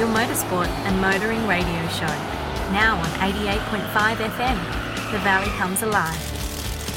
[0.00, 2.06] your motorsport and motoring radio show.
[2.72, 4.56] Now on 88.5 FM,
[5.12, 6.16] The Valley Comes Alive.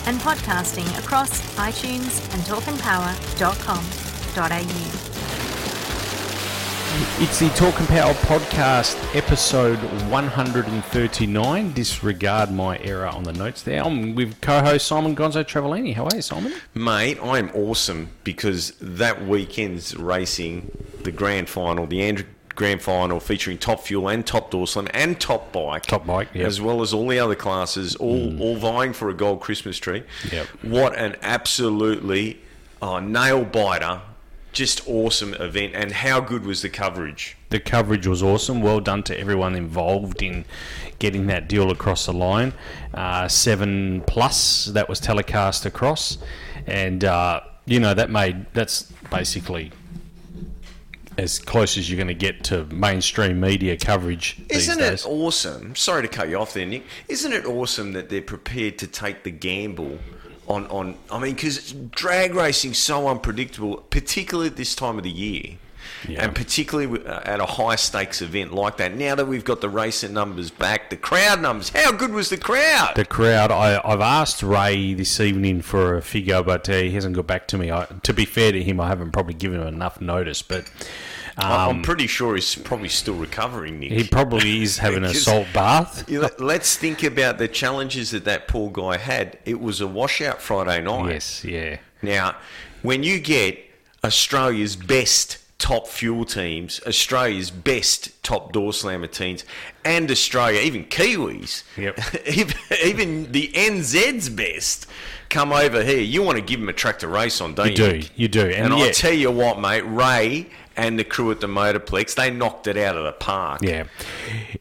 [0.08, 5.10] And podcasting across iTunes and talkandpower.com.au.
[7.22, 9.80] It's the Talk and Power podcast, episode
[10.10, 11.74] 139.
[11.74, 13.84] Disregard my error on the notes there.
[13.84, 15.94] I'm with co-host Simon Gonzo Travellini.
[15.94, 16.54] How are you, Simon?
[16.74, 20.72] Mate, I'm awesome because that weekend's racing,
[21.04, 22.24] the grand final, the ANDRA
[22.56, 25.84] Grand Final featuring Top Fuel and Top Door Slam and Top Bike.
[25.84, 26.46] Top Bike, yep.
[26.46, 30.04] As well as all the other classes, all, all vying for a gold Christmas tree.
[30.32, 30.48] Yep.
[30.62, 32.40] What an absolutely
[32.82, 34.02] uh, nail biter,
[34.52, 35.74] just awesome event.
[35.76, 37.38] And how good was the coverage?
[37.50, 38.62] The coverage was awesome.
[38.62, 40.46] Well done to everyone involved in
[41.00, 42.54] getting that deal across the line.
[42.94, 46.18] Uh, seven plus that was telecast across,
[46.68, 49.72] and uh, you know that made that's basically
[51.18, 54.42] as close as you're going to get to mainstream media coverage.
[54.50, 55.06] Isn't days.
[55.06, 55.76] it awesome?
[55.76, 56.84] Sorry to cut you off there, Nick.
[57.08, 60.00] Isn't it awesome that they're prepared to take the gamble
[60.48, 65.12] on, on I mean, because drag racing's so unpredictable, particularly at this time of the
[65.12, 65.58] year.
[66.08, 66.24] Yeah.
[66.26, 68.96] And particularly uh, at a high stakes event like that.
[68.96, 72.38] Now that we've got the racing numbers back, the crowd numbers, how good was the
[72.38, 72.94] crowd?
[72.96, 73.52] the crowd.
[73.52, 77.48] I, I've asked Ray this evening for a figure, but uh, he hasn't got back
[77.50, 77.72] to me.
[77.72, 80.70] I, to be fair to him, I haven't probably given him enough notice, but
[81.38, 83.92] I- I'm pretty sure he's probably still recovering, Nick.
[83.92, 86.08] um, he probably is having a salt bath.
[86.40, 89.40] Let's think about the challenges that that poor guy had.
[89.46, 91.10] It was a washout Friday night.
[91.14, 91.78] Yes, yeah.
[92.02, 92.36] Now,
[92.84, 93.58] when you get
[94.04, 99.46] Australia's best top fuel teams, Australia's best top door slammer teams,
[99.86, 101.98] and Australia, even Kiwis, Yep.
[102.84, 104.88] even, the NZ's best,
[105.30, 107.86] come over here, you want to give them a track to race on, don't You
[107.86, 108.02] you?
[108.02, 108.42] do, you do.
[108.42, 108.86] And, And yeah.
[108.88, 112.76] I'll tell you what, mate, Ray and the crew at the Motorplex, they knocked it
[112.76, 113.62] out of the park.
[113.64, 113.86] Yeah,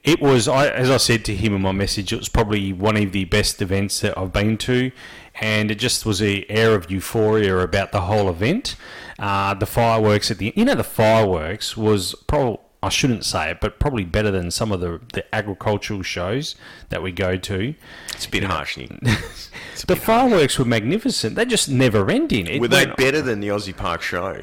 [0.05, 0.47] it was.
[0.47, 3.25] I, as I said to him in my message, it was probably one of the
[3.25, 4.93] best events that I've been to,
[5.41, 8.77] and it just was a air of euphoria about the whole event.
[9.19, 12.59] Uh, the fireworks at the, you know, the fireworks was probably.
[12.85, 16.57] I shouldn't say it, but probably better than some of the, the agricultural shows
[16.89, 17.75] that we go to.
[18.09, 18.77] It's a bit harsh.
[19.87, 21.37] The fireworks were magnificent.
[21.37, 22.49] They just never ending.
[22.49, 24.43] It Were they better than the Aussie Park show?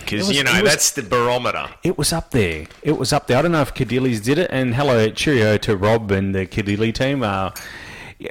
[0.00, 1.68] Because, you know, was- that's the barometer.
[1.84, 2.66] It was up there.
[2.82, 3.38] It was up there.
[3.38, 4.50] I don't know if Cadilli's did it.
[4.50, 7.22] And hello, cheerio to Rob and the Cadilli team.
[7.22, 7.50] Uh,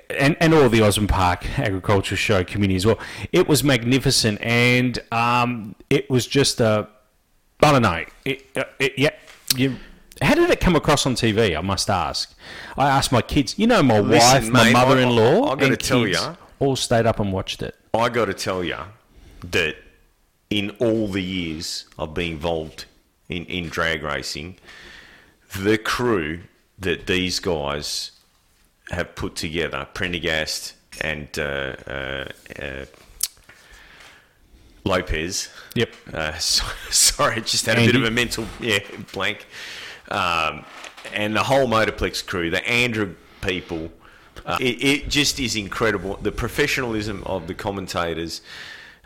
[0.10, 3.00] and, and all the Osmond Park Agriculture Show community as well.
[3.32, 6.88] It was magnificent, and um, it was just a.
[7.64, 8.04] I don't know.
[8.26, 9.12] It, uh, it, yeah,
[9.56, 9.76] you,
[10.22, 11.58] how did it come across on TV?
[11.58, 12.36] I must ask.
[12.78, 13.58] I asked my kids.
[13.60, 16.20] You know, my Listen, wife, my mate, I- mother-in-law, I- I gotta and tell kids
[16.20, 16.36] ya.
[16.60, 17.76] all stayed up and watched it.
[17.94, 18.78] I got to tell you
[19.52, 19.76] that
[20.50, 22.86] in all the years I've been involved
[23.30, 24.58] in, in drag racing,
[25.60, 26.42] the crew
[26.80, 28.12] that these guys
[28.92, 31.42] have put together, Prendergast and uh,
[31.88, 32.26] uh,
[32.62, 32.86] uh,
[34.86, 35.50] Lopez.
[35.76, 35.94] Yep.
[36.14, 38.80] Uh, so, sorry, just had a bit of a mental yeah
[39.14, 39.46] blank.
[40.10, 40.66] Um,
[41.14, 43.92] and the whole Motorplex crew, the ANDRA people,
[44.46, 46.18] uh, it, it just is incredible.
[46.18, 48.42] The professionalism of the commentators,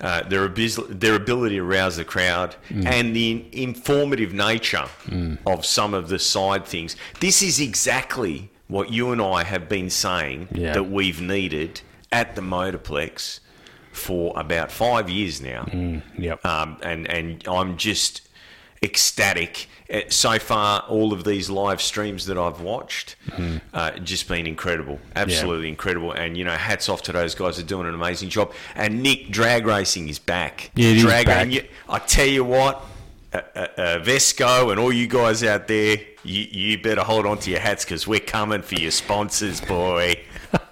[0.01, 2.85] uh, their, abis- their ability to rouse the crowd, Mm.
[2.85, 4.85] and the informative nature
[5.45, 6.95] of some of the side things.
[7.19, 10.73] This is exactly what you and I have been saying Yeah.
[10.73, 11.81] that we've needed
[12.11, 13.39] at the Motorplex
[13.91, 15.67] for about five years now.
[16.17, 16.45] Yep.
[16.45, 18.21] Um, and, and I'm just
[18.83, 19.67] ecstatic.
[19.91, 23.15] Uh, So far, all of these live streams that I've watched,
[23.73, 26.11] uh, just been incredible, absolutely incredible.
[26.11, 27.57] And you know, hats off to those guys.
[27.57, 28.51] They're doing an amazing job.
[28.75, 30.71] And Nick, drag racing is back.
[30.75, 31.41] Yeah, it is drag, back.
[31.43, 32.83] And you, I tell you what,
[33.33, 37.37] uh, uh, uh, Vesco and all you guys out there, you, you better hold on
[37.39, 40.15] to your hats because we're coming for your sponsors, boy.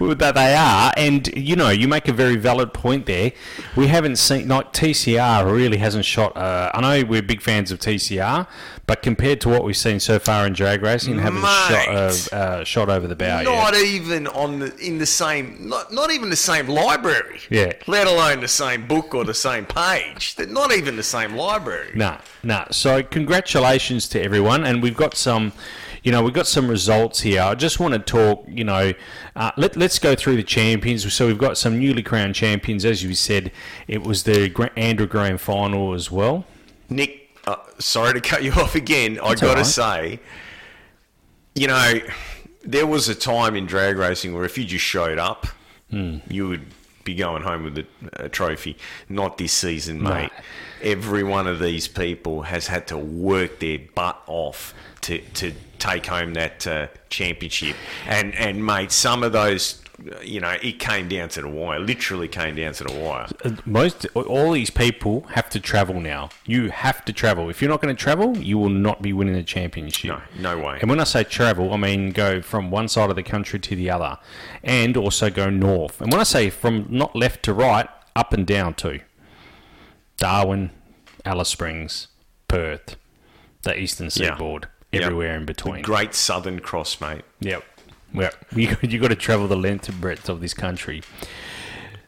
[0.00, 3.30] That they are, and you know, you make a very valid point there.
[3.76, 6.36] We haven't seen like TCR really hasn't shot.
[6.36, 8.48] Uh, I know we're big fans of TCR,
[8.86, 12.64] but compared to what we've seen so far in drag racing, haven't shot uh, uh,
[12.64, 13.44] shot over the bow yet.
[13.44, 13.84] not yet.
[13.86, 17.72] even on the in the same not, not even the same library Yeah.
[17.86, 21.92] let alone the same book or the same page They're not even the same library
[21.94, 22.66] No, no.
[22.72, 25.52] So congratulations to everyone, and we've got some.
[26.02, 27.42] You know, we've got some results here.
[27.42, 28.92] I just want to talk, you know,
[29.36, 31.12] uh, let, let's go through the champions.
[31.12, 32.84] So we've got some newly crowned champions.
[32.84, 33.52] As you said,
[33.86, 36.44] it was the ANDRA Grand final as well.
[36.88, 39.66] nick uh, sorry to cut you off again i That's all gotta right.
[39.66, 40.20] say
[41.54, 41.94] you know
[42.62, 45.46] there was a time in drag racing where if you just showed up
[45.90, 46.18] Hmm.
[46.28, 46.66] you would
[47.04, 48.76] be going home with a, a trophy.
[49.08, 50.10] Not this season, No.
[50.10, 50.30] mate.
[50.82, 56.06] Every one of these people has had to work their butt off to, to take
[56.06, 57.76] home that uh, championship.
[58.06, 59.79] And, and, mate, some of those, uh,
[60.22, 61.78] you know, it came down to the wire.
[61.78, 63.28] Literally came down to the wire.
[63.44, 66.30] Uh, Most all these people have to travel now.
[66.46, 67.50] You have to travel.
[67.50, 70.10] If you're not going to travel, you will not be winning the championship.
[70.38, 70.78] No, no way.
[70.80, 73.76] And when I say travel, I mean go from one side of the country to
[73.76, 74.18] the other,
[74.62, 76.00] and also go north.
[76.00, 79.00] And when I say from not left to right, up and down too.
[80.16, 80.70] Darwin,
[81.24, 82.08] Alice Springs,
[82.48, 82.96] Perth,
[83.62, 84.34] the eastern Yeah.
[84.34, 85.02] seaboard, Yep.
[85.02, 85.82] everywhere in between.
[85.82, 87.22] Great Southern Cross, mate.
[87.40, 87.64] Yep.
[88.12, 91.02] Well, you you got to travel the length and breadth of this country.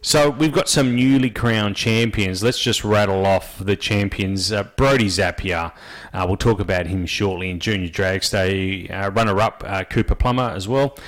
[0.04, 2.42] So we've got some newly crowned champions.
[2.42, 4.50] Let's just rattle off the champions.
[4.50, 5.72] Uh, Brody Zapier,
[6.12, 8.90] uh, we'll talk about him shortly in Junior Dragster.
[8.90, 10.98] Uh, runner-up uh, Cooper Plummer as well.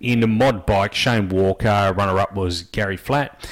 [0.00, 1.94] In the mod bike, Shane Walker.
[1.96, 3.48] Runner-up was Gary Flatt.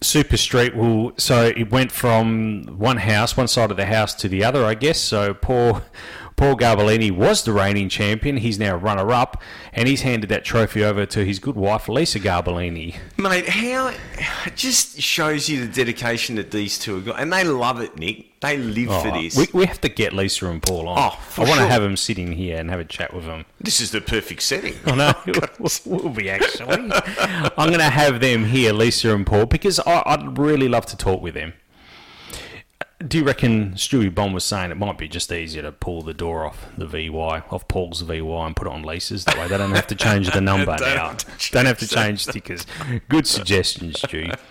[0.00, 4.28] Super Street will so it went from one house, one side of the house to
[4.28, 4.98] the other, I guess.
[4.98, 5.82] So Paul
[6.36, 8.36] Paul Garbellini was the reigning champion.
[8.36, 9.40] He's now runner up,
[9.72, 12.96] and he's handed that trophy over to his good wife Lisa Garbellini.
[13.16, 17.42] Mate, how it just shows you the dedication that these two have got, and they
[17.42, 18.38] love it, Nick.
[18.40, 19.34] They live for Oh, this.
[19.34, 20.98] we, we have to get Lisa and Paul on.
[20.98, 21.66] Oh, for I want sure.
[21.68, 23.46] to have them sitting here and have a chat with them.
[23.58, 24.74] this is the perfect setting.
[24.84, 25.12] I know
[25.60, 26.68] oh, will be actually.
[26.70, 30.98] I'm going to have them here, Lisa and Paul, because I, I'd really love to
[30.98, 31.54] talk with them.
[33.06, 36.14] Do you reckon Stewie Bond was saying it might be just easier to pull the
[36.14, 39.26] door off the VY, off Paul's VY, and put it on Lisa's?
[39.26, 41.08] That way they don't have to change the number Don't now.
[41.08, 42.64] have to Don't have to change stickers.
[43.10, 44.34] Good suggestion, Stewie.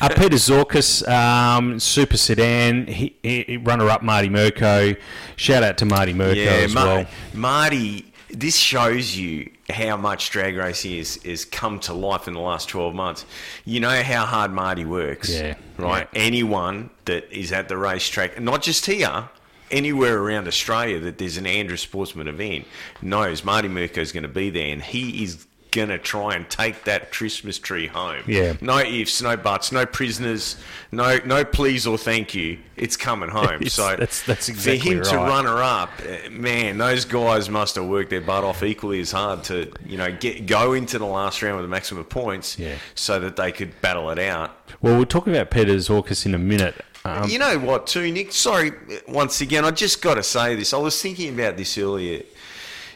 [0.00, 4.96] Uh, Peter Zorkas, um, Super Sedan, he, he, runner up Marty Murko.
[5.36, 7.06] Shout out to Marty Murko Yeah, as well.
[7.32, 8.12] Marty.
[8.34, 12.68] This shows you how much drag racing has, has come to life in the last
[12.68, 13.24] 12 months.
[13.64, 16.08] You know how hard Marty works, Yeah, right?
[16.14, 19.28] Anyone that is at the racetrack, not just here,
[19.70, 22.66] anywhere around Australia that there's an ANDRA Sportsman event,
[23.00, 26.48] knows Marty Murko is going to be there and he is going to try and
[26.48, 28.22] take that Christmas tree home.
[28.26, 28.54] Yeah.
[28.62, 30.56] No ifs, no buts, no prisoners,
[30.90, 32.58] no no please or thank you.
[32.76, 33.56] It's coming home.
[33.60, 35.28] It's- so that's- that's for exactly him to right.
[35.28, 35.90] run her up,
[36.30, 40.10] man, those guys must have worked their butt off equally as hard to, you know,
[40.12, 42.76] get go into the last round with the maximum of points, Yeah.
[42.94, 44.56] so that they could battle it out.
[44.80, 46.82] Well, we'll talk about Peter Zorkas in a minute.
[47.06, 48.32] Um, you know what, too, Nick?
[48.32, 48.72] Sorry,
[49.06, 50.72] once again, I just got to say this.
[50.72, 52.22] I was thinking about this earlier.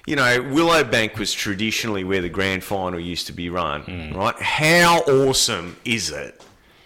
[0.06, 4.16] You know, Willowbank was traditionally where the grand final used to be run, Hmm.
[4.16, 4.34] right?
[4.40, 6.40] How awesome is it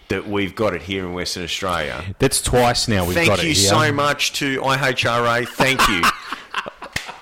[0.09, 2.03] that we've got it here in Western Australia?
[2.19, 3.53] That's twice now we've Thank got it here.
[3.55, 5.47] Thank you so much to IHRA.
[5.47, 6.01] Thank you.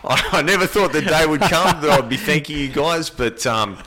[0.04, 3.46] I, I never thought the day would come that I'd be thanking you guys, but
[3.46, 3.78] um,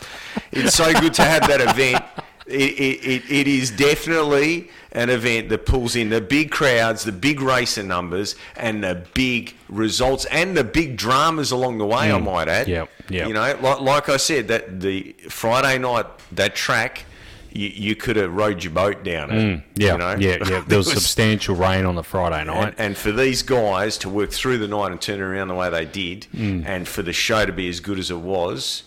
[0.53, 2.05] it's so good to have that event.
[2.47, 7.13] It, it, it, it is definitely an event that pulls in the big crowds, the
[7.13, 12.13] big racer numbers, and the big results and the big dramas along the way.
[12.13, 12.67] I might add.
[12.67, 12.71] Mm.
[12.71, 13.29] Yep, yep.
[13.29, 17.07] You know, like, like I said, that the Friday night that track,
[17.51, 19.35] you, you could have rowed your boat down it.
[19.35, 20.17] Mm, Yeah, you know?
[20.19, 20.65] yeah, yeah.
[20.67, 22.69] There was substantial rain on the Friday night.
[22.69, 25.71] and, and for these guys to work through the night and turn around the way
[25.71, 26.67] they did, Mm.
[26.67, 28.83] and for the show to be as good as it was,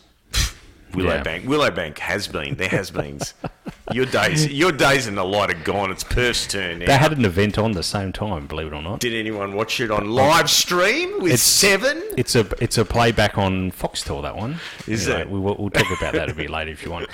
[0.96, 1.22] Yeah.
[1.24, 2.56] Willowbank, Willowbank has been.
[2.56, 3.20] There has been.
[3.94, 5.92] your days, your days in the light are gone.
[5.92, 6.86] It's Perth's turn now.
[6.88, 9.00] they had an event on the same time, believe it or not.
[9.00, 12.02] Did anyone watch it on live stream with It's- seven?
[12.18, 14.22] It's a it's a playback on Foxtel.
[14.24, 15.30] That one Is Anyway, it?
[15.30, 17.08] We, will we'll talk about that a bit later if you want.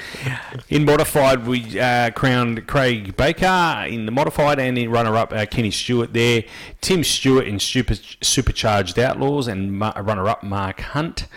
[0.70, 5.72] In modified, we uh, crowned Craig Baker in the modified, and in runner-up uh, Kenny
[5.72, 6.44] Stewart there.
[6.82, 11.28] Tim Stewart in super, supercharged outlaws, and runner-up Mark Hunt.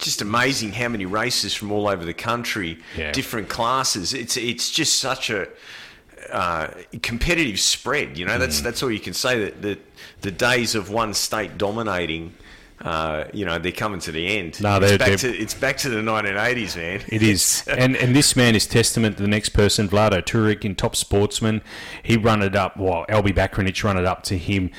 [0.00, 3.12] Just amazing how many races from all over the country, Yeah.
[3.12, 4.12] different classes.
[4.14, 5.48] It's it's just such a
[6.32, 6.68] uh,
[7.02, 8.18] competitive spread.
[8.18, 8.40] You know, Mm.
[8.40, 9.38] that's that's all you can say.
[9.44, 9.78] That that
[10.22, 12.34] the days of one state dominating.
[12.82, 14.58] Uh, you know they're coming to the end.
[14.62, 17.02] No, it's they're- back they're- to it's back to the 1980s, man.
[17.08, 20.74] It is, and and this man is testament to the next person, Vlado Turek in
[20.74, 21.60] Top Sportsman.
[22.02, 22.78] He run it up.
[22.78, 24.70] Well, Albie Bakranich run it up to him.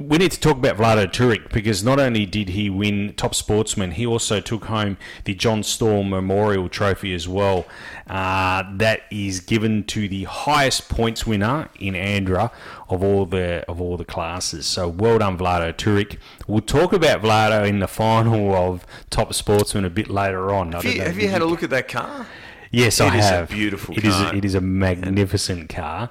[0.00, 3.90] We need to talk about Vlado Turek because not only did he win Top Sportsman,
[3.90, 7.66] he also took home the John Storm Memorial Trophy as well.
[8.06, 12.52] Uh, that is given to the highest points winner in Andra
[12.88, 14.66] of all the of all the classes.
[14.66, 16.18] So well done, Vlado Turek.
[16.46, 20.70] We'll talk about Vlado in the final of Top Sportsman a bit later on.
[20.70, 22.24] Have you, have you had a look at that car?
[22.70, 23.48] Yes, It I is a have.
[23.50, 24.14] beautiful It is.
[24.14, 24.34] car.
[24.34, 26.10] It is a magnificent car,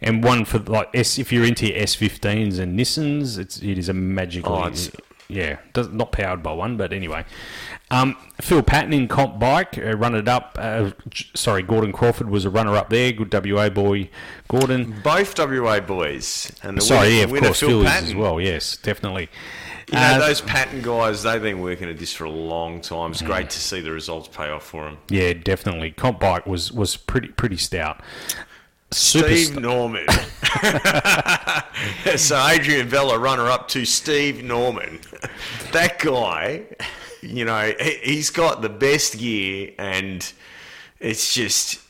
[0.00, 1.18] and one for like S.
[1.18, 4.54] If you're into S15s and Nissans, it's it is a magical.
[4.54, 4.90] Oh, it's-
[5.28, 7.24] yeah, does, not powered by one, but anyway.
[7.90, 10.58] Um, Phil Patton in comp bike, uh, run it up.
[10.60, 10.90] Uh,
[11.34, 13.12] sorry, Gordon Crawford was a runner up there.
[13.12, 14.10] Good WA boy,
[14.48, 15.00] Gordon.
[15.02, 16.52] Both WA boys.
[16.62, 18.40] And the Sorry, winner, yeah, of winner course, Phil, Phil is as well.
[18.40, 19.30] Yes, definitely.
[19.92, 23.10] You know, Uh, those Patton guys, they've been working at this for a long time.
[23.12, 24.98] It's great to see the results pay off for them.
[25.10, 25.90] Yeah, definitely.
[25.92, 28.00] Comp bike was was pretty pretty stout.
[28.90, 30.06] Super Steve st- Norman.
[32.16, 35.00] so Adrian Vella, runner up to Steve Norman.
[35.72, 36.64] That guy,
[37.22, 40.30] you know, he- he's got the best gear, and
[41.00, 41.80] it's just,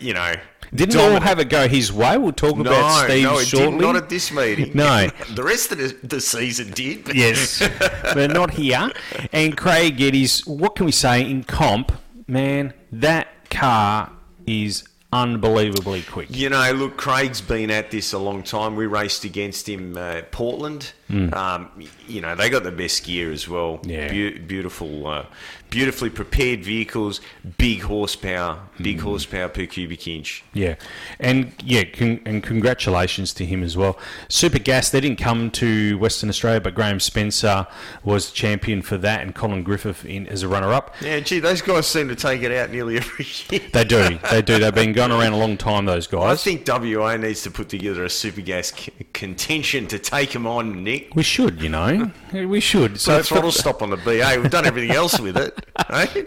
[0.00, 0.34] you know.
[0.74, 2.16] Didn't all have a go his way?
[2.16, 3.78] We'll talk no, about Steve no, shortly.
[3.78, 4.72] not at this meeting.
[4.74, 5.08] No.
[5.34, 7.04] the rest of the, the season did.
[7.04, 7.62] but- Yes,
[8.14, 8.90] but not here.
[9.32, 11.92] And Craig Geddes, what can we say in comp?
[12.26, 14.12] Man, that car
[14.46, 16.28] is unbelievably quick.
[16.30, 18.74] You know, look, Craig's been at this a long time.
[18.76, 20.92] We raced against him uh, Portland.
[21.10, 21.70] Um,
[22.08, 23.80] you know, they got the best gear as well.
[23.84, 24.08] Yeah.
[24.08, 25.26] Beau- beautiful, uh,
[25.72, 27.22] beautifully prepared vehicles,
[27.56, 29.00] big horsepower, big mm.
[29.00, 30.44] horsepower per cubic inch.
[30.52, 30.74] Yeah,
[31.18, 33.98] and yeah, con- and congratulations to him as well.
[34.28, 37.66] Super Gas, they didn't come to Western Australia, but Graham Spencer
[38.04, 40.94] was the champion for that, and Colin Griffith in as a runner-up.
[41.00, 43.66] Yeah, gee, those guys seem to take it out nearly every year.
[43.72, 44.58] They do, they do.
[44.58, 45.86] They've been going around a long time.
[45.86, 46.38] Those guys.
[46.38, 50.46] I think WA needs to put together a super gas c- contention to take them
[50.46, 51.14] on, Nick.
[51.16, 53.00] we should, you know, we should.
[53.00, 54.38] So So throttle stop on the BA.
[54.38, 55.61] We've done everything else with it.
[55.90, 56.24] Eh?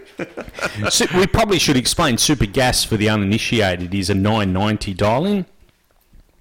[0.90, 5.46] Su- we probably should explain Super Gas for the uninitiated is a 990 dialing.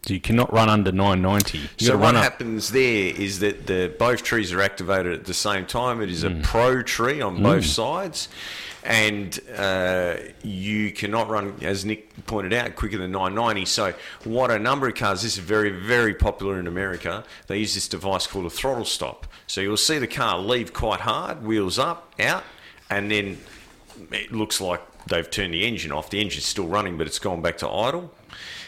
[0.07, 1.57] So you cannot run under 990.
[1.57, 5.65] You So what happens there is that the both trees are activated at the same
[5.65, 5.99] time.
[5.99, 6.39] It is Mm.
[6.39, 8.27] a pro tree on both sides,
[8.83, 13.65] and uh, you cannot run, as Nick pointed out, quicker than 990.
[13.65, 15.23] So what a number of cars.
[15.23, 17.23] This is very very popular in America.
[17.47, 19.25] They use this device called a throttle stop.
[19.47, 22.43] So you'll see the car leave quite hard, wheels up, out,
[22.89, 23.37] and then
[24.11, 26.09] it looks like they've turned the engine off.
[26.09, 28.13] The engine's still running, but it's gone back to idle.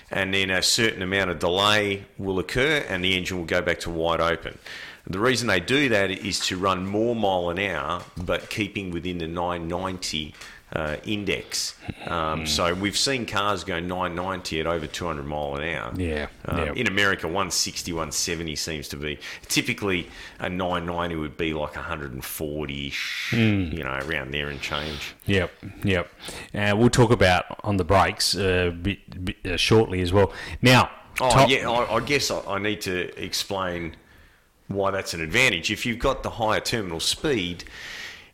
[0.09, 3.79] And then a certain amount of delay will occur, and the engine will go back
[3.81, 4.57] to wide open.
[5.05, 9.19] The reason they do that is to run more mile an hour, but keeping within
[9.19, 10.33] the 990
[10.73, 11.75] uh, index.
[12.07, 15.93] Um, so we've seen cars go 990 at over 200 mile an hour.
[15.95, 16.73] Yeah, Um, yeah.
[16.73, 19.17] In America, 160, 170 seems to be.
[19.47, 20.09] Typically,
[20.39, 23.37] a 990 would be like 140 ish, Hmm.
[23.71, 25.15] you know, around there and change.
[25.25, 25.51] Yep,
[25.83, 26.09] yep.
[26.53, 30.33] Uh, we'll talk about on the brakes uh, bit, bit, uh, shortly as well.
[30.61, 33.95] Now, Oh, top- yeah, I, I guess I, I need to explain
[34.67, 35.71] why that's an advantage.
[35.71, 37.63] If you've got the higher terminal speed,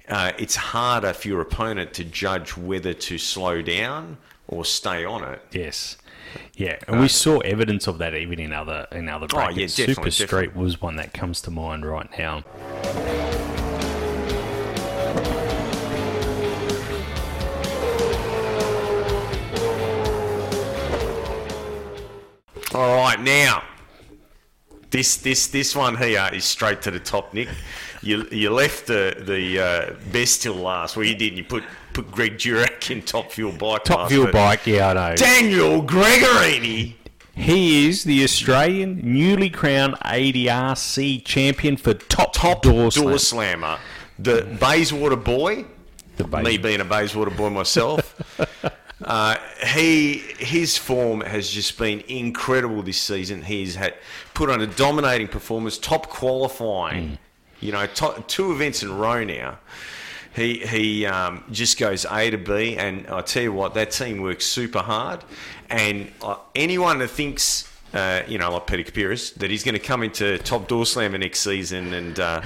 [0.09, 4.17] uh, it's harder for your opponent to judge whether to slow down
[4.47, 5.41] or stay on it.
[5.51, 5.97] Yes.
[6.55, 9.67] Yeah, and we saw evidence of that even in other in other Uh, Oh, yeah,
[9.67, 12.43] definitely, Super Street was one that comes to mind right now.
[22.73, 23.63] All right, now
[24.93, 27.49] this this this one here is straight to the top, Nick.
[28.03, 30.97] You you left the the uh, best till last.
[30.97, 31.37] Well, you did.
[31.37, 33.85] You put put Greg Durack in top fuel bike.
[33.85, 35.15] Top fuel bike, yeah, I know.
[35.15, 36.95] Daniel Gregorini.
[37.35, 43.17] He is the Australian newly crowned ADRC champion for top, top door, door, slam.
[43.17, 43.77] slammer.
[44.19, 45.65] The Bayswater boy,
[46.17, 48.39] The Bays- me being a Bayswater boy myself,
[49.03, 53.41] uh, he his form has just been incredible this season.
[53.41, 53.95] He's had
[54.35, 57.17] put on a dominating performance, top qualifying.
[57.63, 59.59] You know, to, two events in a row now.
[60.35, 64.21] He he um, just goes A to B, and I tell you what, that team
[64.21, 65.23] works super hard.
[65.69, 69.79] And uh, anyone that thinks, uh, you know, like Peter Kapiris, that he's going to
[69.79, 72.41] come into top door slammer next season, and uh,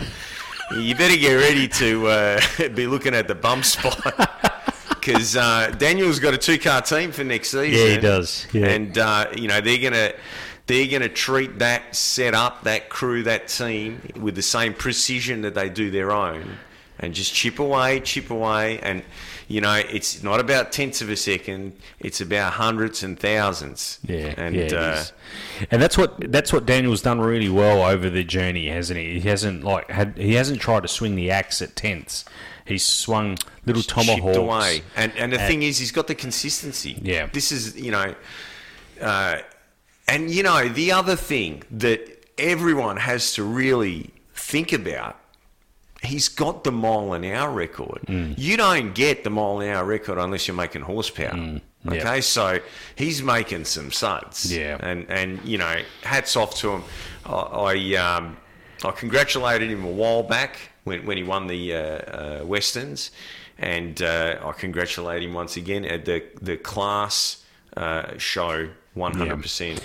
[0.78, 2.42] you better get ready to uh,
[2.76, 4.34] be looking at the bump spot.
[5.00, 7.88] Because uh, Daniel's got a two-car team for next season.
[7.88, 8.66] Yeah, he does, yeah.
[8.66, 10.12] And uh, you know they're gonna
[10.68, 15.70] they're gonna treat that setup, that crew, that team with the same precision that they
[15.70, 16.58] do their own,
[17.00, 19.04] and just chip away, chip away, and
[19.48, 24.00] you know it's not about tenths of a second; it's about hundreds and thousands.
[24.04, 25.04] Yeah, and yeah, uh,
[25.72, 29.20] and that's what that's what Daniel's done really well over the journey, hasn't he?
[29.20, 32.26] He hasn't like had he hasn't tried to swing the axe at tenths.
[32.66, 34.36] He's swung little tomahawks.
[34.36, 34.82] away.
[34.98, 37.00] And and the thing is, he's got the consistency.
[37.02, 37.28] Yeah.
[37.32, 38.14] This is you know,
[39.02, 39.38] uh,
[40.08, 45.18] and you know the other thing that everyone has to really think about.
[46.04, 48.04] He's got the mile an hour record.
[48.08, 48.38] Mm.
[48.38, 51.32] You don't get the mile an hour record unless you're making horsepower.
[51.32, 51.62] Mm.
[51.86, 51.94] yeah.
[51.94, 52.60] Okay, so
[52.96, 54.54] he's making some suds.
[54.54, 54.78] Yeah.
[54.80, 56.84] and and you know, hats off to him.
[57.26, 58.38] I, I um,
[58.84, 63.12] I congratulated him a while back when, when he won the uh, uh, Westerns,
[63.58, 67.44] and uh, I congratulate him once again at the the class
[67.76, 68.70] uh, show.
[68.98, 69.82] One hundred percent.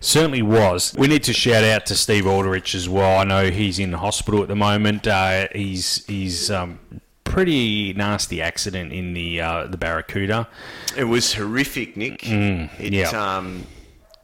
[0.00, 0.92] Certainly was.
[0.98, 3.20] We need to shout out to Steve Alderich as well.
[3.20, 5.06] I know he's in the hospital at the moment.
[5.06, 6.80] Uh, he's he's um,
[7.24, 10.48] pretty nasty accident in the uh, the Barracuda.
[10.96, 12.22] It was horrific, Nick.
[12.22, 13.10] Mm, it, yeah.
[13.10, 13.64] um,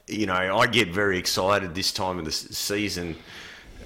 [0.08, 3.16] you know, I get very excited this time of the season,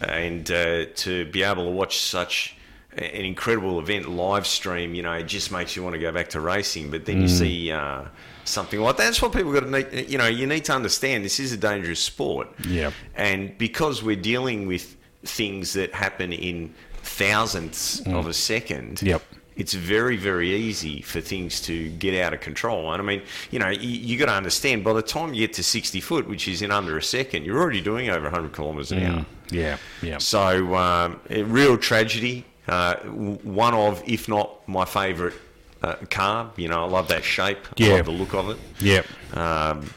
[0.01, 2.56] and uh, to be able to watch such
[2.97, 6.29] an incredible event live stream, you know, it just makes you want to go back
[6.31, 6.91] to racing.
[6.91, 7.39] But then you Mm.
[7.39, 8.03] see uh,
[8.45, 9.05] something like that.
[9.05, 10.09] That's what people got to need.
[10.11, 12.49] You know, you need to understand this is a dangerous sport.
[12.67, 12.91] Yeah.
[13.15, 16.73] And because we're dealing with things that happen in
[17.03, 19.07] thousandths of a second, Mm.
[19.09, 19.23] Yep.
[19.57, 22.93] it's very, very easy for things to get out of control.
[22.93, 25.55] And I mean, you know, you, you got to understand by the time you get
[25.55, 28.93] to 60 foot, which is in under a second, you're already doing over 100 kilometres
[28.93, 29.27] an hour.
[29.51, 30.19] Yeah, yeah.
[30.19, 32.45] So, um, a real tragedy.
[32.69, 35.35] Uh, one of, if not my favourite
[35.83, 36.51] uh, car.
[36.57, 37.59] You know, I love that shape.
[37.69, 37.95] I Yeah.
[37.95, 38.59] love the look of it.
[38.81, 39.03] Yeah.
[39.35, 39.91] Um,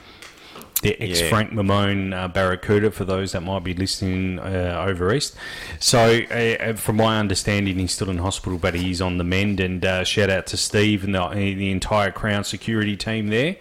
[0.81, 1.29] the ex Yeah.
[1.29, 5.35] Frank Mamone uh, Barracuda for those that might be listening uh, over east.
[5.79, 9.59] So, uh, from my understanding, he's still in hospital, but he's on the mend.
[9.59, 13.57] And uh, shout out to Steve and the, the entire Crown security team there.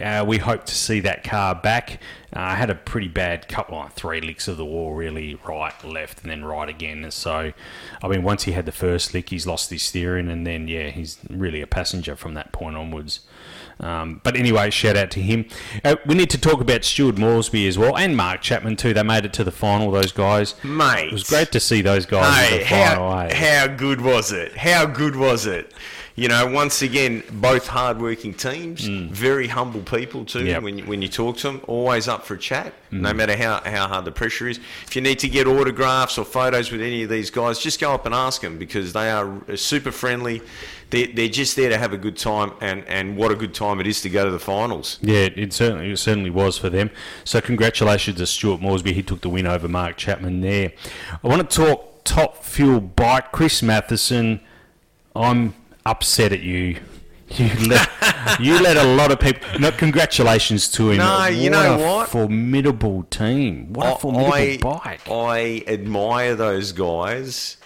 [0.00, 2.00] Uh, we hope to see that car back.
[2.34, 5.72] Uh, I had a pretty bad couple, like three licks of the wall, really right,
[5.84, 7.08] left, and then right again.
[7.10, 7.52] So,
[8.02, 10.88] I mean, once he had the first lick, he's lost his steering, and then yeah,
[10.90, 13.20] he's really a passenger from that point onwards.
[13.80, 15.46] Um, but anyway, shout out to him.
[15.84, 18.94] Uh, we need to talk about Stuart Moresby as well, and Mark Chapman too.
[18.94, 19.90] They made it to the final.
[19.90, 21.08] Those guys, Mate.
[21.08, 23.12] it was great to see those guys Hey, the final.
[23.18, 23.34] eh?
[23.34, 24.56] how good was it?
[24.56, 25.72] How good was it?
[26.16, 30.40] You know, once again, both hard-working teams, very humble people too.
[30.40, 30.46] Mm.
[30.46, 30.60] Yep.
[30.60, 30.64] Mm.
[30.64, 33.60] When you, when you talk to them, always up for a chat, no matter how,
[33.64, 34.60] how hard the pressure is.
[34.86, 37.92] If you need to get autographs or photos with any of these guys, just go
[37.92, 40.40] up and ask them because they are super friendly.
[40.90, 43.80] They're, they're just there to have a good time, and, and what a good time
[43.80, 45.00] it is to go to the finals.
[45.02, 46.90] Yeah, it, it certainly it certainly was for them.
[47.24, 48.92] So congratulations to Stuart Moresby.
[48.92, 50.72] He took the win over Mark Chapman there.
[51.24, 53.32] I want to talk top fuel bike.
[53.32, 54.40] Chris Matheson,
[55.16, 55.54] I'm
[55.86, 56.78] upset at you.
[57.28, 57.88] You let,
[58.38, 59.58] you let a lot of people.
[59.58, 60.98] No, congratulations to him.
[60.98, 62.08] No, what you know what?
[62.10, 63.72] Formidable team.
[63.72, 65.08] What I, a formidable I, bike.
[65.10, 67.56] I admire those guys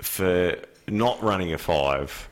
[0.00, 2.28] for not running a five.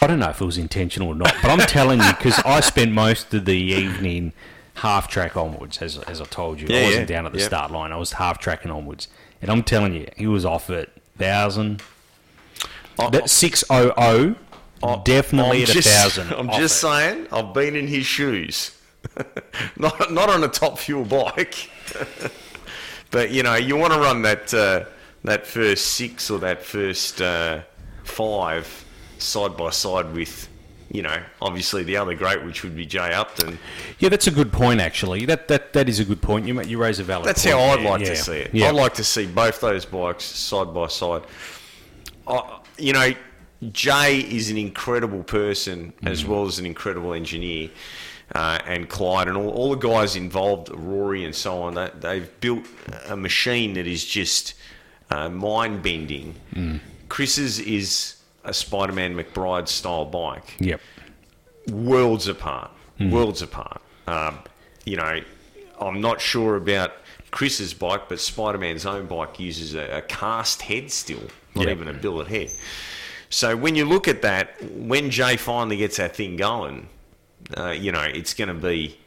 [0.00, 2.60] I don't know if it was intentional or not, but I'm telling you because I
[2.60, 4.32] spent most of the evening
[4.74, 6.66] half track onwards, as, as I told you.
[6.68, 7.16] Yeah, I wasn't yeah.
[7.16, 7.46] down at the yep.
[7.46, 9.08] start line, I was half tracking onwards.
[9.40, 11.82] And I'm telling you, he was off at 1,000,
[12.96, 13.92] that six oh
[14.82, 16.32] oh, definitely I'm at a just- thousand.
[16.32, 16.86] I'm just it.
[16.86, 18.76] saying, I've been in his shoes.
[19.76, 21.70] not, not on a top fuel bike.
[23.10, 24.84] but, you know, you want to run that, uh,
[25.24, 27.62] that first six or that first uh,
[28.04, 28.84] five
[29.18, 30.48] side by side with,
[30.90, 33.58] you know, obviously the other great, which would be Jay Upton.
[33.98, 34.80] Yeah, that's a good point.
[34.80, 36.46] Actually, that that that is a good point.
[36.46, 37.26] You you raise a valid.
[37.26, 38.08] That's point how I'd like Yeah.
[38.08, 38.50] to see it.
[38.52, 38.68] Yeah.
[38.68, 41.22] I'd like to see both those bikes side by side.
[42.26, 43.12] I you know,
[43.70, 46.10] Jay is an incredible person Mm.
[46.10, 47.70] as well as an incredible engineer.
[48.34, 52.40] Uh, and Clyde and all, all the guys involved, Rory and so on, they, they've
[52.40, 52.64] built
[53.08, 54.54] a machine that is just
[55.10, 56.34] uh, mind bending.
[56.54, 56.80] Mm.
[57.10, 60.80] Chris's is a Spider Man McBride style bike Yep.
[61.70, 62.70] worlds apart.
[63.00, 63.82] Worlds apart.
[64.06, 64.38] Um,
[64.84, 65.20] you know,
[65.80, 66.92] I'm not sure about
[67.32, 71.22] Chris's bike, but Spider Man's own bike uses a, a cast head still,
[71.54, 71.72] not Yeah.
[71.72, 72.50] even a billet head.
[73.30, 76.88] So when you look at that, when Jay finally gets that thing going,
[77.56, 78.98] uh, you know, it's going to be.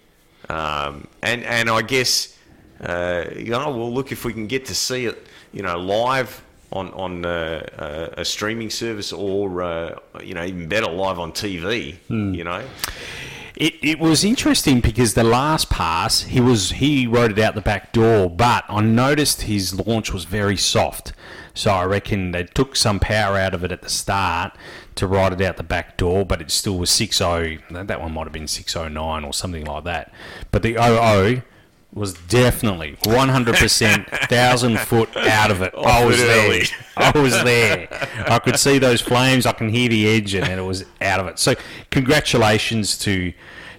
[0.50, 2.38] Um, and, and I guess,
[2.82, 6.44] uh, you know, well, look, if we can get to see it, you know, live
[6.72, 11.32] on, on uh, uh, a streaming service or, uh, you know, even better, live on
[11.32, 12.64] TV, you know.
[13.56, 17.62] It, it was interesting because the last pass he was he rode it out the
[17.62, 21.14] back door, but I noticed his launch was very soft.
[21.56, 24.56] So I reckon they took some power out of it at the start
[24.96, 27.88] to ride it out the back door, but it still was 6.0.
[27.88, 30.14] That one might have been 6.09 or something like that.
[30.52, 31.44] But the 00
[31.94, 35.74] was definitely 100% thousand foot out of it.
[35.76, 36.64] I was it there.
[36.98, 37.88] I was there.
[38.28, 39.46] I could see those flames.
[39.46, 41.40] I can hear the engine, and it was out of it.
[41.40, 41.56] So,
[41.90, 43.34] congratulations to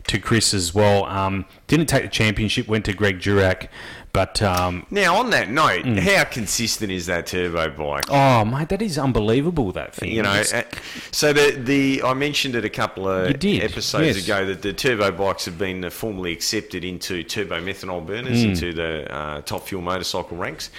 [0.07, 1.05] to Chris as well.
[1.05, 3.69] Um, didn't take the championship, went to Greg Durack,
[4.17, 5.99] but um, Now, on that note, Mm.
[5.99, 8.07] how consistent is that turbo bike?
[8.11, 9.73] oh mate, that is unbelievable.
[9.73, 10.63] That thing, You know, It's- uh,
[11.11, 14.25] so the the I mentioned it a couple of episodes yes.
[14.25, 18.49] ago that the turbo bikes have been formally accepted into turbo methanol burners Mm.
[18.51, 20.71] into the uh, top fuel motorcycle ranks.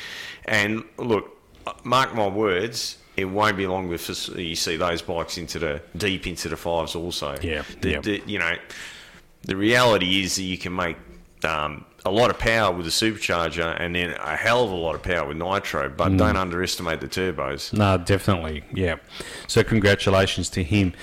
[0.45, 1.25] And look,
[1.83, 6.25] mark my words, it won't be long before you see those bikes into the deep
[6.25, 7.35] into the fives also.
[7.41, 7.99] Yeah, The- yeah.
[8.01, 8.55] the- you know,
[9.43, 10.97] the reality is that you can make
[11.43, 14.95] um, a lot of power with a supercharger and then a hell of a lot
[14.95, 16.17] of power with nitro, but Mm.
[16.17, 17.71] don't underestimate the turbos.
[17.73, 18.95] No, definitely, yeah.
[19.47, 20.93] So congratulations to him.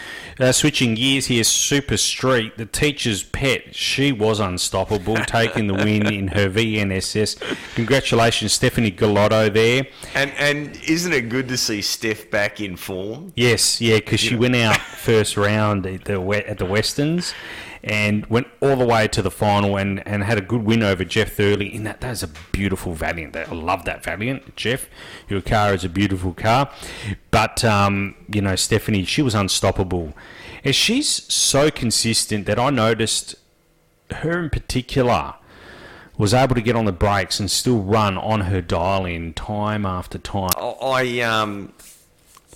[0.41, 3.75] Uh, switching gears here, Super Street, the teacher's pet.
[3.75, 7.37] She was unstoppable, taking the win in her VNSS.
[7.75, 9.87] Congratulations, Stephanie Galotto there.
[10.15, 13.33] And and isn't it good to see Steph back in form?
[13.37, 17.35] Yes, yeah, because she went out first round at the at the Westerns,
[17.85, 21.05] and went all the way to the final and, and had a good win over
[21.05, 21.71] Jeff Thurley.
[21.71, 23.37] In that, that's a beautiful Valiant.
[23.37, 24.89] I love that Valiant, Jeff.
[25.29, 26.71] Your car is a beautiful car,
[27.31, 30.15] but um, you know Stephanie, she was unstoppable,
[30.65, 33.35] and she's so consistent that I noticed
[34.11, 35.35] her in particular
[36.17, 39.85] was able to get on the brakes and still run on her dial in time
[39.85, 40.51] after time.
[40.57, 41.75] I um,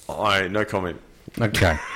[0.09, 1.03] I no comment.
[1.39, 1.77] Okay.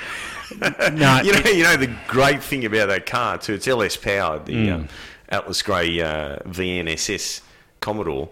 [0.60, 3.54] no, You know, you know the great thing about that car too.
[3.54, 4.72] It's LS powered, the Mm.
[4.74, 4.88] um,
[5.28, 7.40] Atlas Grey uh, VNSS
[7.80, 8.28] Commodore.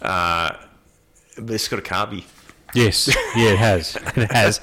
[0.00, 0.52] Uh,
[1.36, 2.24] it's got a carby.
[2.74, 3.96] Yes, yeah, it has.
[4.16, 4.58] It has.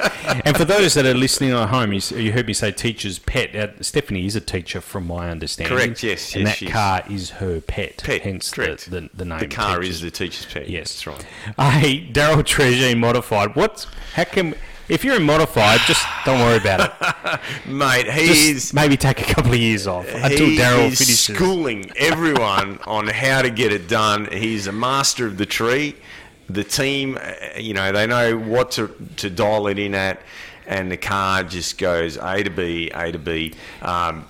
[0.45, 3.55] And for those that are listening at home, you, you heard me say teacher's pet.
[3.55, 5.75] Uh, Stephanie is a teacher, from my understanding.
[5.75, 6.71] Correct, yes, And yes, that she is.
[6.71, 7.97] car is her pet.
[8.03, 8.91] Pet, hence correct.
[8.91, 9.39] The, the, the name.
[9.39, 10.69] The car teacher's is the teacher's pet.
[10.69, 11.07] Yes, that's
[11.57, 11.71] right.
[11.73, 13.55] Hey, Daryl Treasure modified.
[13.55, 14.53] What's how can
[14.89, 17.39] if you're in modified, just don't worry about it.
[17.67, 21.19] Mate, He's maybe take a couple of years off until Daryl finishes.
[21.19, 24.25] schooling everyone on how to get it done.
[24.31, 25.95] He's a master of the tree.
[26.49, 30.21] The team, uh, you know, they know what to, to dial it in at,
[30.67, 33.53] and the car just goes A to B, A to B.
[33.81, 34.25] Um,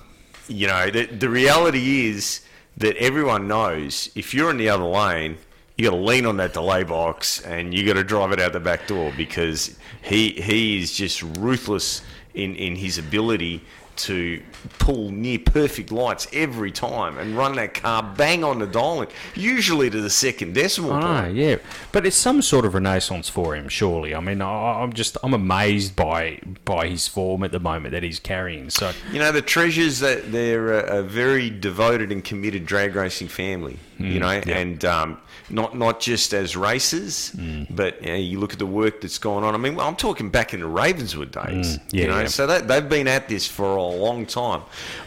[0.47, 2.41] you know, the, the reality is
[2.77, 5.37] that everyone knows if you're in the other lane,
[5.77, 8.53] you got to lean on that delay box and you got to drive it out
[8.53, 12.01] the back door because he he is just ruthless
[12.33, 13.61] in, in his ability
[13.95, 14.41] to
[14.77, 19.89] pull near perfect lights every time and run that car bang on the dial, usually
[19.89, 21.35] to the second decimal point.
[21.35, 21.55] yeah,
[21.91, 24.13] but it's some sort of renaissance for him, surely.
[24.13, 28.19] I mean, I'm just I'm amazed by by his form at the moment that he's
[28.19, 28.69] carrying.
[28.69, 33.29] So You know, the treasures that they're a, a very devoted and committed drag racing
[33.29, 33.79] family.
[33.97, 34.57] you know, yeah.
[34.57, 35.17] and um,
[35.49, 37.31] not not just as racers,
[37.69, 39.53] but you, know, you look at the work that's gone on.
[39.53, 41.77] I mean, well, I'm talking back in the Ravenswood days.
[41.91, 42.27] yeah, you know, yeah.
[42.27, 44.63] so that, they've been at this for a long time.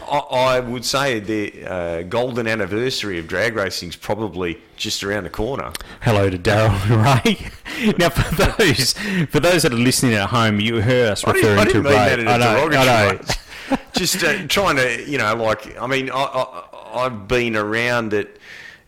[0.09, 5.25] I, I would say the uh, golden anniversary of drag racing is probably just around
[5.25, 5.71] the corner.
[6.01, 7.25] hello to Daryl and
[7.83, 7.93] Ray.
[7.97, 8.93] now, for those
[9.29, 11.83] for those that are listening at home, you heard us I didn't, referring I didn't
[11.83, 11.95] to Ray.
[11.95, 13.77] that in a I know, I know.
[13.93, 18.38] Just uh, trying to, you know, like, I mean, I, I, I've been around it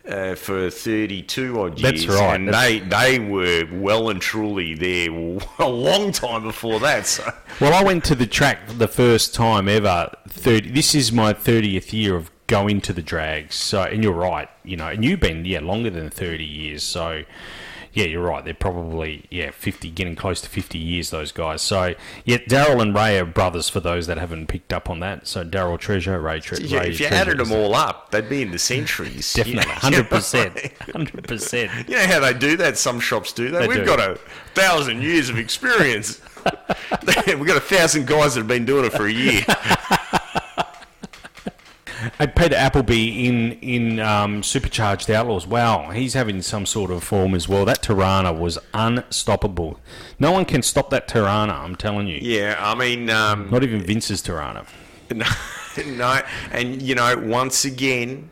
[0.08, 2.06] uh, for 32 odd years.
[2.06, 5.10] That's right, And that's- they, they were well and truly there
[5.58, 7.06] a long time before that.
[7.06, 10.10] So, Well, I went to the track the first time ever.
[10.28, 13.54] 30, this is my 30th year of going to the drags.
[13.54, 16.82] So, and you're right, you know, and you've been yeah longer than 30 years.
[16.82, 17.22] So,
[17.92, 18.44] yeah, you're right.
[18.44, 21.10] They're probably yeah 50, getting close to 50 years.
[21.10, 21.60] Those guys.
[21.62, 23.68] So, yeah, Daryl and Ray are brothers.
[23.68, 26.64] For those that haven't picked up on that, so Daryl Treasure, Ray, Treasure.
[26.64, 29.32] yeah, Ray if you Treasure added them all up, they'd be in the centuries.
[29.34, 30.58] definitely hundred percent,
[30.92, 31.70] hundred percent.
[31.88, 32.78] You know how they do that?
[32.78, 33.60] Some shops do that.
[33.60, 33.84] They We've do.
[33.84, 34.14] got a
[34.54, 36.20] thousand years of experience.
[37.06, 39.42] We've got a thousand guys that have been doing it for a year.
[42.22, 45.44] Hey, Peter Appleby in in um, Supercharged Outlaws.
[45.44, 47.64] Wow, he's having some sort of form as well.
[47.64, 49.80] That Torana was unstoppable.
[50.20, 51.50] No one can stop that Torana.
[51.50, 52.20] I'm telling you.
[52.22, 54.66] Yeah, I mean, um, Not even Vince's Torana.
[55.12, 55.26] No,
[55.84, 58.30] no, and you know, once again,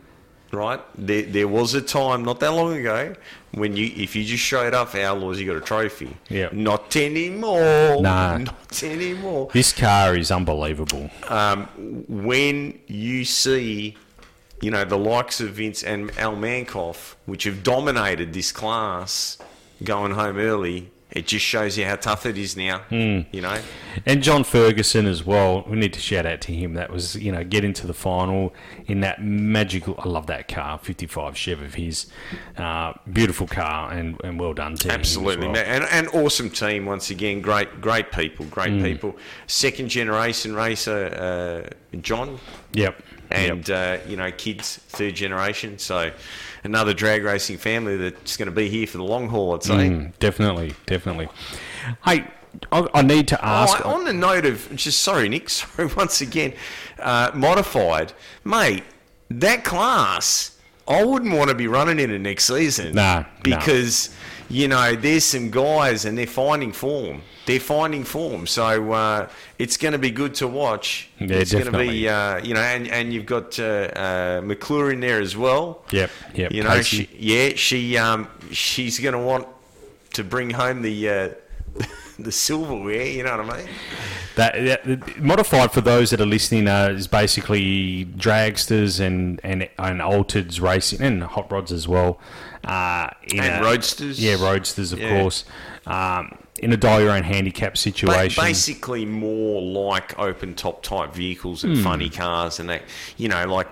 [0.53, 0.79] right?
[0.97, 3.13] There, there was a time not that long ago
[3.51, 6.15] when you, if you just showed up for Outlaws, you got a trophy.
[6.29, 6.49] Yeah.
[6.51, 8.01] Not anymore.
[8.01, 8.37] Nah.
[8.37, 9.49] Not anymore.
[9.53, 11.09] This car is unbelievable.
[11.27, 11.65] Um,
[12.07, 13.97] when you see,
[14.61, 19.37] you know, the likes of Vince and Al Mankoff, which have dominated this class,
[19.83, 20.91] going home early.
[21.11, 22.79] It just shows you how tough it is now.
[22.89, 23.21] Hmm.
[23.31, 23.59] You know,
[24.05, 25.63] And John Ferguson as well.
[25.67, 26.73] We need to shout out to him.
[26.75, 28.53] That was, you know, get into the final
[28.87, 29.95] in that magical.
[29.99, 32.07] I love that car, 55 Chev of his.
[32.57, 35.57] Uh, beautiful car and, and well done to Absolutely, well.
[35.57, 37.41] and and awesome team once again.
[37.41, 38.83] Great, great people, great Mm.
[38.83, 39.17] people.
[39.47, 42.39] Second generation racer, uh, John.
[42.73, 43.03] Yep.
[43.31, 45.77] and uh, you know, kids third generation.
[45.77, 46.11] So
[46.63, 49.55] another drag racing family that's going to be here for the long haul.
[49.55, 49.89] I'd say.
[49.89, 51.29] Mm, definitely, definitely.
[52.05, 52.25] Hey,
[52.71, 53.85] I, I need to ask.
[53.85, 55.49] Oh, on the note of just sorry, Nick.
[55.49, 56.53] Sorry once again.
[56.99, 58.83] Uh, modified, mate.
[59.29, 62.93] That class, I wouldn't want to be running in it next season.
[62.93, 63.59] Nah, nah.
[64.51, 67.21] You know there's some guys and they're finding form.
[67.45, 71.09] They're finding form, so uh, it's going to be good to watch.
[71.19, 72.01] Yeah, it's going to definitely.
[72.01, 75.83] be, uh, you know, and, and you've got uh, uh, McClure in there as well.
[75.91, 77.05] Yep, yep, You know, Casey.
[77.05, 79.47] she, yeah, she um, she's going to want
[80.13, 81.29] to bring home the uh,
[82.19, 83.07] the silverware.
[83.07, 83.67] You know what I mean?
[84.35, 89.99] That, that modified for those that are listening uh, is basically dragsters and and and
[89.99, 92.19] altereds racing and hot rods as well.
[92.63, 94.19] Uh, in And a- roadsters.
[94.23, 95.19] yeah, roadsters of Yeah.
[95.21, 95.45] course.
[95.85, 98.39] Um, in a die your own handicap situation.
[98.43, 102.83] basically more like open top type vehicles and funny cars and that
[103.17, 103.67] you know like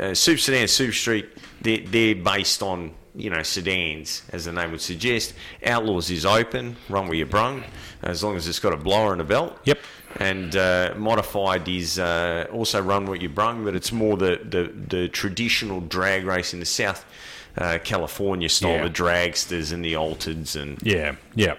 [0.00, 1.26] uh, Super Sedan, Super Street.
[1.60, 5.34] They're, they're based on you know sedans, as the name would suggest.
[5.64, 7.64] Outlaws is open, run where you brung,
[8.02, 9.58] as long as it's got a blower and a belt.
[9.64, 9.78] Yep.
[10.18, 14.72] And uh, modified is uh, also run what you brung, but it's more the, the,
[14.88, 17.04] the traditional drag race in the South
[17.58, 18.82] uh, California style, Yeah.
[18.84, 21.54] the dragsters and the altereds and Yeah, yeah.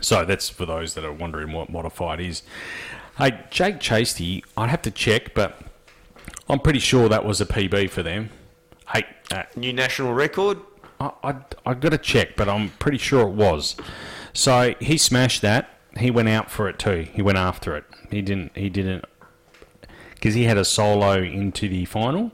[0.00, 2.42] So that's for those that are wondering what modified is.
[3.16, 5.60] Hey, Jake Chasty, I'd have to check, but
[6.48, 8.30] I'm pretty sure that was a PB for them.
[8.92, 10.58] Hey, uh, new national record.
[11.00, 11.34] I, I,
[11.66, 13.76] I got to check, but I'm pretty sure it was.
[14.32, 15.70] So he smashed that.
[15.96, 17.08] He went out for it too.
[17.12, 17.84] He went after it.
[18.10, 18.56] He didn't.
[18.56, 19.04] He didn't
[20.14, 22.30] because he had a solo into the final,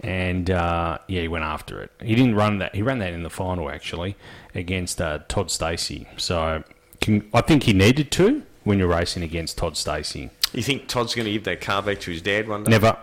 [0.00, 1.90] and uh, yeah, he went after it.
[2.00, 2.74] He didn't run that.
[2.74, 4.16] He ran that in the final actually
[4.54, 6.06] against uh, Todd Stacey.
[6.16, 6.62] So
[7.00, 10.30] can, I think he needed to when you're racing against Todd Stacey.
[10.52, 12.70] You think Todd's going to give that car back to his dad one day?
[12.70, 12.96] Never.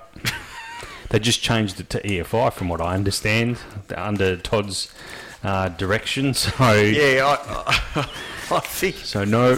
[1.09, 3.57] they just changed it to EFI, from what I understand,
[3.95, 4.93] under Todd's
[5.43, 6.33] uh, direction.
[6.33, 8.09] So Yeah, I,
[8.51, 8.95] I think.
[8.97, 9.57] So no.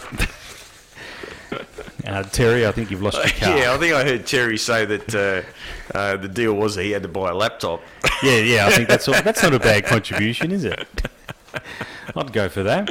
[2.08, 3.58] Uh, Terry, I think you've lost your car.
[3.58, 6.92] Yeah, I think I heard Terry say that uh, uh, the deal was that he
[6.92, 7.82] had to buy a laptop.
[8.24, 8.66] yeah, yeah.
[8.66, 10.88] I think that's all, that's not a bad contribution, is it?
[12.16, 12.90] I'd go for that.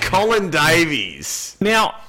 [0.00, 1.56] Colin Davies.
[1.60, 2.00] Now,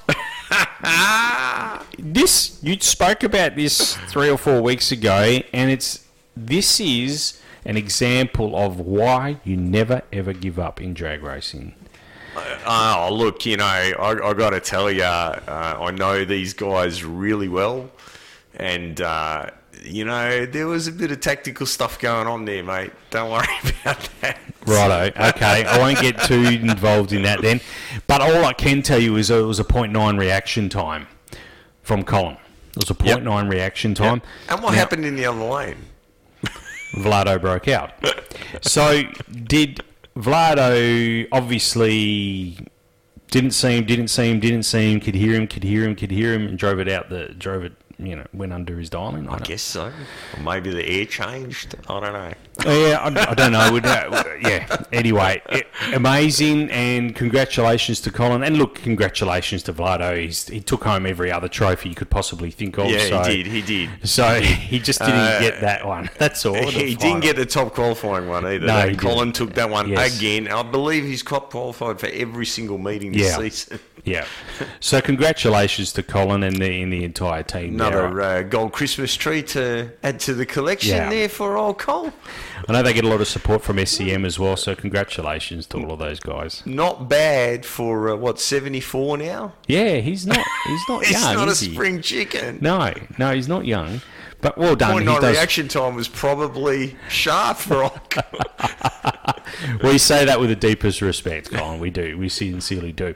[1.96, 6.05] this you spoke about this three or four weeks ago, and it's
[6.36, 11.74] this is an example of why you never ever give up in drag racing.
[12.66, 17.02] Oh, look, you know, I, I got to tell you, uh, I know these guys
[17.02, 17.90] really well.
[18.56, 19.50] And, uh,
[19.82, 22.92] you know, there was a bit of tactical stuff going on there, mate.
[23.10, 23.46] Don't worry
[23.82, 24.38] about that.
[24.66, 25.28] Righto.
[25.30, 27.60] Okay, I won't get too involved in that then.
[28.06, 31.06] But all I can tell you is it was a 0.9 reaction time
[31.82, 32.36] from Colin.
[32.70, 34.20] It was a 0.9 reaction time.
[34.50, 35.76] And what Now- happened in the other lane?
[36.96, 37.92] Vlado broke out.
[38.62, 39.02] so
[39.44, 39.82] did
[40.16, 42.58] Vlado obviously
[43.30, 45.94] didn't see him, didn't see him, didn't see him, could hear him, could hear him,
[45.94, 47.72] could hear him, and drove it out the drove it.
[47.98, 49.26] You know, went under his dialing.
[49.26, 49.86] I guess so.
[50.36, 51.76] Or maybe the air changed.
[51.88, 52.32] I don't know.
[52.66, 53.72] Oh, yeah, I, I don't know.
[53.72, 54.76] Would, uh, yeah.
[54.92, 58.42] Anyway, it, amazing and congratulations to Colin.
[58.42, 60.20] And look, congratulations to Vlado.
[60.20, 62.90] He's, he took home every other trophy you could possibly think of.
[62.90, 63.46] Yeah, so, he did.
[63.46, 63.90] He did.
[64.08, 66.10] So he just didn't Uh, get that one.
[66.18, 66.54] That's all.
[66.54, 66.96] He final.
[66.96, 68.66] didn't get the top qualifying one either.
[68.66, 69.36] No, Colin didn't.
[69.36, 70.18] took that one Yes.
[70.18, 70.48] again.
[70.48, 73.36] I believe he's top qualified for every single meeting this Yeah.
[73.38, 73.80] season.
[74.06, 74.24] Yeah.
[74.80, 77.76] So congratulations to Colin and the and the entire team.
[77.76, 77.88] there.
[77.88, 81.10] Another uh, gold Christmas tree to add to the collection Yeah.
[81.10, 82.10] there for old Cole.
[82.66, 84.56] I know they get a lot of support from SCM as well.
[84.56, 86.62] So congratulations to all of those guys.
[86.64, 89.52] Not bad for uh, what seventy four now.
[89.66, 90.38] Yeah, he's not.
[90.66, 91.34] He's not He's young.
[91.34, 91.74] not a he?
[91.74, 92.58] spring chicken.
[92.62, 94.00] No, no, he's not young.
[94.40, 94.92] But well done.
[95.04, 98.00] Point does- reaction time was probably sharp for old
[99.82, 101.80] We say that with the deepest respect, Colin.
[101.80, 102.18] We do.
[102.18, 103.14] We sincerely do.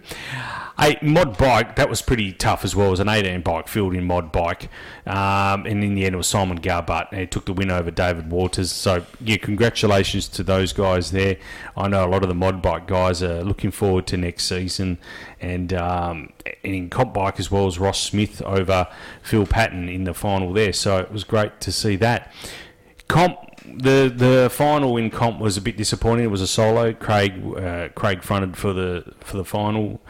[0.82, 2.88] A mod bike that was pretty tough as well.
[2.88, 4.70] It was an 18 bike field in mod bike,
[5.06, 7.10] um, and in the end it was Simon Garbutt.
[7.10, 8.72] And he took the win over David Waters.
[8.72, 11.36] So yeah, congratulations to those guys there.
[11.76, 14.96] I know a lot of the mod bike guys are looking forward to next season,
[15.38, 16.32] and um,
[16.64, 18.88] and in comp bike as well as Ross Smith over
[19.22, 20.72] Phil Patton in the final there.
[20.72, 22.32] So it was great to see that.
[23.06, 26.24] Comp the the final in comp was a bit disappointing.
[26.24, 26.92] It was a solo.
[26.92, 30.00] Craig uh, Craig fronted for the for the final.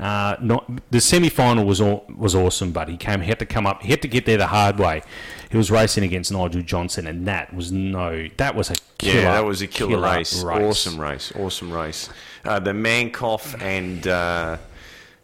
[0.00, 3.20] Uh, not the semi final was aw- was awesome, but he came.
[3.20, 3.82] He had to come up.
[3.82, 5.02] He had to get there the hard way.
[5.50, 8.28] He was racing against Nigel Johnson, and that was no.
[8.38, 10.42] That was a killer, yeah, that was a killer, race.
[10.42, 11.32] Awesome race.
[11.36, 12.08] Awesome race.
[12.44, 14.56] Uh, the Mankoff and uh,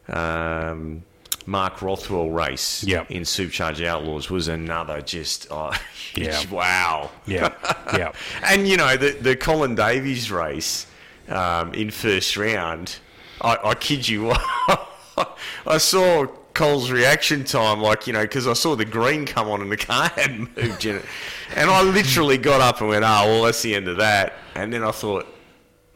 [0.09, 1.03] um,
[1.47, 3.11] Mark Rothwell race Yep.
[3.11, 5.73] in Supercharged Outlaws was another just oh,
[6.15, 6.43] Yeah.
[6.51, 7.11] wow.
[7.27, 7.55] Yeah,
[7.97, 8.12] yeah.
[8.45, 10.87] And you know the the Colin Davies race
[11.29, 12.97] um, in first round.
[13.40, 14.33] I, I kid you,
[15.66, 19.61] I saw Cole's reaction time, like you know, because I saw the green come on
[19.61, 21.05] and the car hadn't moved in it,
[21.55, 24.72] and I literally got up and went, "Oh, well, that's the end of that." And
[24.72, 25.27] then I thought,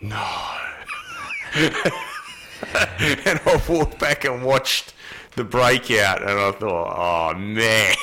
[0.00, 0.16] no,
[1.54, 1.74] and
[3.46, 4.94] I walked back and watched
[5.36, 7.94] the breakout, and I thought, oh man.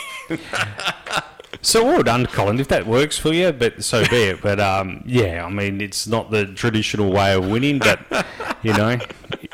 [1.62, 2.60] So well done, Colin.
[2.60, 4.42] If that works for you, but so be it.
[4.42, 8.00] But um, yeah, I mean, it's not the traditional way of winning, but
[8.64, 8.98] you know,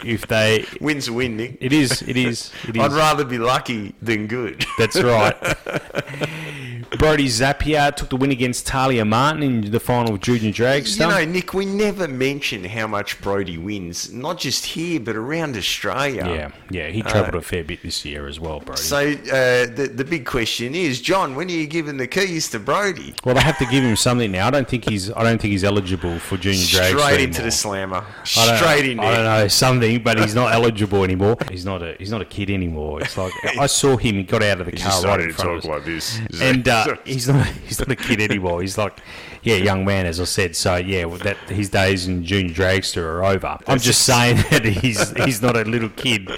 [0.04, 1.58] if they, Win's a win, Nick.
[1.60, 2.82] it is, it is, it is.
[2.82, 4.66] I'd rather be lucky than good.
[4.78, 5.36] That's right.
[6.98, 11.00] Brody Zappia took the win against Talia Martin in the final of Junior Dragster.
[11.02, 15.58] You know, Nick, we never mention how much Brody wins, not just here, but around
[15.58, 16.26] Australia.
[16.26, 18.82] yeah, yeah, he travelled a fair bit this year as well, Brody.
[18.82, 22.60] So uh, the the big question is, John, when are you giving the keys to
[22.60, 23.16] Brody?
[23.26, 24.48] well, they have to give him something now.
[24.48, 25.12] I don't think he's.
[25.12, 27.46] I don't think he's eligible for Junior Dragster Straight into anymore.
[27.46, 28.06] the slammer.
[28.24, 31.38] Straight in I don't know something, but he's not eligible anymore.
[31.50, 31.96] He's not a.
[32.00, 33.02] He's not a kid anymore.
[33.02, 34.16] It's like I saw him.
[34.16, 35.66] He got out of the car right in front of us.
[35.66, 36.20] like this.
[36.42, 38.62] and uh, he's not he's not a kid anymore.
[38.62, 38.98] He's like,
[39.42, 40.56] yeah, young man, as I said.
[40.56, 43.58] So yeah, well, that his days in junior dragster are over.
[43.68, 46.30] I'm just saying that he's he's not a little kid.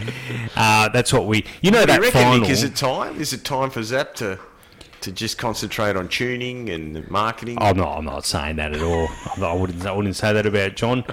[0.56, 2.40] Uh, that's what we, you know, Do that you reckon, final.
[2.42, 3.20] Nick, is it time?
[3.20, 4.40] Is it time for Zap to
[5.02, 7.58] to just concentrate on tuning and marketing?
[7.62, 7.96] I'm not.
[7.98, 9.08] I'm not saying that at all.
[9.44, 9.86] I wouldn't.
[9.86, 11.04] I wouldn't say that about John.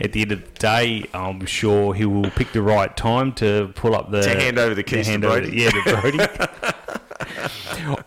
[0.00, 3.70] At the end of the day, I'm sure he will pick the right time to
[3.74, 5.50] pull up the To hand over the keys to over Brody.
[5.50, 6.18] the- yeah, to Brody.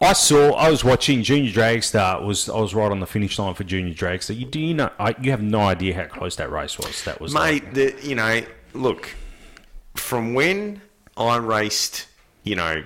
[0.02, 0.52] I saw.
[0.54, 2.26] I was watching Junior Dragster.
[2.26, 4.38] Was I was right on the finish line for Junior Dragster.
[4.38, 4.90] You do you know?
[5.00, 7.04] I, you have no idea how close that race was.
[7.06, 8.42] That was like- Mate, the, you know,
[8.74, 9.10] look,
[9.96, 10.82] from when
[11.18, 12.08] I raced,
[12.44, 12.84] you know,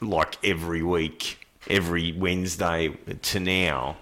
[0.00, 2.88] like every week, every Wednesday
[3.22, 3.96] to now,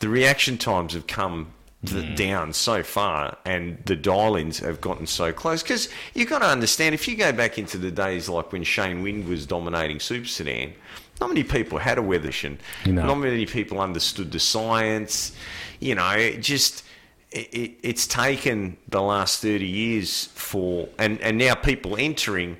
[0.00, 1.52] the reaction times have come
[1.84, 2.16] th- mm.
[2.16, 5.62] down so far and the dial-ins have gotten so close.
[5.62, 9.02] Because you've got to understand if you go back into the days like when Shane
[9.02, 10.72] Wynn was dominating Super Sedan
[11.20, 13.06] not many people had a Weatherson No.
[13.06, 15.32] not many people understood the science.
[15.78, 16.84] You know it just
[17.30, 22.56] it, it, it's taken the last 30 years for and, and now people entering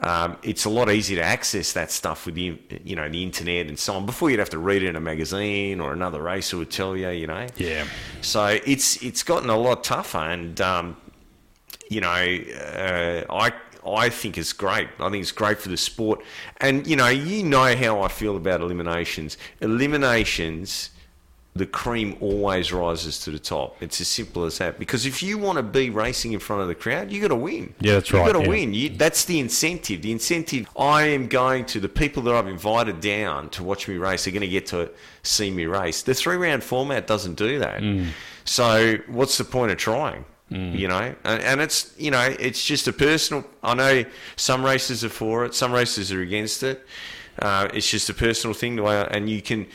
[0.00, 3.66] um, it's a lot easier to access that stuff with the you know the internet
[3.66, 4.06] and so on.
[4.06, 7.10] Before you'd have to read it in a magazine or another racer would tell you
[7.10, 7.46] you know.
[7.56, 7.86] Yeah.
[8.22, 10.96] so it's it's gotten a lot tougher and um,
[11.90, 13.52] you know uh, I
[13.86, 14.88] I think it's great.
[14.98, 16.22] I think it's great for the sport.
[16.60, 19.36] And you know you know how I feel about eliminations.
[19.60, 20.90] Eliminations
[21.54, 23.82] the cream always rises to the top.
[23.82, 24.78] It's as simple as that.
[24.78, 27.36] Because if you want to be racing in front of the crowd, you got to
[27.36, 27.74] win.
[27.80, 28.20] Yeah, that's right.
[28.20, 28.60] You've right, got to yeah.
[28.60, 28.74] win.
[28.74, 30.02] You, that's the incentive.
[30.02, 30.68] The incentive.
[30.78, 34.30] I am going to the people that I've invited down to watch me race are
[34.30, 34.90] going to get to
[35.24, 36.02] see me race.
[36.02, 37.80] The three round format doesn't do that.
[37.80, 38.10] Mm.
[38.44, 40.24] So what's the point of trying?
[40.50, 43.44] You know, and, and it's you know it's just a personal.
[43.62, 46.84] I know some races are for it, some races are against it.
[47.38, 49.68] Uh, it's just a personal thing, the way, and you can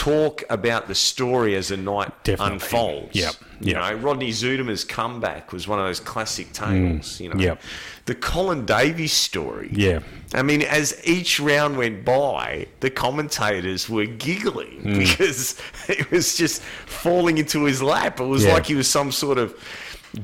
[0.00, 2.54] talk about the story as the night Definitely.
[2.54, 3.14] unfolds.
[3.14, 7.20] Yep, You know, Rodney Zuderman's comeback was one of those classic tales.
[7.20, 7.42] you know, Mm.
[7.42, 7.62] yep.
[8.06, 9.68] the Colin Davies story.
[9.72, 9.98] Yeah.
[10.32, 14.98] I mean, as each round went by, the commentators were giggling Mm.
[15.00, 18.20] because it was just falling into his lap.
[18.20, 18.54] It was Yeah.
[18.54, 19.54] like he was some sort of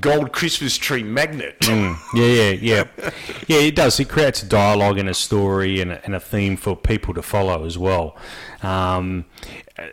[0.00, 1.56] gold Christmas tree magnet.
[1.62, 2.84] Yeah, yeah, yeah,
[3.46, 3.58] yeah.
[3.58, 3.98] It does.
[4.00, 7.22] It creates a dialogue and a story and a, and a theme for people to
[7.22, 8.16] follow as well.
[8.62, 9.26] Um,
[9.78, 9.86] uh,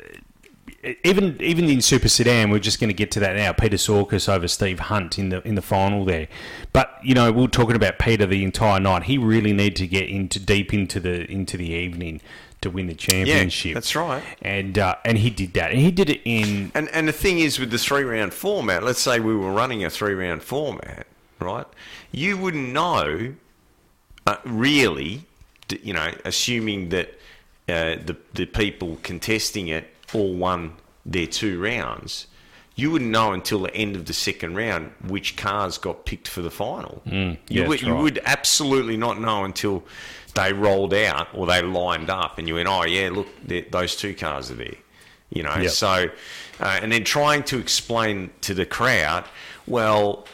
[1.03, 3.53] even even in Super Sedan, we're just going to get to that now.
[3.53, 6.27] Peter Sorkus over Steve Hunt in the in the final there,
[6.73, 9.03] but you know we are talking about Peter the entire night.
[9.03, 12.19] He really needed to get into deep into the into the evening
[12.63, 13.69] to win the championship.
[13.69, 14.23] Yeah, that's right.
[14.41, 17.39] and uh, and he did that, and he did it in And and the thing
[17.39, 21.05] is with the three round format, let's say we were running a three round format,
[21.39, 21.67] right?
[22.11, 23.35] You wouldn't know
[24.25, 25.25] uh, really,
[25.81, 27.09] you know, assuming that
[27.69, 30.73] uh, the the people contesting it all won
[31.05, 32.27] their two rounds.
[32.75, 36.41] You wouldn't know until the end of the second round which cars got picked for
[36.41, 37.03] the final.
[37.05, 39.83] you yeah, would, that's you would absolutely not know until
[40.35, 43.27] they rolled out or they lined up and you went, oh yeah, look,
[43.71, 44.75] those two cars are there.
[45.31, 45.71] You know, Yep.
[45.71, 46.09] so
[46.59, 49.25] uh, and then trying to explain to the crowd,
[49.67, 50.25] well,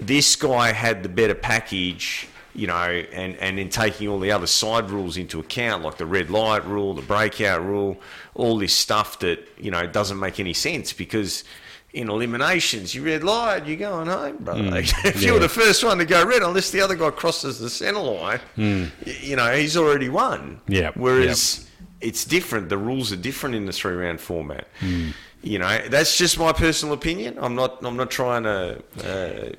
[0.00, 2.28] this guy had the better package.
[2.54, 2.74] You know,
[3.12, 6.64] and, and then taking all the other side rules into account, like the red light
[6.66, 8.00] rule, the breakout rule,
[8.34, 11.44] all this stuff that, you know, doesn't make any sense because
[11.92, 14.70] in eliminations, you red light, you're going home, brother.
[14.76, 18.00] if you're the first one to go red, unless the other guy crosses the centre
[18.00, 20.60] line, y- you know, he's already won.
[20.68, 21.66] Yeah, Whereas
[22.00, 22.68] it's different.
[22.68, 24.68] The rules are different in the three round format.
[24.80, 25.08] Hmm.
[25.42, 27.38] You know, that's just my personal opinion.
[27.40, 27.84] I'm not.
[27.84, 28.82] I'm not trying to.
[29.04, 29.52] Uh,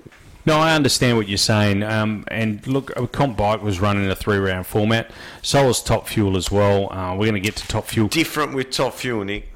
[0.46, 1.84] No, I understand what you're saying.
[1.84, 5.10] Um, and look, uh, Comp Bike was running a three round format.
[5.42, 6.92] So was Top Fuel as well.
[6.92, 8.08] Uh, we're going to get to Top Fuel.
[8.10, 9.48] different with top fuel, Nick.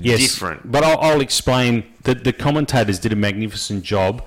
[0.00, 0.70] Yes, Different.
[0.70, 4.24] But I'll, I'll explain that the commentators did a magnificent job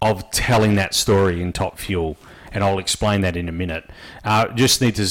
[0.00, 2.16] of telling that story in Top Fuel,
[2.52, 3.88] and I'll explain that in a minute.
[4.24, 5.02] Uh, just need to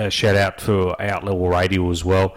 [0.00, 2.34] uh, shout out for Outlaw Radial as well.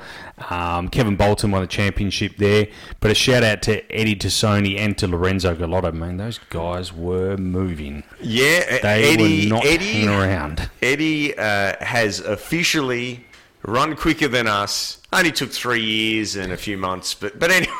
[0.49, 2.67] Um, Kevin Bolton won the championship there,
[2.99, 5.93] but a shout out to Eddie Tassoni and to Lorenzo Galotto.
[5.93, 8.03] Man, those guys were moving.
[8.21, 9.45] Yeah, They Eddie.
[9.49, 9.85] were not Eddie.
[9.93, 10.69] hanging around.
[10.81, 13.25] Eddie uh, has officially
[13.63, 14.97] run quicker than us.
[15.13, 17.71] Only took three years and a few months, but but anyway,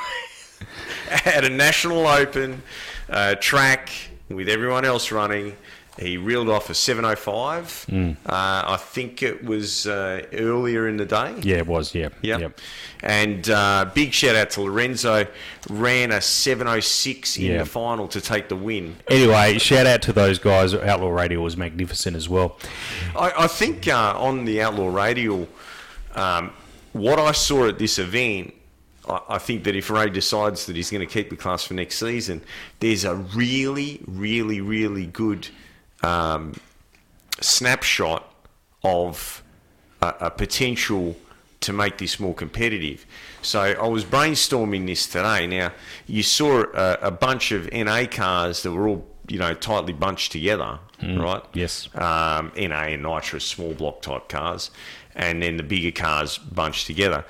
[1.26, 2.62] at a national open
[3.10, 3.90] uh, track
[4.30, 5.56] with everyone else running,
[6.00, 7.86] he reeled off a 705.
[7.90, 8.12] Hmm.
[8.26, 11.36] Uh, I think it was uh, earlier in the day.
[11.44, 11.94] Yeah, it was.
[11.94, 12.10] Yeah.
[12.22, 12.40] Yep.
[12.40, 12.60] Yep.
[13.04, 15.28] And uh, big shout out to Lorenzo.
[15.70, 17.58] Ran a 706 in Yeah.
[17.60, 18.96] the final to take the win.
[19.10, 20.74] Anyway, shout out to those guys.
[20.74, 22.58] Outlaw Radial was magnificent as well.
[23.16, 25.48] I, I think uh, on the Outlaw Radial,
[26.16, 26.52] um,
[26.94, 28.54] what I saw at this event,
[29.08, 31.98] I, think that if Ray decides that he's going to keep the class for next
[31.98, 32.42] season,
[32.80, 35.48] there's a really, really, really good
[36.04, 36.54] um,
[37.40, 38.32] snapshot
[38.84, 39.44] of
[40.02, 41.16] a, a potential
[41.62, 43.06] to make this more competitive.
[43.42, 45.48] So I was brainstorming this today.
[45.48, 45.74] Now
[46.08, 50.32] you saw a, a bunch of NA cars that were all you know tightly bunched
[50.32, 51.44] together, right?
[51.54, 51.88] yes.
[51.96, 54.72] Um, NA and nitrous small block type cars,
[55.16, 57.24] and then the bigger cars bunched together.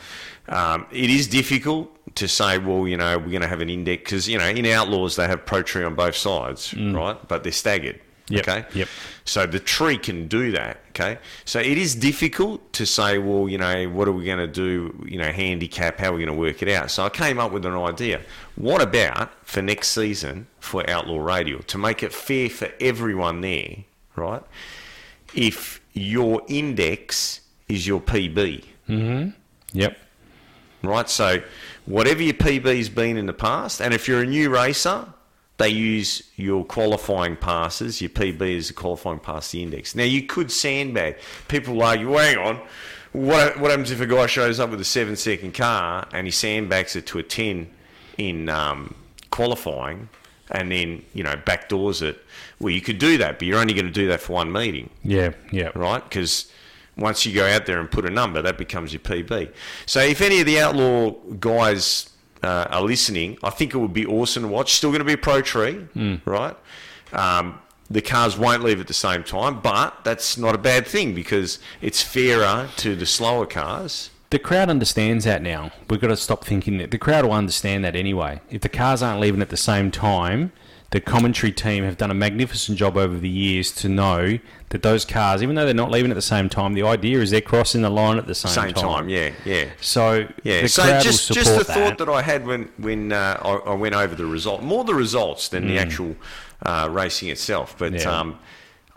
[0.47, 4.03] Um, it is difficult to say, well, you know, we're going to have an index
[4.03, 7.17] because you know in Outlaws they have Pro Tree on both sides, right?
[7.27, 7.99] But they're staggered.
[8.27, 8.65] Yep, Okay.
[8.73, 8.87] yep.
[9.25, 10.79] So the tree can do that.
[10.89, 11.17] Okay.
[11.43, 15.05] So it is difficult to say, well, you know, what are we going to do?
[15.05, 15.99] You know, handicap.
[15.99, 16.91] How are we going to work it out?
[16.91, 18.21] So I came up with an idea.
[18.55, 23.77] What about for next season for Outlaw Radial to make it fair for everyone there,
[24.15, 24.43] right?
[25.33, 27.40] If your index
[27.73, 28.63] is your PB,
[29.73, 29.97] Yep.
[30.83, 31.09] right?
[31.09, 31.41] So
[31.85, 35.05] whatever your PB's been in the past, and if you're a new racer,
[35.57, 38.01] they use your qualifying passes.
[38.01, 39.95] Your PB is a qualifying pass the index.
[39.95, 41.17] Now you could sandbag.
[41.47, 42.61] People will argue, well, hang on.
[43.13, 46.31] What, what happens if a guy shows up with a seven second car and he
[46.31, 47.69] sandbags it to a ten
[48.17, 48.95] in um,
[49.31, 50.07] qualifying,
[50.49, 52.17] and then you know backdoors it?
[52.59, 54.89] Well, you could do that, but you're only going to do that for one meeting
[55.03, 55.31] Yeah.
[55.51, 55.71] Yeah.
[55.75, 56.03] right?
[56.03, 56.51] Because
[56.97, 59.51] once you go out there and put a number, that becomes your PB.
[59.85, 62.09] So if any of the outlaw guys
[62.43, 64.73] uh, are listening, I think it would be awesome to watch.
[64.73, 65.87] Still going to be a pro tree,
[66.25, 66.55] right?
[67.13, 71.13] Um, the cars won't leave at the same time, but that's not a bad thing
[71.13, 74.09] because it's fairer to the slower cars.
[74.29, 75.71] The crowd understands that now.
[75.89, 78.39] We've got to stop thinking that the crowd will understand that anyway.
[78.49, 80.53] If the cars aren't leaving at the same time,
[80.91, 84.37] the commentary team have done a magnificent job over the years to know
[84.69, 87.31] that those cars, even though they're not leaving at the same time, the idea is
[87.31, 89.69] they're crossing the line at the same, Same time, yeah, yeah.
[89.79, 91.73] So Yeah, so just just the that.
[91.73, 94.93] thought that I had when when uh, I, I went over the result, more the
[94.95, 96.15] results than the actual
[96.65, 97.75] uh, racing itself.
[97.77, 98.03] But Mm.
[98.03, 98.19] Yeah.
[98.19, 98.39] um,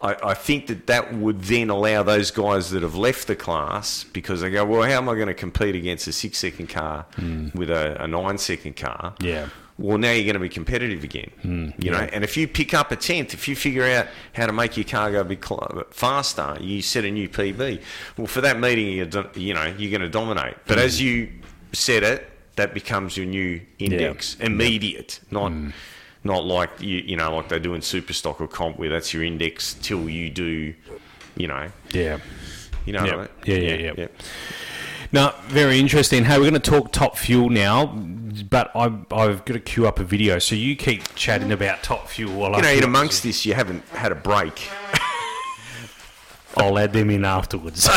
[0.03, 4.05] I, I think that that would then allow those guys that have left the class
[4.13, 7.07] because they go, well, how am I going to compete against a six second car
[7.55, 9.15] with a, a nine second car?
[9.21, 9.27] Mm.
[9.27, 9.49] Yeah.
[9.77, 11.99] Well, now you're going to be competitive again, hmm, you know.
[12.13, 14.85] And if you pick up a tenth, if you figure out how to make your
[14.85, 17.83] car go cl- faster, you set a new PB.
[18.17, 20.55] Well, for that meeting, you do- you know you're going to dominate.
[20.67, 20.85] But hmm.
[20.85, 21.33] as you
[21.73, 25.71] set it, that becomes your new index, immediate, not hmm.
[26.23, 29.25] not like you you know like they do in Superstock or Comp, where that's your
[29.25, 30.73] index till you do,
[31.37, 32.19] you know, yeah.
[32.87, 33.05] you know.
[33.05, 33.17] Yep.
[33.17, 33.81] what I Yeah, mean?
[33.81, 34.07] yeah, yeah.
[35.15, 36.25] No, very interesting.
[36.25, 40.01] Hey, we're going to talk Top Fuel now, but I, I've got to queue up
[40.01, 40.41] a video.
[40.41, 43.23] So you keep chatting about Top Fuel while I You know, queue in up amongst
[43.23, 44.69] this, you haven't had a break.
[46.57, 47.85] I'll add them in afterwards.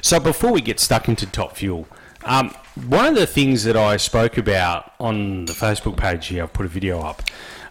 [0.00, 1.86] so before we get stuck into Top Fuel,
[2.24, 2.54] Um,
[2.86, 6.66] one of the things that I spoke about on the Facebook page here, I've put
[6.66, 7.22] a video up.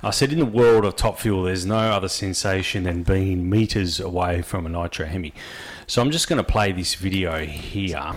[0.03, 3.99] I said, in the world of top fuel, there's no other sensation than being meters
[3.99, 5.33] away from a nitro hemi.
[5.87, 8.11] So I'm just going to play this video here.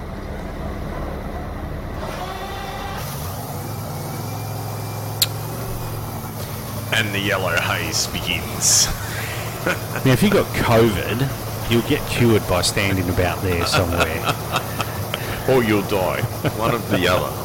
[6.93, 8.87] And the yellow haze begins.
[10.05, 14.35] Now, if you got COVID, you'll get cured by standing about there somewhere.
[15.49, 16.23] Or you'll die.
[16.57, 17.45] One of the other.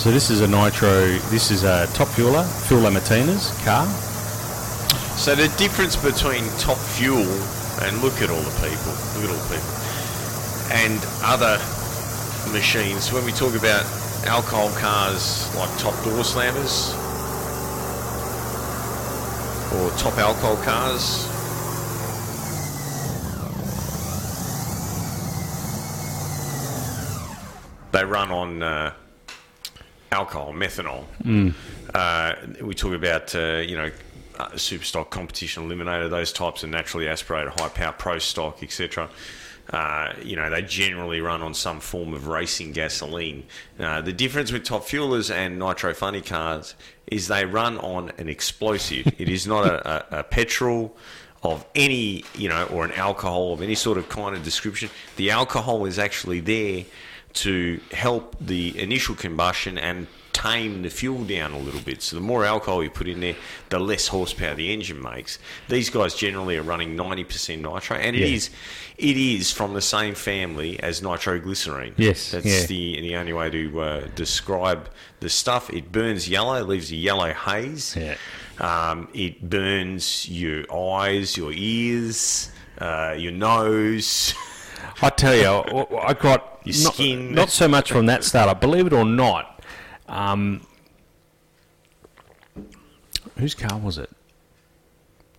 [0.00, 1.18] So this is a nitro.
[1.28, 3.86] This is a top fueler, Phil Lamattina's car.
[5.18, 7.28] So the difference between Top Fuel
[7.82, 9.74] and look at all the people, look at all the people,
[10.72, 11.60] and other
[12.50, 13.12] machines.
[13.12, 13.84] When we talk about
[14.24, 16.96] alcohol cars like Top Door Slammers
[19.74, 21.26] or Top Alcohol cars,
[27.92, 28.92] they run on uh,
[30.12, 31.04] alcohol, methanol.
[31.94, 33.90] Uh, we talk about uh, you know
[34.38, 39.08] uh, super stock competition eliminator, those types of naturally aspirated high power pro stock, etc.
[39.70, 43.44] Uh, you know they generally run on some form of racing gasoline.
[43.78, 46.74] Uh, the difference with top fuelers and nitro funny cars
[47.06, 49.06] is they run on an explosive.
[49.18, 50.96] it is not a, a, a petrol
[51.42, 54.90] of any you know or an alcohol of any sort of kind of description.
[55.16, 56.84] The alcohol is actually there
[57.34, 62.00] to help the initial combustion and tame the fuel down a little bit.
[62.02, 63.36] So the more alcohol you put in there,
[63.68, 65.38] the less horsepower the engine makes.
[65.68, 68.36] These guys generally are running 90% nitro, and it Yeah.
[68.36, 68.50] is
[68.96, 71.94] it is from the same family as nitroglycerine.
[71.96, 72.66] Yes, that's yeah.
[72.66, 74.88] the the only way to uh, describe
[75.20, 75.68] the stuff.
[75.70, 77.96] It burns yellow, leaves a yellow haze.
[77.96, 78.16] Yeah.
[78.60, 84.34] Um, it burns your eyes, your ears, uh, your nose.
[85.02, 87.34] I tell you, I got Your not, skin.
[87.34, 88.60] not so much from that startup.
[88.60, 89.62] Believe it or not,
[90.08, 90.66] um,
[93.38, 94.10] whose car was it?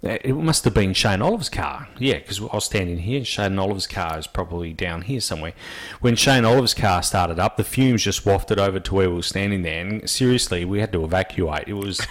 [0.03, 1.87] It must have been Shane Oliver's car.
[1.99, 3.23] Yeah, because I was standing here.
[3.23, 5.53] Shane Oliver's car is probably down here somewhere.
[5.99, 9.21] When Shane Oliver's car started up, the fumes just wafted over to where we were
[9.21, 9.85] standing there.
[9.85, 11.67] And seriously, we had to evacuate.
[11.67, 12.01] It was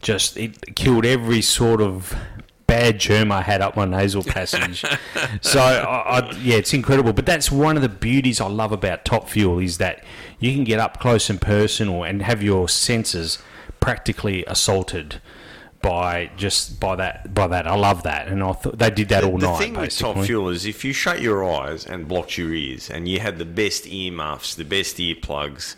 [0.00, 2.12] just, it killed every sort of
[2.72, 4.82] bad germ I had up my nasal passage.
[5.42, 7.12] so, I, I, yeah, it's incredible.
[7.12, 10.02] But that's one of the beauties I love about Top Fuel is that
[10.38, 13.38] you can get up close and personal and have your senses
[13.78, 15.20] practically assaulted
[15.82, 17.66] by just by that by that.
[17.66, 19.58] I love that, and I thought they did that all the night.
[19.58, 22.88] The thing with top fuel is if you shut your eyes and blocked your ears
[22.88, 25.74] and you had the best earmuffs, the best earplugs,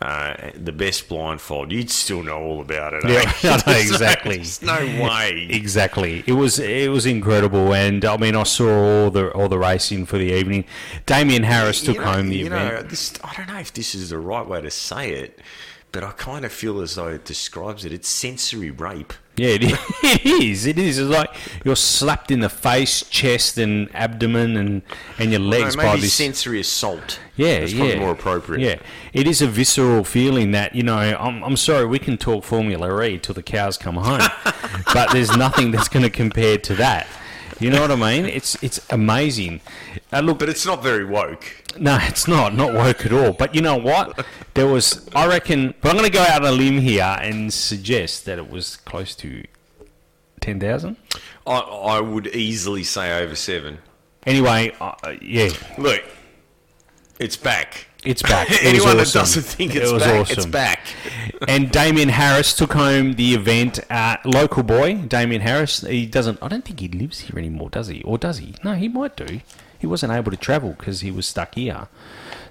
[0.00, 3.02] uh, the best blindfold, you'd still know all about it.
[3.04, 3.60] Yeah, eh?
[3.66, 4.42] No- exactly.
[4.62, 5.46] No way.
[5.50, 6.22] Exactly.
[6.26, 8.68] It was it was incredible, and I mean I saw
[9.04, 10.64] all the all the racing for the evening.
[11.06, 12.74] Damien Harris took You know- home the you event.
[12.74, 15.38] Know, this, I don't know if this is the right way to say it,
[15.92, 17.92] but I kind of feel as though it describes it.
[17.92, 19.12] It's sensory rape.
[19.36, 19.78] Yeah, it is.
[20.02, 20.66] It is.
[20.66, 20.98] It is.
[20.98, 21.30] It's like
[21.64, 24.82] you're slapped in the face, chest, and abdomen, and
[25.18, 26.14] and your No, legs by maybe this.
[26.14, 27.20] sensory assault.
[27.36, 28.60] yeah, That's yeah, more appropriate.
[28.60, 28.76] Yeah,
[29.12, 30.96] it is a visceral feeling that you know.
[30.96, 34.20] I'm, I'm sorry, we can talk Formula E till the cows come home,
[34.94, 37.06] but there's nothing that's going to compare to that.
[37.58, 38.26] You know what I mean?
[38.26, 39.60] It's it's amazing.
[40.12, 41.44] Uh, look, But it's not very woke.
[41.78, 42.54] no, it's not.
[42.54, 43.32] Not woke at all.
[43.32, 44.24] But you know what?
[44.54, 47.52] There was, I reckon, but I'm going to go out on a limb here and
[47.52, 49.44] suggest that it was close to
[50.40, 50.96] 10,000.
[51.46, 53.78] I, I would easily say over seven.
[54.26, 56.02] Anyway, uh, yeah, Look,
[57.18, 57.86] it's back.
[58.04, 58.48] It's back.
[58.50, 60.36] It Anyone that doesn't think It it's was back, awesome.
[60.38, 60.80] it's back.
[61.48, 63.80] and Damien Harris took home the event.
[63.90, 65.80] Uh, local boy, Damien Harris.
[65.80, 66.38] He doesn't.
[66.42, 68.02] I don't think he lives here anymore, does he?
[68.02, 68.54] Or does he?
[68.64, 69.40] No, he might do.
[69.78, 71.88] He wasn't able to travel because he was stuck here.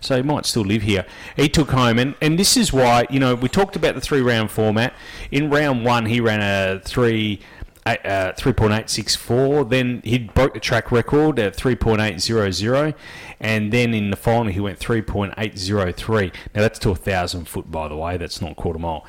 [0.02, 1.06] So he might still live here.
[1.36, 4.22] He took home, and, and this is why you know we talked about the three
[4.22, 4.94] round format.
[5.32, 7.40] In round one, he ran a three.
[7.86, 12.96] Uh, 3.864 then he broke the track record at 3.800
[13.40, 17.88] and then in the final he went 3.803 now that's to a thousand foot by
[17.88, 18.18] the way.
[18.18, 19.06] That's not quarter mile.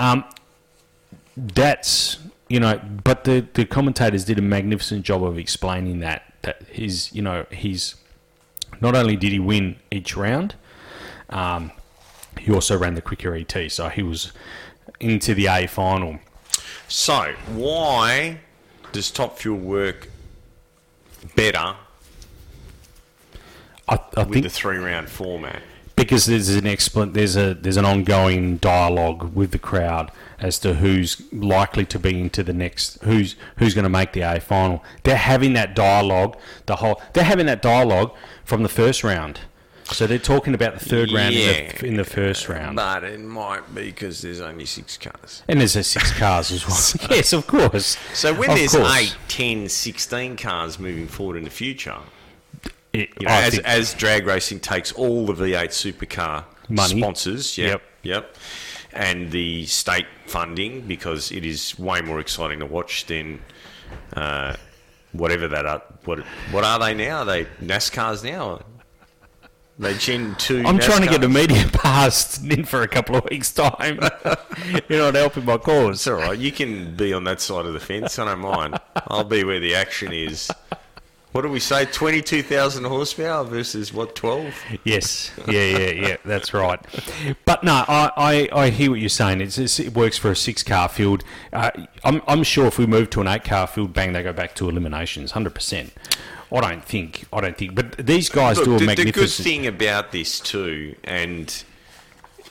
[0.00, 0.24] Um,
[1.36, 2.18] that's
[2.48, 7.12] you know but the the commentators did a magnificent job of explaining that that his
[7.14, 7.94] you know he's
[8.80, 10.54] not only did he win each round
[11.30, 11.72] um,
[12.38, 14.32] he also ran the quicker ET so he was
[15.00, 16.18] into the A final
[16.88, 18.40] So, why
[18.92, 20.08] does Top Fuel work
[21.34, 21.74] better
[23.88, 25.62] I, I with think the three round format?
[25.96, 30.74] because there's an explan there's a there's an ongoing dialogue with the crowd as to
[30.74, 34.84] who's likely to be into the next who's who's going to make the A final.
[35.02, 38.14] They're having that dialogue the whole they're having that dialogue
[38.44, 39.40] from the first round.
[39.92, 42.76] So they're talking about the third round in, the, in the first round.
[42.76, 45.42] But it might be because there's only six cars.
[45.48, 47.08] And there's a six cars as well.
[47.16, 47.96] yes, of course.
[48.12, 48.92] So when Of there's course.
[48.96, 51.96] eight, 10, 16 cars moving forward in the future,
[52.92, 57.00] It- you know, as, as drag racing takes all the V8 supercar Money.
[57.00, 57.82] sponsors, yep, Yep.
[58.02, 58.36] yep,
[58.92, 63.40] and the state funding because it is way more exciting to watch than
[64.14, 64.56] uh,
[65.12, 65.82] whatever that are.
[66.04, 66.20] What
[66.50, 67.18] what are they now?
[67.20, 68.62] Are they NASCARs now?
[69.78, 70.62] They Gen two.
[70.64, 73.98] I'm trying to get a media pass in for a couple of weeks' time.
[74.88, 75.96] You're not helping my cause.
[75.96, 76.38] It's all right.
[76.38, 78.18] You can be on that side of the fence.
[78.18, 78.80] I don't mind.
[79.08, 80.50] I'll be where the action is.
[81.32, 81.84] What do we say?
[81.84, 84.14] Twenty-two thousand horsepower versus what?
[84.14, 84.54] Twelve?
[84.84, 86.16] Yes, yeah, yeah, yeah.
[86.24, 86.80] That's right.
[87.44, 89.42] But no, I, I, I hear what you're saying.
[89.42, 91.22] It's, it's, it works for a six car field.
[91.52, 91.72] Uh,
[92.02, 94.54] I'm, I'm sure if we move to an eight car field, bang, they go back
[94.54, 95.92] to eliminations, hundred percent.
[96.52, 97.26] I don't think.
[97.32, 97.74] I don't think.
[97.74, 101.64] But these guys do a the, the good thing about this too, and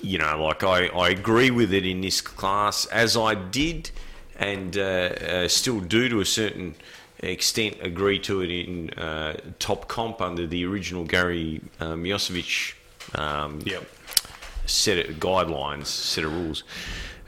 [0.01, 3.91] you know, like I, I agree with it in this class, as I did,
[4.37, 6.75] and uh, uh, still do to a certain
[7.19, 12.73] extent agree to it in uh, top comp under the original Gary uh, Milosevic
[13.17, 13.85] um, Yep.
[14.65, 16.63] set of guidelines, set of rules.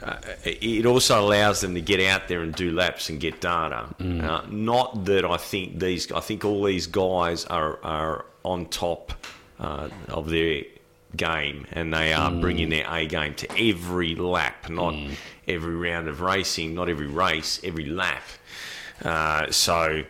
[0.01, 3.87] Uh, it also allows them to get out there and do laps and get data.
[3.99, 9.13] Uh, not that I think these, I think all these guys are are on top
[9.59, 10.63] uh, of their
[11.15, 14.93] game and they are bringing their A game to every lap, not
[15.47, 18.23] every round of racing, not every race, every lap.
[19.03, 20.03] Uh, so.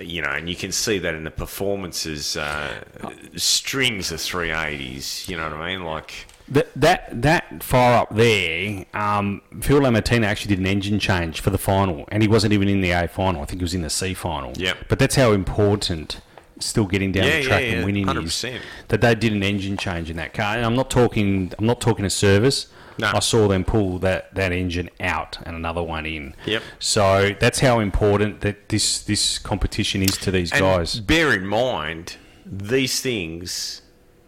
[0.00, 2.80] You know, and you can see that in the performances, uh,
[3.34, 5.28] strings of 380s.
[5.28, 5.84] You know what I mean?
[5.84, 11.40] Like, That that that far up there, um, Phil Lamattina actually did an engine change
[11.40, 13.42] for the final, and he wasn't even in the A final.
[13.42, 14.52] I think he was in the C final.
[14.56, 14.76] Yep.
[14.88, 16.20] But that's how important
[16.58, 18.54] still getting down Yeah, the track yeah, and winning 100%.
[18.56, 18.60] is.
[18.88, 21.52] That they did an engine change in that car, and I'm not talking.
[21.58, 22.66] I'm not talking a service.
[22.98, 23.12] No.
[23.14, 26.34] I saw them pull that, that engine out and another one in.
[26.44, 26.62] Yep.
[26.80, 31.00] So that's how important that this this competition is to these And guys.
[31.00, 33.80] bear in mind, these things,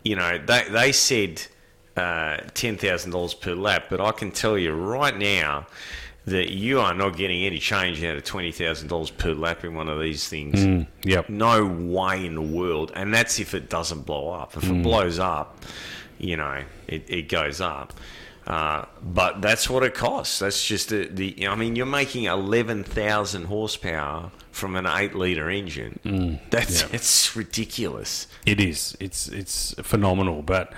[0.04, 1.48] you know, they, they said
[1.96, 5.66] uh, $10,000 per lap, but I can tell you right now
[6.24, 10.00] that you are not getting any change out of $20,000 per lap in one of
[10.00, 10.54] these things.
[10.60, 11.28] Mm, yep.
[11.28, 12.92] No way in the world.
[12.94, 14.56] And that's if it doesn't blow up.
[14.56, 14.80] If Mm.
[14.80, 15.62] it blows up,
[16.18, 17.92] you know, it, it goes up.
[18.46, 20.38] Uh, but that's what it costs.
[20.38, 25.98] That's just the, the I mean, you're making 11,000 horsepower from an 8 litre engine.
[26.50, 26.88] that's Mm.
[26.90, 26.94] yeah.
[26.94, 28.28] it's ridiculous.
[28.46, 28.96] It is.
[29.00, 30.42] It's it's phenomenal.
[30.42, 30.72] But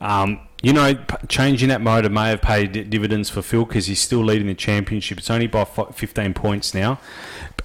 [0.00, 4.00] um, you know, p- changing that motor may have paid dividends for Phil because he's
[4.00, 5.18] still leading the championship.
[5.18, 6.98] It's only by fi- 15 points now.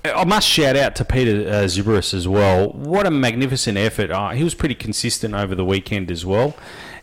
[0.05, 2.69] I must shout out to Peter uh, Xiberras as well.
[2.73, 4.11] What a magnificent effort!
[4.11, 6.55] Uh, he was pretty consistent over the weekend as well,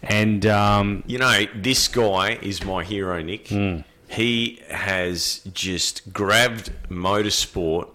[0.02, 3.48] and um, You know, this guy is my hero, Nick.
[3.48, 3.78] Hmm.
[4.08, 7.88] He has just grabbed motorsport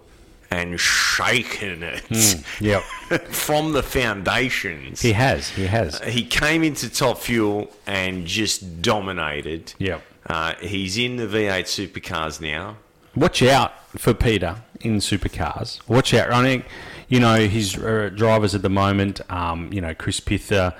[0.50, 2.80] and shaken it yeah,
[3.28, 5.02] from the foundations.
[5.02, 5.48] He has.
[5.50, 5.98] He has.
[6.00, 9.74] He came into Top Fuel and just dominated.
[9.78, 10.02] Yep.
[10.28, 12.76] Uh, he's in the V8 supercars now.
[13.14, 15.80] Watch out for Peter in supercars.
[15.88, 16.30] Watch out.
[16.32, 16.66] I think,
[17.08, 20.74] you know, his uh, drivers at the moment, um, you know, Chris Pither,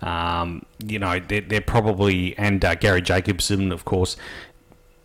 [0.00, 4.16] um, you know, they're, they're probably, and uh, Garry Jacobson, of course,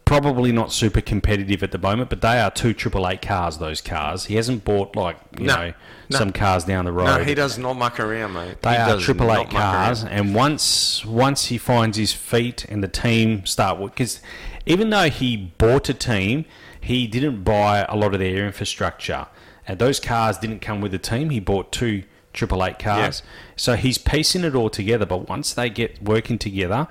[0.08, 3.82] probably not super competitive at the moment, but they are two Triple Eight cars, those
[3.82, 4.26] cars.
[4.26, 5.74] He hasn't bought, like, you No, know,
[6.10, 6.18] no.
[6.18, 7.06] some cars down the road.
[7.06, 8.62] No, he does not muck around, mate.
[8.62, 12.88] They He are triple eight cars, and once once he finds his feet and the
[12.88, 14.22] team start because
[14.66, 16.46] even though he bought a team,
[16.80, 19.28] he didn't buy a lot of their infrastructure,
[19.68, 21.30] and those cars didn't come with the team.
[21.32, 23.24] He bought two triple eight cars,
[23.58, 25.06] so he's piecing it all together.
[25.06, 26.88] But once they get working together,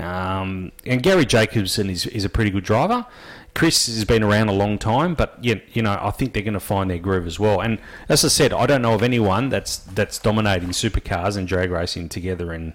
[0.00, 3.06] um, and Garry Jacobson is is a pretty good driver.
[3.54, 6.54] Chris has been around a long time, but you, you know I think they're going
[6.54, 7.60] to find their groove as well.
[7.60, 7.78] And
[8.08, 12.08] as I said, I don't know of anyone that's that's dominating supercars and drag racing
[12.10, 12.74] together in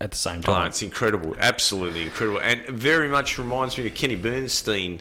[0.00, 0.68] at the same Oh, time.
[0.68, 5.00] it's incredible, absolutely incredible, and very much reminds me of Kenny Bernstein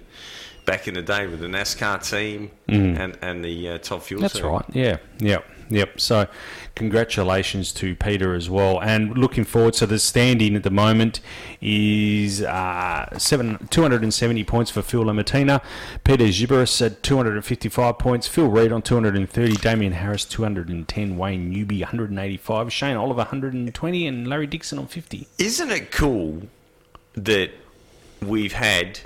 [0.66, 4.24] back in the day with the NASCAR team and and the uh, Top Fuel Mm.
[4.24, 4.46] that's team.
[4.48, 4.66] right.
[4.74, 5.38] Yeah, yeah,
[5.70, 6.00] Yep.
[6.00, 6.28] So,
[6.76, 9.76] congratulations to Peter as well, and looking forward.
[9.76, 11.20] So the standing at the moment
[11.60, 15.62] is uh, seven two hundred and seventy points for Phil Lamattina,
[16.04, 19.30] Peter Xiberras at two hundred and fifty five points, Phil Reid on two hundred and
[19.30, 22.96] thirty, Damien Harris two hundred and ten, Wayne Newby one hundred and eighty five, Shane
[22.96, 25.28] Oliver one hundred and twenty, and Larry Dixon on fifty.
[25.38, 26.44] Isn't it cool
[27.14, 27.52] that
[28.22, 29.02] we've had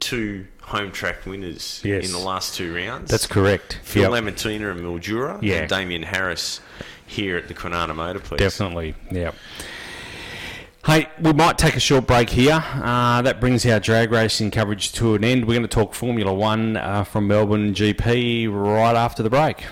[0.00, 2.06] two home track winners Yes.
[2.06, 3.10] in the last two rounds?
[3.10, 3.78] That's correct.
[3.82, 4.10] Phil Yep.
[4.12, 5.56] Lamattina and Mildura, Yeah.
[5.60, 6.60] and Damien Harris
[7.06, 8.40] here at the Quinana Motor Place.
[8.40, 9.32] Definitely, yeah.
[10.86, 12.62] Hey, we might take a short break here.
[12.82, 15.46] Uh, that brings our drag racing coverage to an end.
[15.46, 19.64] We're going to talk Formula One uh, from Melbourne GP right after the break.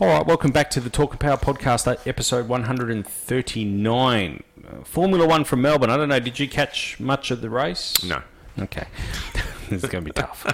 [0.00, 4.42] All right, welcome back to the Talk and Power podcast, uh, episode 139.
[4.66, 5.88] Uh, Formula One from Melbourne.
[5.88, 8.02] I don't know, did you catch much of the race?
[8.02, 8.20] No.
[8.58, 8.88] Okay.
[9.70, 10.52] this is going to be tough.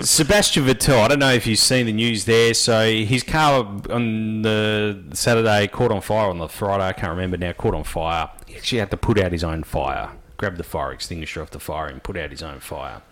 [0.00, 2.54] Sebastian Vettel, I don't know if you've seen the news there.
[2.54, 7.36] So his car on the Saturday caught on fire, on the Friday, I can't remember
[7.36, 8.30] now, caught on fire.
[8.46, 11.60] He actually had to put out his own fire, grab the fire extinguisher off the
[11.60, 13.02] fire and put out his own fire.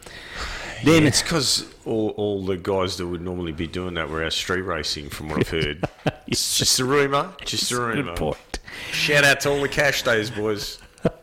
[0.85, 4.33] Then It's because all, all the guys that would normally be doing that were out
[4.33, 5.85] street racing, from what I've heard.
[6.27, 7.35] it's just a rumour.
[7.45, 8.03] Just a rumour.
[8.03, 8.59] Good point.
[8.91, 10.79] Shout out to all the cash days, boys.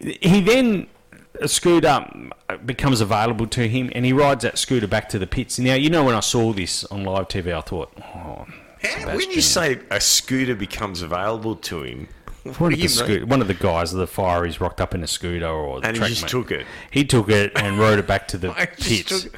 [0.00, 2.04] He then uh, a scooter
[2.48, 5.58] uh, becomes available to him, and he rides that scooter back to the pits.
[5.58, 8.46] Now, you know, when I saw this on live TV, I thought, oh,
[8.82, 12.08] How, when you say a scooter becomes available to him,
[12.44, 15.06] one of, the one of the guys of the fire is rocked up in a
[15.06, 16.30] scooter, or the And he just mate.
[16.30, 16.66] took it.
[16.90, 19.28] He took it and rode it back to the pits.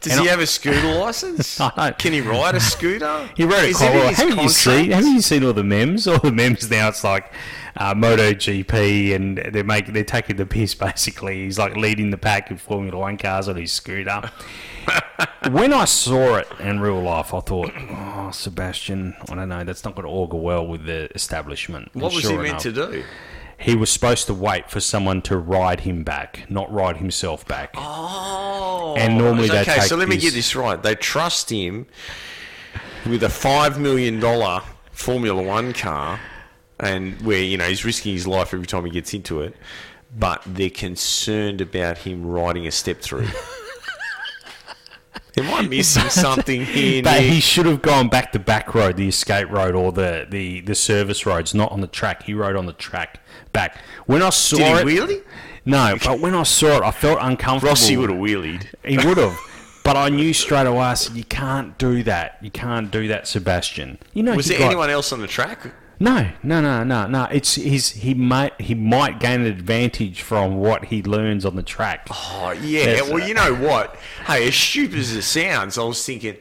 [0.00, 1.58] Does And he I- have a scooter license?
[1.98, 3.28] Can he ride a scooter?
[3.36, 4.08] He rode it Is quite in well.
[4.08, 4.90] his Haven't you seen?
[4.92, 6.06] Haven't you seen all the memes?
[6.06, 6.88] All the memes now.
[6.88, 7.32] It's like
[7.76, 10.74] uh, MotoGP, and they're making they're taking the piss.
[10.74, 14.30] Basically, he's like leading the pack in Formula One cars on his scooter.
[15.50, 19.64] When I saw it in real life, I thought, "Oh, Sebastian, I don't know.
[19.64, 22.64] That's not going to augur well with the establishment." What And was sure he meant
[22.66, 23.04] enough, to do?
[23.58, 27.70] He was supposed to wait for someone to ride him back, not ride himself back.
[27.74, 29.64] Oh, And normally okay.
[29.64, 30.82] take so let me this- get this right.
[30.82, 31.86] They trust him
[33.06, 34.60] with a five million dollar
[34.92, 36.20] Formula One car,
[36.80, 39.56] and where you know he's risking his life every time he gets into it,
[40.18, 43.28] but they're concerned about him riding a step through.
[45.38, 47.02] Am I missing something here?
[47.02, 47.30] But Nick?
[47.32, 50.74] he should have gone back the back road, the escape road, or the, the, the
[50.74, 52.22] service roads, not on the track.
[52.22, 53.20] He rode on the track
[53.52, 53.76] back.
[54.06, 55.22] When I saw Did he it, wheelie?
[55.64, 57.70] no, but when I saw it, I felt uncomfortable.
[57.70, 58.66] Rossi would have wheelied.
[58.84, 59.36] He would have.
[59.84, 60.80] But I knew straight away.
[60.80, 62.38] I said, "You can't do that.
[62.42, 65.60] You can't do that, Sebastian." You know, Was there got- anyone else on the track?
[65.98, 67.24] No, no, no, no, no.
[67.24, 67.92] It's his.
[67.92, 68.60] He might.
[68.60, 72.06] He might gain an advantage from what he learns on the track.
[72.10, 72.84] Oh yeah.
[72.84, 73.96] Yes, well, uh, you know what?
[74.26, 76.36] Hey, as stupid as it sounds, I was thinking,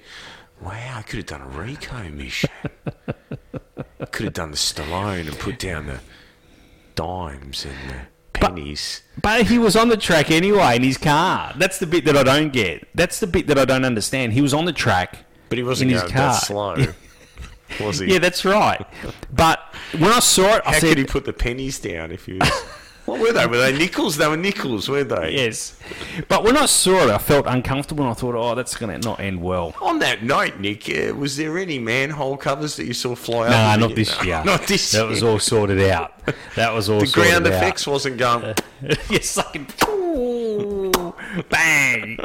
[0.61, 2.49] wow, I could have done a Rico mission.
[4.11, 5.99] could have done the Stallone and put down the
[6.95, 7.95] dimes and the
[8.33, 9.01] pennies.
[9.21, 11.53] But he was on the track anyway in his car.
[11.57, 12.87] That's the bit that I don't get.
[12.95, 14.33] That's the bit that I don't understand.
[14.33, 15.25] He was on the track.
[15.49, 16.31] But he wasn't in his going car.
[16.31, 16.75] that slow,
[17.79, 18.13] was he?
[18.13, 18.85] Yeah, that's right.
[19.33, 19.59] But
[19.97, 22.39] when I saw it, I said, could he put the pennies down if you?
[23.05, 23.45] what were they?
[23.45, 24.17] Were they nickels?
[24.17, 25.33] They were nickels, weren't they?
[25.35, 25.77] yes.
[26.27, 29.07] But when I saw it, I felt uncomfortable and I thought, oh, that's going to
[29.07, 29.73] not end well.
[29.81, 33.75] On that note, Nick, uh, was there any manhole covers that you saw fly Nah,
[33.75, 34.43] not this year.
[34.45, 35.07] Not this That year.
[35.09, 36.13] was all sorted out.
[36.55, 37.53] That was all the sorted ground out.
[37.53, 38.53] effects wasn't going.
[39.21, 41.13] Fucking ooh,
[41.49, 42.17] bang.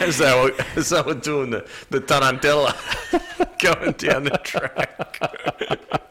[0.00, 2.74] As they were, as they were doing the, the tarantella
[3.60, 6.00] going down the track.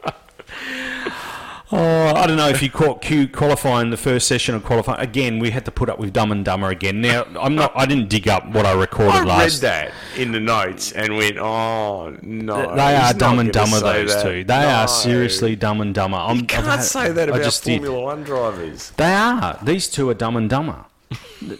[1.72, 5.00] Oh, I don't know if you caught Q qualifying the first session of qualifying.
[5.00, 7.00] Again, we had to put up with Dumb and Dumber again.
[7.00, 7.72] Now, I'm not.
[7.74, 9.60] I didn't dig up what I recorded I read last.
[9.62, 12.76] that in the notes and went, oh, no.
[12.76, 13.80] They are dumb and dumber.
[13.80, 14.22] Those that.
[14.22, 14.44] two.
[14.44, 14.68] They No.
[14.68, 16.18] are seriously dumb and dumber.
[16.18, 17.78] I'm, You can't had- say that about just did.
[17.82, 18.90] Formula One drivers.
[18.96, 19.58] They are.
[19.62, 20.84] These two are dumb and dumber.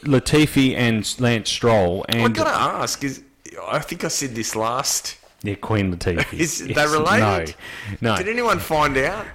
[0.04, 2.50] Latifi and Lance Stroll And I and got to
[2.82, 3.22] ask, is
[3.68, 5.16] I think I said this last.
[5.42, 6.32] yeah, Queen Latifah.
[6.38, 6.90] Is they Yes.
[6.90, 7.54] related?
[8.00, 8.16] No, no.
[8.16, 9.26] Did anyone find out?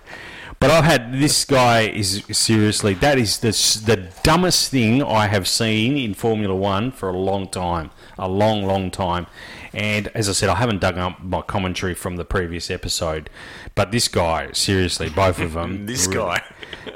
[0.60, 3.52] But I've had this guy is seriously that is the
[3.86, 8.66] the dumbest thing I have seen in Formula One for a long time, a long,
[8.66, 9.28] long time.
[9.72, 13.30] And as I said, I haven't dug up my commentary from the previous episode,
[13.76, 16.42] but this guy, seriously, both of them, This guy.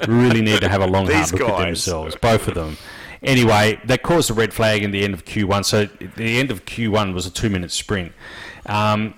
[0.08, 2.76] really need to have a long hard look at themselves, both of them.
[3.24, 5.64] Anyway, that caused a red flag in the end of Q1.
[5.64, 8.12] So the end of Q1 was a two-minute sprint.
[8.66, 9.14] Um,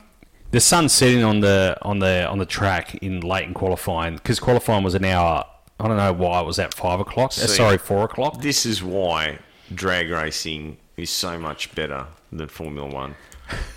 [0.50, 4.40] the sun setting on the on the on the track in late in qualifying because
[4.40, 5.44] qualifying was an hour.
[5.78, 7.30] I don't know why it was at five o'clock.
[7.30, 8.40] Uh, See, sorry, four o'clock.
[8.40, 9.38] This is why
[9.74, 13.16] drag racing is so much better than Formula One.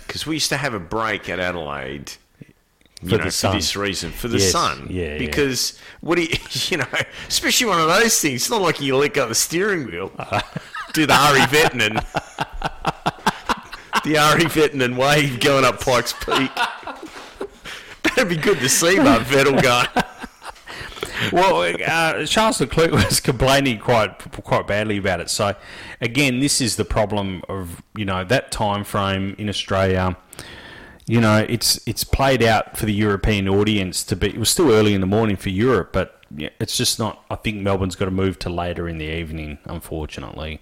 [0.06, 2.12] Because we used to have a break at Adelaide.
[3.02, 4.86] You For know, for this reason, for the Yes, sun.
[4.90, 5.18] yeah, yeah.
[5.18, 6.28] Because what do you,
[6.68, 6.86] you know,
[7.28, 8.42] especially one of those things.
[8.42, 10.12] It's not like you let go of the steering wheel.
[10.92, 11.94] Do the Ari Vatanen,
[14.04, 16.50] the Ari Vatanen wave going up Pikes Peak.
[18.02, 19.86] That'd be good to see, but Vettel going.
[21.32, 25.30] well, uh, Charles Leclerc was complaining quite quite badly about it.
[25.30, 25.54] So,
[26.00, 30.16] again, this is the problem of you know that time frame in Australia.
[31.10, 34.28] You know, it's it's played out for the European audience to be.
[34.28, 37.24] It was still early in the morning for Europe, but it's just not.
[37.28, 40.60] I think Melbourne's got to move to later in the evening, unfortunately,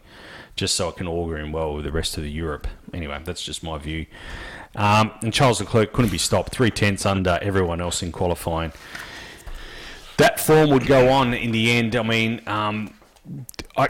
[0.57, 2.66] just so it can augur in well with the rest of the Europe.
[2.94, 4.07] Anyway, that's just my view.
[4.74, 8.72] Um, and Charles Leclerc couldn't be stopped, three tenths under everyone else in qualifying
[10.18, 11.96] that form would go on in the end.
[11.96, 12.92] I mean, um,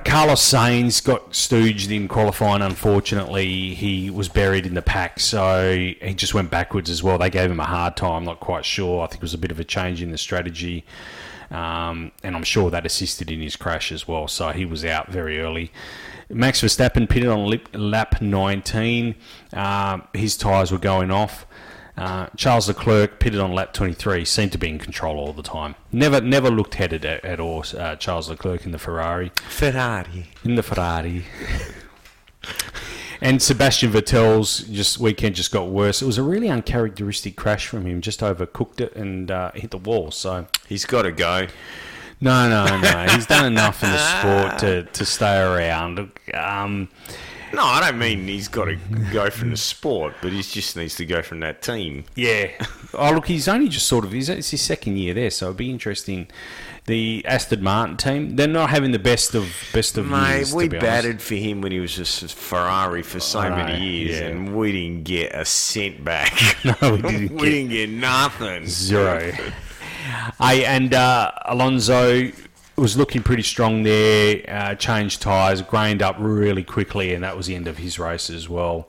[0.04, 2.60] Carlos Sainz got stooged in qualifying.
[2.60, 7.16] Unfortunately, he was buried in the pack, so he just went backwards as well.
[7.18, 8.24] They gave him a hard time.
[8.24, 9.02] Not quite sure.
[9.02, 10.84] I think it was a bit of a change in the strategy,
[11.50, 14.28] um, and I'm sure that assisted in his crash as well.
[14.28, 15.72] So he was out very early.
[16.30, 19.14] Max Verstappen pitted on lap 19.
[19.54, 21.46] Um his tyres were going off.
[21.98, 25.74] Uh, Charles Leclerc pitted on lap 23, seemed to be in control all the time.
[25.90, 27.64] Never, never looked headed at, at all.
[27.76, 30.28] Uh, Charles Leclerc in the Ferrari, Ferrari.
[30.44, 31.24] in the Ferrari,
[33.20, 36.00] and Sebastian Vettel's just weekend just got worse.
[36.00, 38.00] It was a really uncharacteristic crash from him.
[38.00, 40.10] Just overcooked it and uh, hit the wall.
[40.10, 41.48] So He's got to go.
[42.20, 43.06] no, no, no.
[43.12, 46.10] He's done enough in the sport to, to stay around.
[46.32, 46.88] Um,
[47.52, 48.76] No, I don't mean he's got to
[49.12, 52.04] go from the sport, but he just needs to go from that team.
[52.14, 52.50] Yeah.
[52.94, 54.12] Oh, look, he's only just sort of.
[54.12, 56.28] He's, it's his second year there, so it'd be interesting.
[56.86, 60.54] The Aston Martin team, they're not having the best of best of Mate, years.
[60.54, 60.86] we to be honest.
[60.86, 64.26] batted for him when he was just a Ferrari for so know, many years, yeah.
[64.28, 66.32] and we didn't get a cent back.
[66.64, 68.66] No, we didn't we get- didn't get nothing.
[68.66, 69.32] zero.
[70.40, 72.30] I and uh, Alonso
[72.78, 74.42] was looking pretty strong there.
[74.48, 78.30] Uh, changed tyres, grained up really quickly, and that was the end of his race
[78.30, 78.88] as well.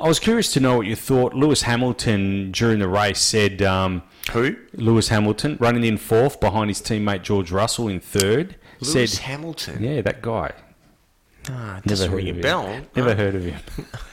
[0.00, 1.34] I was curious to know what you thought.
[1.34, 3.62] Lewis Hamilton during the race said.
[3.62, 4.56] Um, Who?
[4.74, 8.56] Lewis Hamilton running in fourth behind his teammate George Russell in third.
[8.80, 9.82] Lewis said, Hamilton.
[9.82, 10.52] "Yeah, that guy.
[11.48, 12.40] Ah, it Never heard of him.
[12.40, 12.80] bell.
[12.96, 13.60] Never Ah, heard of him.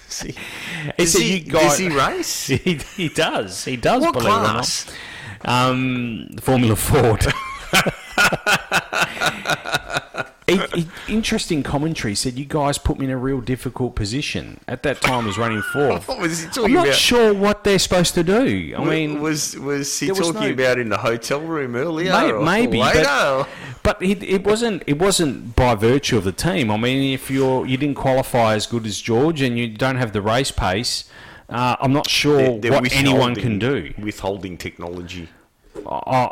[0.08, 0.36] see.
[0.98, 2.48] He Does said, he, "You does he race?
[2.48, 3.66] he, he does.
[3.66, 4.02] He does.
[4.02, 4.86] What believe class?
[4.88, 5.70] it or not.
[5.70, 7.26] Um, Formula Ford.
[11.08, 14.60] interesting commentary said you guys put me in a real difficult position.
[14.68, 16.08] At that time, I was running fourth.
[16.12, 16.98] What was he talking I'm not about?
[16.98, 18.74] sure what they're supposed to do.
[18.78, 21.76] I I mean, was was he there was talking no- about in the hotel room
[21.76, 22.12] earlier?
[22.12, 23.04] May- or maybe, later?
[23.04, 23.48] but,
[23.84, 24.84] but it, it wasn't.
[24.88, 26.70] It wasn't by virtue of the team.
[26.70, 30.12] I mean, if you're you didn't qualify as good as George and you don't have
[30.12, 31.06] the race pace,
[31.50, 33.94] uh, I'm not sure They're- they're what anyone withholding- can do.
[34.04, 35.30] Withholding technology.
[35.86, 36.30] Uh,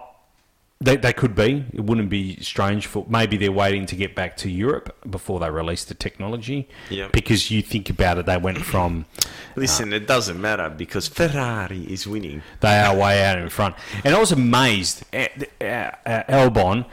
[0.81, 1.65] they, they could be.
[1.73, 5.49] It wouldn't be strange for maybe they're waiting to get back to Europe before they
[5.49, 6.69] release the technology.
[6.89, 7.09] Yeah.
[7.11, 9.05] Because you think about it, they went from
[9.55, 12.43] Listen, it doesn't matter because Ferrari is winning.
[12.61, 13.75] They are way out in front.
[14.05, 15.65] And I was amazed at uh,
[16.09, 16.85] uh, Albon,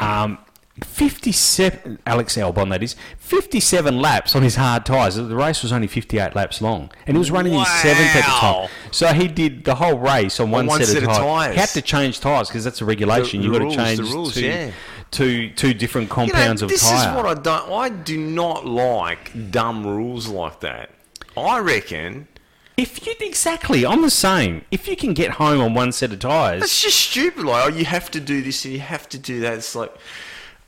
[0.00, 0.38] um,
[0.84, 5.16] 57, Alex Albon, that is, 57 laps on his hard tyres.
[5.16, 6.90] The race was only 58 laps long.
[7.06, 8.40] And he was running in seventh at the Wow.
[8.62, 8.68] time.
[8.90, 11.18] So he did the whole race on one, one set, set of tyres.
[11.18, 11.54] tyres.
[11.54, 13.40] He had to change tyres because that's a regulation.
[13.40, 14.70] The- You've got to change the rules, two, yeah.
[15.10, 16.80] two, two different You know, compounds of tyres.
[16.80, 17.10] this tyre.
[17.10, 17.70] is what I don't.
[17.72, 20.90] I do not like dumb rules like that.
[21.36, 22.28] I reckon
[22.76, 24.64] if you exactly, I'm the same.
[24.70, 27.44] If you can get home on one set of tyres, It's just stupid.
[27.44, 29.54] Like, oh, you have to do this and you have to do that.
[29.54, 29.94] It's like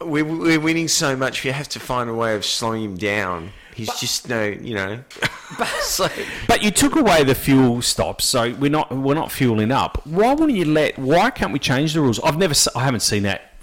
[0.07, 1.45] we're, we're winning so much.
[1.45, 3.53] We have to find a way of slowing him down.
[3.75, 5.05] He's just no, you know.
[5.81, 6.09] so,
[6.47, 10.07] But you took away the fuel stops, so we're not we're not fueling up.
[10.07, 10.99] Why wouldn't you let?
[10.99, 12.21] Why can't we change the rules?
[12.21, 13.54] I've never, I haven't seen that.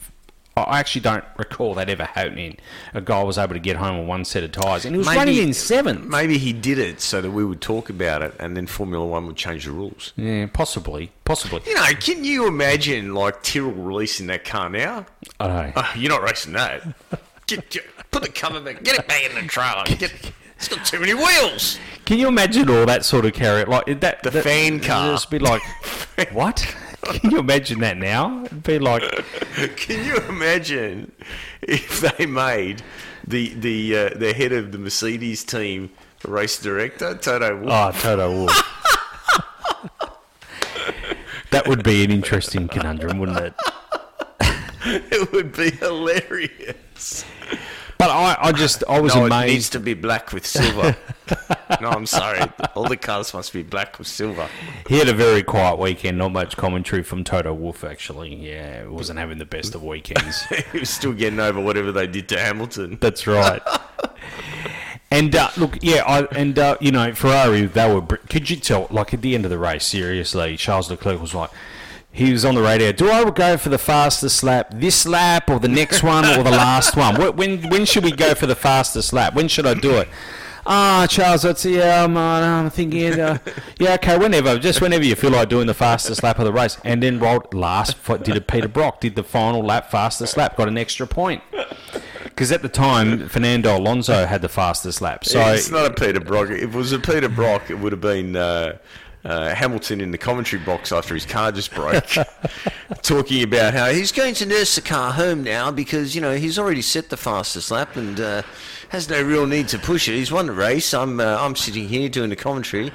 [0.57, 2.57] I actually don't recall that ever happening.
[2.93, 5.07] A guy was able to get home on one set of tyres, and he was
[5.07, 6.03] Maybe- running in seventh.
[6.05, 9.27] maybe he did it so that we would talk about it, and then Formula One
[9.27, 10.11] would change the rules.
[10.17, 11.61] Yeah, possibly, possibly.
[11.65, 15.05] You know, can you imagine like Tyrrell releasing that car now?
[15.39, 15.73] I know.
[15.77, 16.83] Oh, you're not racing that.
[17.47, 18.83] Get, get- put the cover back.
[18.83, 19.83] Get it back in the trailer.
[19.85, 20.13] Get,
[20.57, 21.79] it's got too many wheels.
[22.05, 23.63] Can you imagine all that sort of carry?
[23.63, 25.11] Like that, The that- fan car.
[25.13, 25.61] Just be like,
[26.33, 26.75] what?
[27.03, 28.43] Can you imagine that now?
[28.45, 29.03] It'd be like,
[29.75, 31.11] Can you imagine
[31.61, 32.83] if they made
[33.27, 35.89] the the uh, the head of the Mercedes team
[36.25, 37.95] race director Toto Wolff?
[37.95, 38.71] oh, Toto Wolff.
[41.51, 43.53] That would be an interesting conundrum, wouldn't it?
[44.85, 47.25] it would be hilarious.
[48.01, 49.45] But I, I just I was no, amazed.
[49.47, 50.97] it needs to be black with silver.
[51.81, 52.41] no, I'm sorry.
[52.73, 54.49] All the cars must be black with silver.
[54.87, 56.17] He had a very quiet weekend.
[56.17, 58.33] Not much commentary from Toto Wolff, actually.
[58.33, 60.41] Yeah, wasn't having the best of weekends.
[60.71, 62.97] he was still getting over whatever they did to Hamilton.
[62.99, 63.61] That's right.
[65.13, 68.01] And uh, look, yeah, I, and uh, you know, Ferrari, they were.
[68.01, 68.87] Could you tell?
[68.89, 71.49] Like at the end of the race, seriously, Charles Leclerc was like,
[72.11, 72.91] he was on the radio.
[72.91, 76.51] Do I go for the fastest lap this lap, or the next one, or the
[76.51, 77.15] last one?
[77.35, 79.33] When when should we go for the fastest lap?
[79.33, 80.07] When should I do it?
[80.65, 82.03] Ah, Charles, that's yeah.
[82.03, 83.39] I'm, uh, I'm thinking, uh,
[83.79, 86.77] yeah, okay, whenever, just whenever you feel like doing the fastest lap of the race,
[86.83, 87.97] and then rolled last.
[88.05, 88.99] Did it Peter Brock?
[88.99, 90.55] Did the final lap fastest lap?
[90.55, 91.41] Got an extra point.
[92.23, 95.25] Because at the time, Fernando Alonso had the fastest lap.
[95.25, 96.49] So it's not a Peter Brock.
[96.49, 98.77] If it was a Peter Brock, it would have been uh,
[99.23, 102.05] uh, Hamilton in the commentary box after his car just broke,
[103.01, 106.57] talking about how he's going to nurse the car home now because you know he's
[106.57, 108.41] already set the fastest lap and uh,
[108.89, 110.13] has no real need to push it.
[110.13, 110.93] He's won the race.
[110.93, 112.91] I'm uh, I'm sitting here doing the commentary.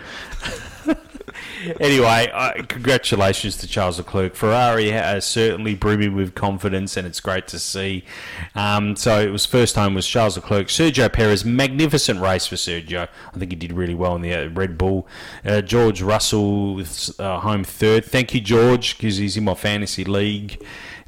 [1.80, 4.34] Anyway, uh, congratulations to Charles Leclerc.
[4.34, 8.05] Ferrari is certainly brimming with confidence, and it's great to see.
[8.55, 13.09] Um, so it was first time was Charles Leclerc, Sergio Perez, magnificent race for Sergio.
[13.34, 15.07] I think he did really well in the uh, Red Bull.
[15.45, 16.80] Uh, George Russell
[17.18, 18.05] uh, home third.
[18.05, 20.62] Thank you, George, because he's in my fantasy league.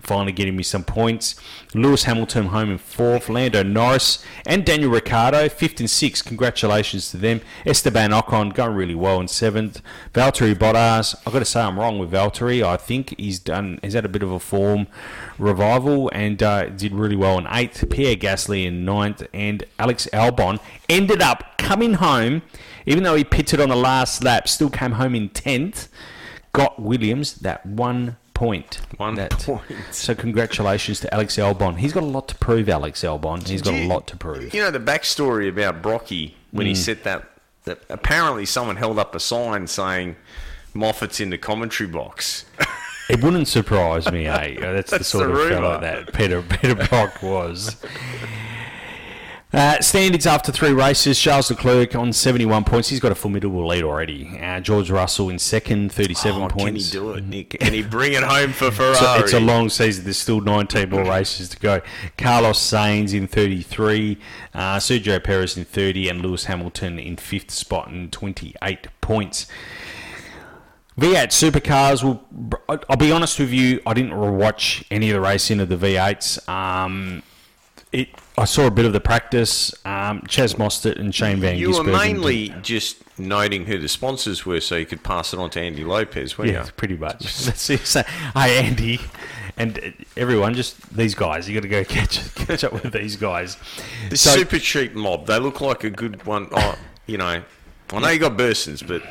[0.09, 1.35] Finally getting me some points.
[1.75, 3.29] Lewis Hamilton home in fourth.
[3.29, 6.25] Lando Norris and Daniel Ricciardo fifth and sixth.
[6.25, 7.43] Congratulations to them.
[7.67, 9.83] Esteban Ocon going really well in seventh.
[10.15, 11.15] Valtteri Bottas.
[11.27, 12.63] I've got to say I'm wrong with Valtteri.
[12.63, 13.81] I think he's done.
[13.83, 14.87] He's had a bit of a form
[15.39, 17.91] revival and uh, did really well in eighth.
[17.91, 22.41] Pierre Gasly in ninth and Alex Albon ended up coming home,
[22.87, 24.49] even though he pitted on the last lap.
[24.49, 25.91] Still came home in tenth.
[26.55, 28.81] Got Williams that one point.
[28.99, 29.63] One That- point.
[29.91, 31.79] So congratulations to Alex Albon.
[31.79, 33.47] He's got a lot to prove, Alex Albon.
[33.47, 34.55] He's got a lot to prove.
[34.55, 36.69] You know the backstory about Brocky when Hmm.
[36.71, 37.25] he set that,
[37.65, 37.81] that.
[37.89, 40.17] Apparently, someone held up a sign saying
[40.73, 42.45] Moffat's in the commentary box.
[43.11, 44.57] It wouldn't surprise me, eh?
[44.61, 47.77] That's, the sort the of fellow that Peter Peter Brock was.
[49.51, 52.91] Uh, standings after three races, Charles Leclerc on 71 points.
[52.91, 54.39] He's got a formidable lead already.
[54.39, 56.65] Uh, George Russell in second, 37 Oh, points.
[56.65, 57.51] can he do it, Nick?
[57.59, 58.97] Can he bring it home for Ferrari?
[58.99, 60.05] So it's a long season.
[60.05, 61.81] There's still 19 more races to go.
[62.19, 64.19] Carlos Sainz in 33,
[64.53, 69.47] uh, Sergio Perez in 30, and Lewis Hamilton in fifth spot in 28 points.
[71.01, 72.03] V8 supercars.
[72.03, 72.23] Will,
[72.69, 73.81] I'll be honest with you.
[73.87, 76.47] I didn't watch any of the racing of the V8s.
[76.49, 77.23] Um,
[77.93, 78.09] it.
[78.37, 79.73] I saw a bit of the practice.
[79.85, 84.47] Um, Chaz Mostert and Shane Van You were Gisbergen mainly just noting who the sponsors
[84.47, 86.73] were so you could pass it on to Andy Lopez, weren't Yeah, you?
[86.73, 87.19] pretty much.
[87.45, 87.81] That's it.
[87.81, 88.03] So,
[88.35, 89.01] hey, Andy,
[89.57, 91.49] and everyone, just these guys.
[91.49, 93.57] You got to go catch catch up with these guys.
[94.11, 95.27] The So- super cheap mob.
[95.27, 96.49] They look like a good one.
[96.53, 97.43] Oh, you know,
[97.93, 99.03] I know you got Bursons, but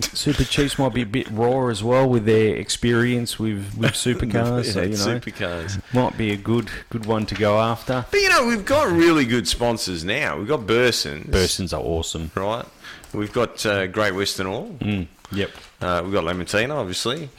[0.00, 4.72] Super Chiefs might be a bit raw as well with their experience with, with supercars.
[4.72, 5.80] so, you know, supercars.
[5.94, 8.04] might be a good good one to go after.
[8.10, 10.36] But you know, we've got really good sponsors now.
[10.38, 12.30] We've got Bursons, Bursons are awesome.
[12.34, 12.66] right?
[13.12, 14.76] We've got uh, Great Western Oil.
[14.80, 15.50] Mm, yep.
[15.80, 17.30] Uh, we've got Lamattina, obviously.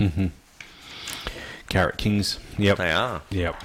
[1.69, 2.39] Carrot Kings.
[2.57, 2.77] Yep.
[2.77, 3.21] They are.
[3.29, 3.61] Yep.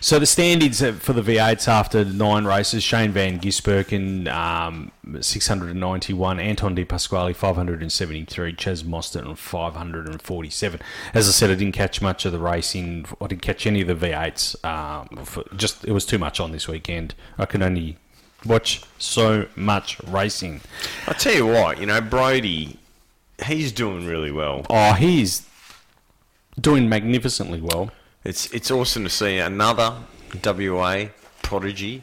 [0.00, 6.40] So the standings uh, for the V8s after nine races: Shane Van Gisbergen, um, 691;
[6.40, 10.80] Anton De Pasquale, 573; Chaz Mostert, 547.
[11.14, 13.06] As I said, I didn't catch much of the racing.
[13.20, 14.64] I didn't catch any of the V8s.
[14.64, 17.14] Um, for just it was too much on this weekend.
[17.38, 17.98] I can only
[18.44, 20.60] watch so much racing.
[21.06, 22.78] I tell you what, you know, Brody,
[23.44, 24.66] he's doing really well.
[24.70, 25.46] Oh, he's
[26.60, 27.90] doing magnificently well.
[28.24, 29.98] It's it's awesome to see another
[30.44, 31.06] WA
[31.42, 32.02] prodigy.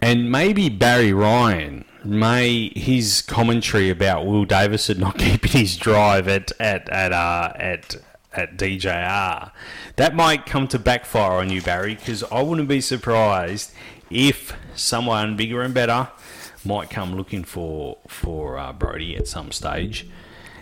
[0.00, 6.52] And maybe Barry Ryan may his commentary about Will Davison not keeping his drive at
[6.60, 7.96] at at uh, at
[8.32, 9.50] at DJR
[9.96, 13.72] that might come to backfire on you, Barry, because I wouldn't be surprised
[14.10, 16.08] if someone bigger and better
[16.64, 20.06] might come looking for for uh, Brody at some stage.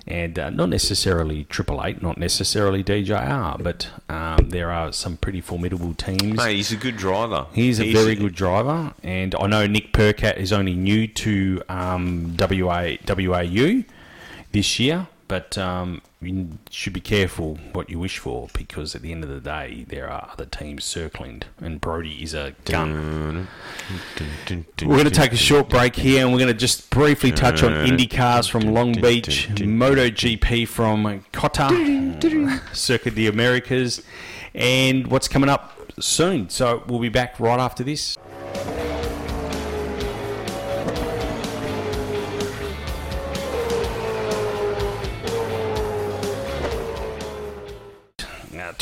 [0.06, 5.40] And uh, not necessarily Triple Eight, not necessarily DJR, but um, there are some pretty
[5.40, 6.36] formidable teams.
[6.36, 7.46] Mate, he's a good driver.
[7.54, 12.36] He's a very good driver, and I know Nick Percat is only new to um,
[12.38, 13.84] WA, WAU
[14.52, 19.12] this year, but um, you should be careful what you wish for because at the
[19.12, 23.48] end of the day, there are other teams circling, and Brody is a gun.
[24.82, 27.62] We're going to take a short break here, and we're going to just briefly touch
[27.62, 34.02] on Indy cars from Long Beach, MotoGP from Qatar, Circuit the Americas,
[34.54, 36.48] and what's coming up soon.
[36.50, 38.18] So we'll be back right after this.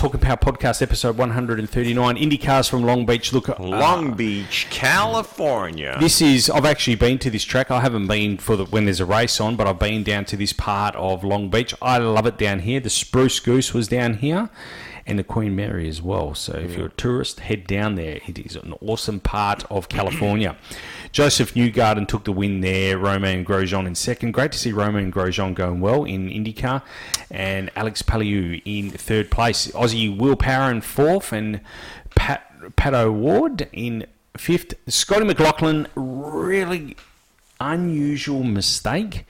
[0.02, 2.16] Talking Power Podcast, episode 139.
[2.16, 3.32] IndyCars from Long Beach.
[3.32, 5.96] Look, uh, Long Beach, California.
[6.00, 6.50] This is.
[6.50, 7.70] I've actually been to this track.
[7.70, 10.36] I haven't been for the, when there's a race on, but I've been down to
[10.36, 11.72] this part of Long Beach.
[11.80, 12.80] I love it down here.
[12.80, 14.50] The Spruce Goose was down here,
[15.06, 16.34] and the Queen Mary as well.
[16.34, 18.20] So if you're a tourist, head down there.
[18.26, 20.56] It is an awesome part of California.
[21.12, 22.98] Josef Newgarden took the win there.
[22.98, 24.32] Romain Grosjean in second.
[24.32, 26.82] Great to see Romain Grosjean going well in IndyCar,
[27.30, 29.68] and Alex Palou in third place.
[29.68, 31.60] Aussie Will Power in fourth, and
[32.14, 34.74] Pat Pato Ward in fifth.
[34.88, 36.96] Scotty McLaughlin really
[37.60, 39.24] unusual mistake.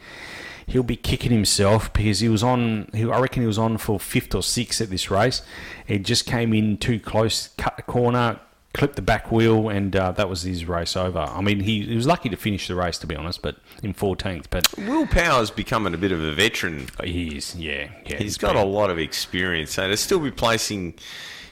[0.67, 2.89] He'll be kicking himself because he was on.
[2.95, 5.43] He, I reckon he was on for fifth or sixth at this race.
[5.87, 8.41] He just came in too close, cut the corner,
[8.75, 11.19] clipped the back wheel, and uh, that was his race over.
[11.19, 13.93] I mean, he, he was lucky to finish the race, to be honest, but in
[13.95, 14.47] 14th.
[14.51, 16.89] But Will Power's becoming a bit of a veteran.
[17.05, 18.17] he is, yeah, yeah.
[18.17, 20.95] He's got a lot of experience, so to still be placing,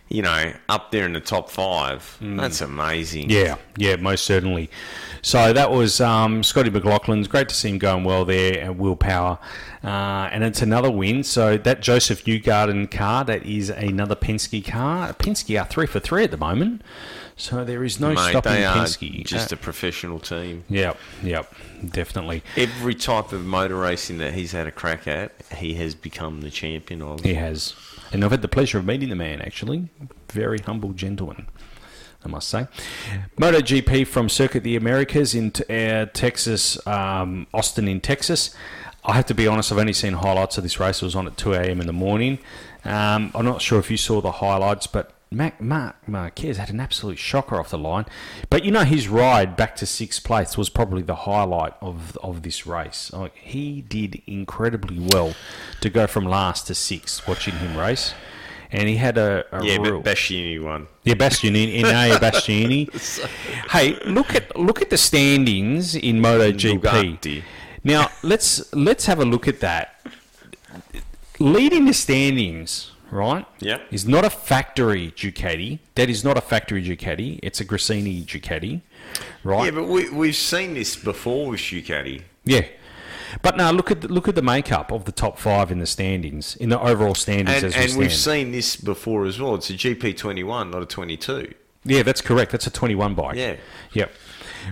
[0.09, 3.31] you know, up there in the top five, that's amazing.
[3.31, 4.71] Yeah, yeah, most certainly.
[5.23, 7.29] So that was um, Scotty McLaughlin's.
[7.29, 9.39] Great to see him going well there and Will Power.
[9.83, 11.23] Uh, and it's another win.
[11.23, 15.13] So that Josef Newgarden car, that is another Penske car.
[15.15, 16.83] Penske are three for three at the moment.
[17.37, 19.25] So there is no Mate, stopping they are Penske.
[19.25, 20.65] just a professional team.
[20.69, 21.55] Yep, yep,
[21.89, 22.43] definitely.
[22.55, 26.51] Every type of motor racing that he's had a crack at, he has become the
[26.51, 27.21] champion of.
[27.25, 27.75] He has.
[28.13, 29.89] And I've had the pleasure of meeting the man, actually.
[30.31, 31.47] Very humble gentleman,
[32.25, 32.67] I must say.
[33.39, 38.55] MotoGP from Circuit the Americas in uh, Texas, um, Austin in Texas.
[39.05, 41.01] I have to be honest, I've only seen highlights of this race.
[41.01, 41.81] It was on at 2 a.m.
[41.81, 42.39] in the morning.
[42.85, 46.81] Um, I'm not sure if you saw the highlights, but Mac, Marc Marquez had an
[46.81, 48.05] absolute shocker off the line.
[48.49, 52.43] But you know, his ride back to sixth place was probably the highlight of of
[52.43, 53.13] this race.
[53.13, 55.35] Like, he did incredibly well
[55.83, 58.13] to go from last to sixth watching him race.
[58.73, 60.87] And he had a, a Yeah, real, but Bastianini won.
[61.05, 62.89] yeah, Bastianini, Enea Bastianini.
[63.71, 66.81] hey, look at look at the standings in MotoGP.
[66.81, 67.43] Ducati.
[67.83, 70.01] Now let's let's have a look at that.
[71.39, 73.47] Leading the standings, right?
[73.61, 73.79] Yeah.
[73.91, 75.79] Is not a factory Ducati.
[75.95, 77.41] That is not a factory Ducati.
[77.43, 78.83] It's a Gresini Ducati,
[79.43, 79.65] right?
[79.65, 82.23] Yeah, but we, we've seen this before with Ducati.
[82.45, 82.67] Yeah.
[83.43, 85.87] But now look at the, look at the makeup of the top five in the
[85.87, 89.55] standings, in the overall standings And, as we and we've seen this before as well.
[89.55, 91.55] It's a GP21, not a 22.
[91.85, 92.53] Yeah, that's correct.
[92.53, 93.37] That's a 21 bike.
[93.37, 93.57] Yeah.
[93.93, 94.13] Yep.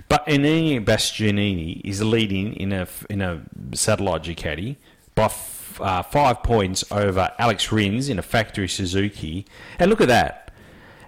[0.08, 3.42] But Enea Bastianini is leading in a in a
[3.72, 4.76] satellite Ducati
[5.14, 9.46] by f- uh, five points over Alex Rins in a factory Suzuki.
[9.78, 10.52] And look at that,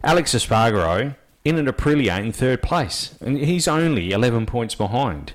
[0.02, 5.32] Alex Espargaro in an Aprilia in third place, and he's only 11 points behind.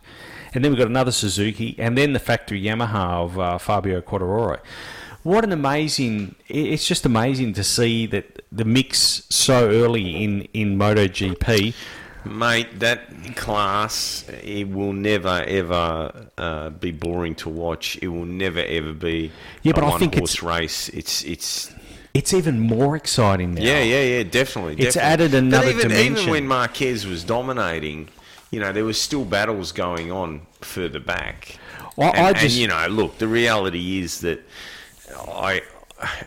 [0.55, 4.59] And then we've got another Suzuki, and then the factory Yamaha of uh, Fabio Quartararo.
[5.23, 6.35] What an amazing!
[6.47, 11.73] It's just amazing to see that the mix so early in in MotoGP.
[12.25, 17.97] Mate, that class, it will never ever uh, be boring to watch.
[18.01, 19.31] It will never ever be
[19.61, 20.89] Yeah, but a I think horse it's- race.
[20.89, 21.71] It's it's
[22.13, 23.61] It's even more exciting now.
[23.61, 24.73] yeah yeah yeah definitely.
[24.79, 25.11] It's definitely.
[25.25, 26.17] added But another even, dimension.
[26.17, 28.07] Even when Marquez was dominating,
[28.55, 31.57] you know there was still battles going on further back.
[31.97, 34.39] Well, and, I and, just- you know, look, the reality is that
[35.13, 35.61] I,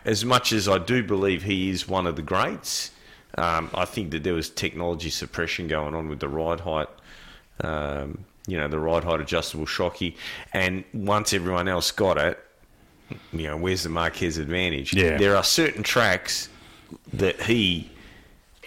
[0.04, 2.90] as much as I do believe he is one of the greats,
[3.38, 6.88] um, I think that there was technology suppression going on with the ride height.
[7.62, 10.14] Um, you know, the ride height adjustable shocky,
[10.52, 12.38] and once everyone else got it,
[13.32, 14.92] you know, where's the Marquez advantage?
[14.92, 15.16] Yeah.
[15.16, 16.50] There are certain tracks
[17.14, 17.90] that he,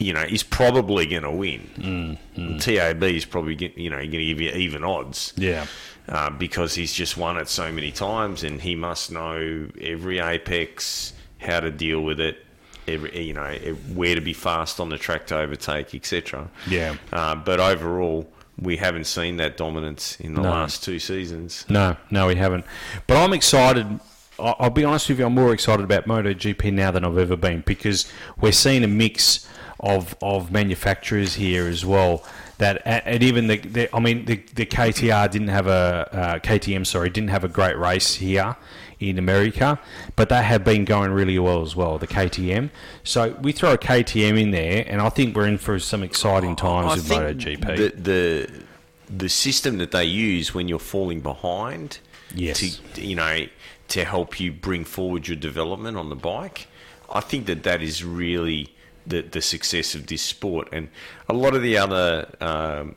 [0.01, 2.17] you know, is probably going to win.
[2.59, 5.65] TAB is probably, get, you know, going to give you even odds Yeah.
[6.09, 11.13] uh, because he's just won it so many times, and he must know every apex,
[11.39, 12.45] how to deal with it,
[12.87, 13.47] every you know
[13.93, 16.49] where to be fast on the track to overtake, etc.
[16.67, 16.95] Yeah.
[17.13, 18.27] Uh, but overall,
[18.59, 20.49] we haven't seen that dominance in the No.
[20.49, 21.65] last two seasons.
[21.69, 22.65] No, no, we haven't.
[23.07, 23.99] But I'm excited.
[24.39, 25.25] I'll be honest with you.
[25.27, 29.47] I'm more excited about MotoGP now than I've ever been because we're seeing a mix
[29.81, 32.23] of of manufacturers here as well.
[32.59, 36.85] That and even the, the I mean the, the KTR didn't have a uh, KTM
[36.85, 38.55] sorry didn't have a great race here
[38.99, 39.79] in America,
[40.15, 41.97] but they have been going really well as well.
[41.97, 42.69] The KTM,
[43.03, 46.55] so we throw a KTM in there, and I think we're in for some exciting
[46.55, 47.77] times I with MotoGP.
[47.77, 48.63] The, the
[49.09, 51.97] the system that they use when you're falling behind,
[52.35, 52.79] Yes.
[52.93, 53.47] to you know
[53.87, 56.67] to help you bring forward your development on the bike.
[57.09, 58.73] I think that that is really
[59.05, 60.89] the the success of this sport, and
[61.29, 62.95] a lot of the other um,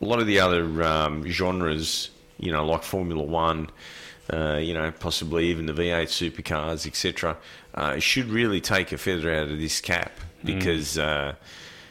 [0.00, 3.70] a lot of the other um, genres, you know, like Formula One.
[4.32, 7.36] Uh, you know, possibly even the V8 supercars, etc.,
[7.74, 10.12] uh, should really take a feather out of this cap
[10.44, 11.34] because uh,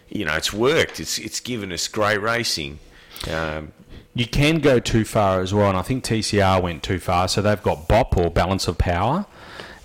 [0.07, 0.99] you know it's worked.
[1.01, 2.79] It's it's given us great racing.
[3.29, 3.73] Um,
[4.15, 7.27] You can go too far as well, and I think TCR went too far.
[7.27, 9.25] So they've got BOP or balance of power.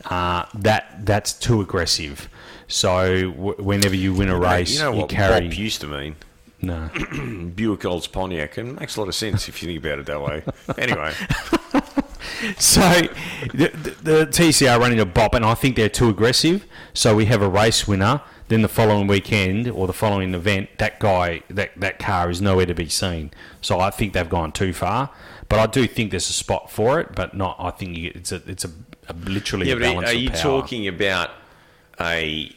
[0.05, 2.29] Uh, that that's too aggressive.
[2.69, 6.17] So w- whenever you win a race, you know what carry Bop used to mean?
[6.61, 6.89] no.
[7.55, 10.07] Buick Olds Pontiac, and it makes a lot of sense if you think about it
[10.07, 10.43] that way.
[10.79, 11.13] Anyway,
[12.59, 12.81] So
[13.53, 16.67] the, the, the TCR running a BOP, and I think they're too aggressive.
[16.93, 18.21] So we have a race winner.
[18.49, 22.67] Then the following weekend or the following event, that guy, that, that car is nowhere
[22.67, 23.31] to be seen.
[23.63, 25.11] So I think they've gone too far.
[25.49, 27.57] But I do think there's a spot for it, but not.
[27.59, 28.71] I think you, it's a it's a,
[29.09, 30.11] a literally yeah, a balance.
[30.11, 30.41] Are you power.
[30.41, 31.31] talking about
[32.01, 32.55] a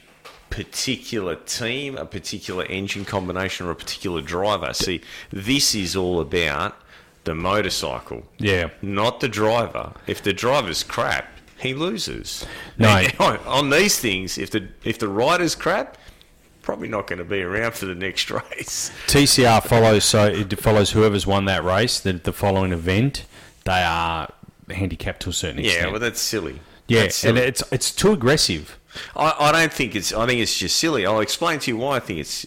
[0.50, 4.74] particular team, a particular engine combination, or a particular driver?
[4.74, 5.02] See,
[5.32, 6.76] this is all about
[7.26, 8.24] the motorcycle.
[8.38, 8.70] Yeah.
[8.82, 9.94] not the driver.
[10.08, 11.28] If the driver's crap,
[11.60, 12.46] he loses.
[12.78, 13.06] No.
[13.20, 15.98] On, on these things, if the if the rider's crap,
[16.62, 18.92] probably not going to be around for the next race.
[19.08, 22.00] TCR follows so it follows whoever's won that race.
[22.00, 23.26] The, the following event,
[23.66, 24.30] they are
[24.70, 25.86] handicapped to a certain extent.
[25.86, 26.60] Yeah, well, that's silly.
[26.88, 28.78] yeah, That's and it's it's too aggressive.
[29.16, 30.14] I, I don't think it's.
[30.14, 31.06] I think it's just silly.
[31.06, 32.46] I'll explain to you why I think it's.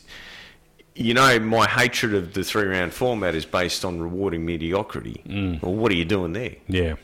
[0.94, 5.22] You know, my hatred of the three round format is based on rewarding mediocrity.
[5.26, 5.62] Mm.
[5.62, 6.56] Well, what are you doing there?
[6.68, 6.96] Yeah,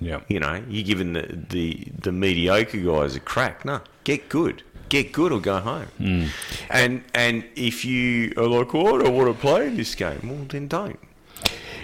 [0.00, 0.20] yeah.
[0.28, 3.64] You know, you're giving the, the, the mediocre guys a crack.
[3.64, 4.62] No, get good.
[4.88, 5.88] Get good or go home.
[5.98, 6.28] Mm.
[6.70, 10.20] And and if you are like, oh, I don't want to play in this game,
[10.22, 10.98] well, then don't.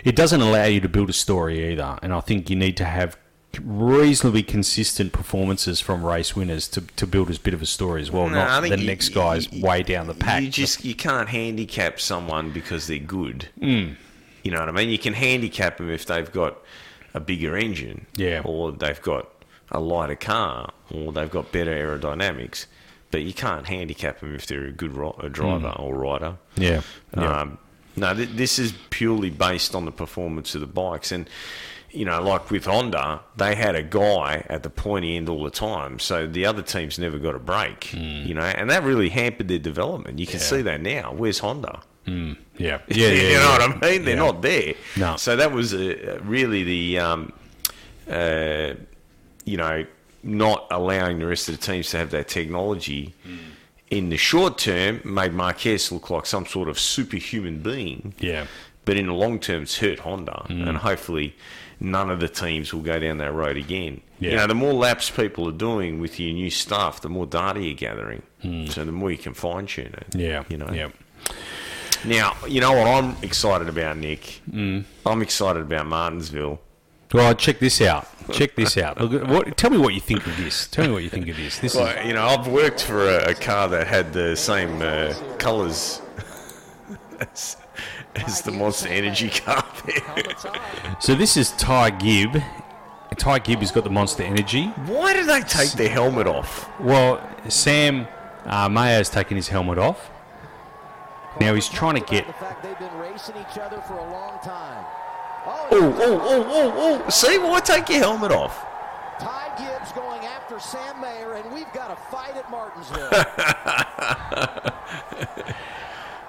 [0.04, 2.84] It doesn't allow you to build a story either, and I think you need to
[2.84, 3.18] have
[3.62, 8.10] reasonably consistent performances from race winners to, to build as bit of a story as
[8.10, 8.28] well.
[8.28, 10.42] No, I not the you- next guy's you- way down the pack.
[10.42, 13.48] You just you can't handicap someone because they're good.
[13.60, 13.96] Mm.
[14.42, 14.88] You know what I mean?
[14.88, 16.58] You can handicap them if they've got
[17.14, 18.42] a bigger engine, Yeah.
[18.44, 19.28] or they've got
[19.70, 22.66] a lighter car, or they've got better aerodynamics.
[23.10, 26.36] But you can't handicap them if they're a good ri- a driver or rider.
[26.56, 26.82] yeah,
[27.16, 27.22] Mm.
[27.22, 27.40] yeah.
[27.40, 27.58] Um,
[27.96, 31.28] no, th- this is purely based on the performance of the bikes, and
[31.90, 35.50] you know, like with Honda, they had a guy at the pointy end all the
[35.50, 37.92] time, so the other teams never got a break.
[37.94, 40.18] You know, and that really hampered their development.
[40.18, 41.12] You can see that now.
[41.12, 41.80] Where's Honda?
[42.06, 43.38] yeah, yeah, yeah, you yeah.
[43.40, 44.04] know what I mean?
[44.04, 44.22] They're Yeah.
[44.22, 44.74] not there.
[44.96, 45.16] No.
[45.16, 47.32] So that was uh, really the, um,
[48.10, 48.74] uh,
[49.44, 49.84] you know,
[50.22, 53.14] not allowing the rest of the teams to have that technology.
[53.90, 58.14] In the short term, made Marquez look like some sort of superhuman being.
[58.18, 58.46] Yeah.
[58.88, 61.36] But in the long term, it's hurt Honda, and hopefully,
[61.78, 64.00] none of the teams will go down that road again.
[64.18, 67.60] You know, the more laps people are doing with your new stuff, the more data
[67.60, 68.22] you're gathering.
[68.70, 70.14] So the more you can fine tune it.
[70.14, 70.70] Yeah, you know.
[70.72, 70.88] yeah.
[72.06, 74.40] Now, you know what I'm excited about, Nick?
[74.50, 74.84] Mm.
[75.04, 76.58] I'm excited about Martinsville.
[77.12, 78.08] Well, check this out.
[78.32, 78.98] Check this out.
[78.98, 80.66] Look, what, tell me what you think of this.
[80.68, 81.58] Tell me what you think of this.
[81.58, 85.12] This is you know, I've worked for a, a car that had the same uh,
[85.38, 86.00] colours
[88.22, 90.24] as, as the Monster Energy car there.
[91.00, 91.14] so.
[91.14, 92.42] This is Ty Gibb.
[93.16, 94.66] Ty Gibb has got the Monster Energy.
[94.86, 96.68] Why did they take their helmet off?
[96.80, 98.06] Well, Sam
[98.44, 100.10] uh, Mayer's taken his helmet off.
[101.40, 102.26] Now he's trying to get.
[102.26, 104.84] The fact they've been racing each other for a long time.
[105.46, 107.10] Oh, oh, oh, oh, oh.
[107.10, 108.64] See, why take your helmet off?
[109.18, 113.10] Ty Gibbs going after Sam Mayer, and we've got a fight at Martinsville.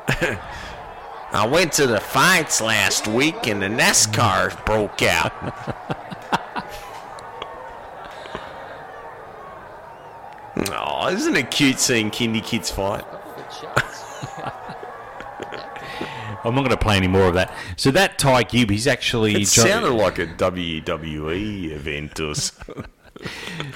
[1.31, 5.31] I went to the fights last week and the NASCAR broke out.
[10.72, 13.06] oh, isn't it cute seeing kindy kids fight?
[16.43, 17.53] I'm not going to play any more of that.
[17.76, 19.41] So that Ty Gibb, he's actually.
[19.41, 22.85] It sounded like a WWE event or something.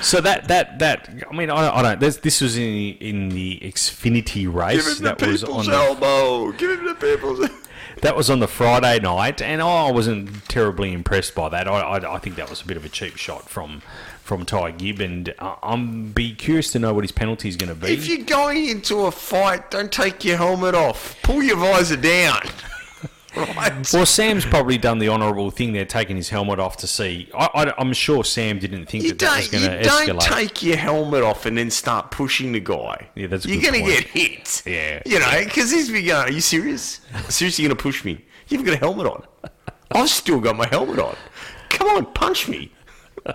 [0.01, 3.29] So that that that I mean I don't, I don't this, this was in in
[3.29, 6.51] the Xfinity race that was on the, elbow.
[6.53, 7.49] Give him the people's.
[8.01, 11.67] that was on the Friday night, and I wasn't terribly impressed by that.
[11.67, 13.81] I, I, I think that was a bit of a cheap shot from
[14.23, 17.69] from Ty Gibb, and I- I'm be curious to know what his penalty is going
[17.69, 17.93] to be.
[17.93, 21.15] If you're going into a fight, don't take your helmet off.
[21.23, 22.41] Pull your visor down.
[23.35, 23.93] right?
[23.93, 27.29] well, Sam's probably done the honourable thing there, taking his helmet off to see.
[27.33, 30.19] I, am sure Sam didn't think You that that was don't, going you to don't
[30.19, 30.37] escalate.
[30.37, 33.09] take your helmet off and then start pushing the guy.
[33.15, 34.63] Yeah, that's a You're going to get hit.
[34.65, 35.01] Yeah.
[35.05, 37.01] You know, because he's been going, are you serious?
[37.29, 38.23] Seriously going to push me?
[38.47, 39.23] You've got a helmet on.
[39.91, 41.15] I've still got my helmet on.
[41.69, 42.71] Come on, punch me.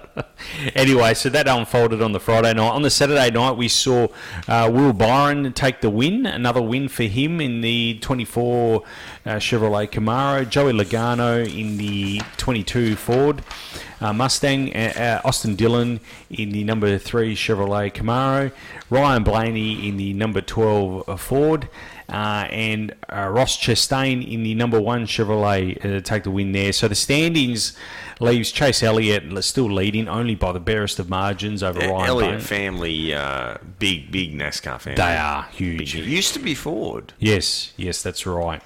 [0.75, 2.71] Anyway, so that unfolded on the Friday night.
[2.71, 4.09] On the Saturday night, we saw
[4.47, 8.83] uh, Will Byron take the win, another win for him in the 24
[9.27, 10.49] uh, Chevrolet Camaro.
[10.49, 13.43] Joey Logano in the 22 Ford
[14.01, 14.75] uh, Mustang.
[14.75, 16.01] Uh, uh, Austin Dillon
[16.31, 18.53] in the number 3 Chevrolet Camaro.
[18.91, 21.69] Ryan Blaney in the number 12 Ford.
[22.11, 26.73] Uh, and uh, Ross Chastain in the number one Chevrolet uh, take the win there.
[26.73, 27.77] So the standings
[28.19, 33.13] leaves Chase Elliott still leading only by the barest of margins over Ryan Elliott family,
[33.13, 34.97] uh, big, big NASCAR family.
[34.97, 35.55] They are Big,
[35.87, 35.97] huge.
[35.97, 37.13] it used to be Ford.
[37.19, 38.63] Yes, yes, that's right.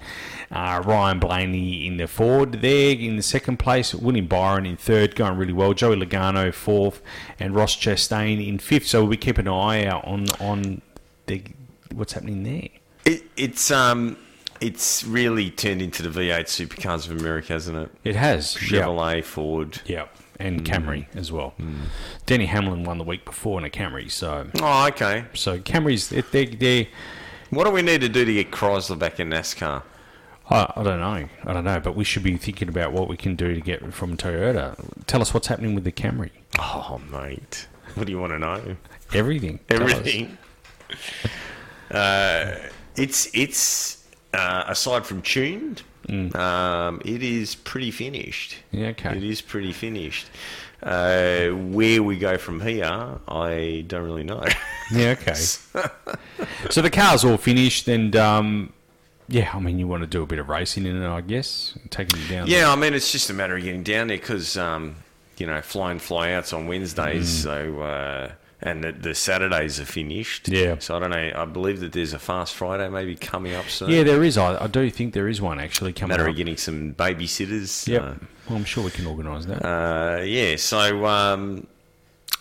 [0.53, 3.95] Uh, Ryan Blaney in the Ford there in the second place.
[3.95, 5.73] William Byron in third, going really well.
[5.73, 7.01] Joey Logano fourth,
[7.41, 8.87] and Ross Chastain in fifth.
[8.87, 10.83] So we keep an eye out on on
[11.27, 11.43] the
[11.95, 12.69] what's happening there.
[13.07, 14.19] It, it's um,
[14.61, 17.91] it's really turned into the V8 supercars of America, hasn't it?
[18.05, 18.55] It has.
[18.55, 19.81] Chevrolet, Ford.
[19.87, 20.07] Yeah,
[20.39, 21.55] and Camry as well.
[22.27, 25.24] Denny Hamlin won the week before in a Camry, so Oh, okay.
[25.33, 26.91] so Camrys they they
[27.51, 29.83] What do we need to do to get Chrysler back in NASCAR?
[30.51, 33.16] I, I don't know, I don't know, but we should be thinking about what we
[33.16, 34.77] can do to get from Toyota.
[35.06, 36.31] Tell us what's happening with the Camry.
[36.59, 37.69] Oh, mate.
[37.94, 38.77] What do you want to know?
[39.12, 40.39] Everything, Everything.
[41.90, 42.56] uh,
[42.97, 45.82] it's it's uh, aside from tuned,
[46.35, 48.56] um, it is pretty finished.
[48.70, 49.16] Yeah, okay.
[49.16, 50.27] It is pretty finished.
[50.82, 54.44] Uh, where we go from here, I don't really know.
[54.90, 55.35] Yeah, okay.
[56.70, 58.73] so the car's all finished, and um,
[59.33, 61.75] yeah, I mean, you want to do a bit of racing in it, I guess,
[61.89, 62.47] taking you down.
[62.47, 64.97] Yeah, I mean, it's just a matter of getting down there because, um,
[65.39, 67.29] you know, fly in, fly outs on Wednesdays.
[67.29, 67.43] Mm.
[67.43, 70.49] So, uh, and the, the Saturdays are finished.
[70.49, 70.77] Yeah.
[70.79, 71.33] So I don't know.
[71.35, 73.91] I believe that there's a Fast Friday maybe coming up soon.
[73.91, 74.37] yeah, there is.
[74.37, 76.19] I, I do think there is one actually coming up.
[76.19, 76.33] matter up.
[76.33, 77.89] of getting some babysitters.
[77.89, 78.03] Yep.
[78.03, 78.15] Uh,
[78.49, 79.67] well, I'm sure we can organise that.
[79.67, 80.57] uh, yeah.
[80.57, 81.67] So, um,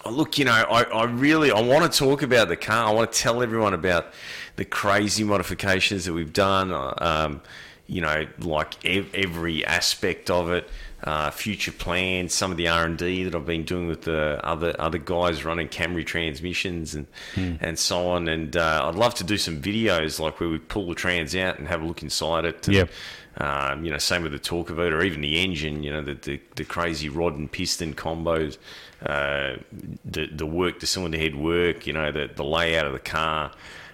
[0.05, 2.89] look, you know, I, I really I want to talk about the car.
[2.89, 4.13] I want to tell everyone about
[4.55, 6.71] the crazy modifications that we've done.
[6.71, 7.41] uh, Um,
[7.87, 10.69] you know, like ev- every aspect of it,
[11.03, 14.39] uh, future plans, some of the R and D that I've been doing with the
[14.43, 18.29] other other guys running Camry transmissions and and so on.
[18.29, 21.59] And uh, I'd love to do some videos like where we pull the trans out
[21.59, 22.65] and have a look inside it.
[22.67, 22.89] and, Yep.
[23.37, 25.83] um, you know, same with the Torquevote or even the engine.
[25.83, 28.57] You know, the the, the crazy rod and piston combos,
[29.05, 29.57] uh,
[30.05, 31.85] the the work, the cylinder head work.
[31.87, 33.51] You know, the the layout of the car.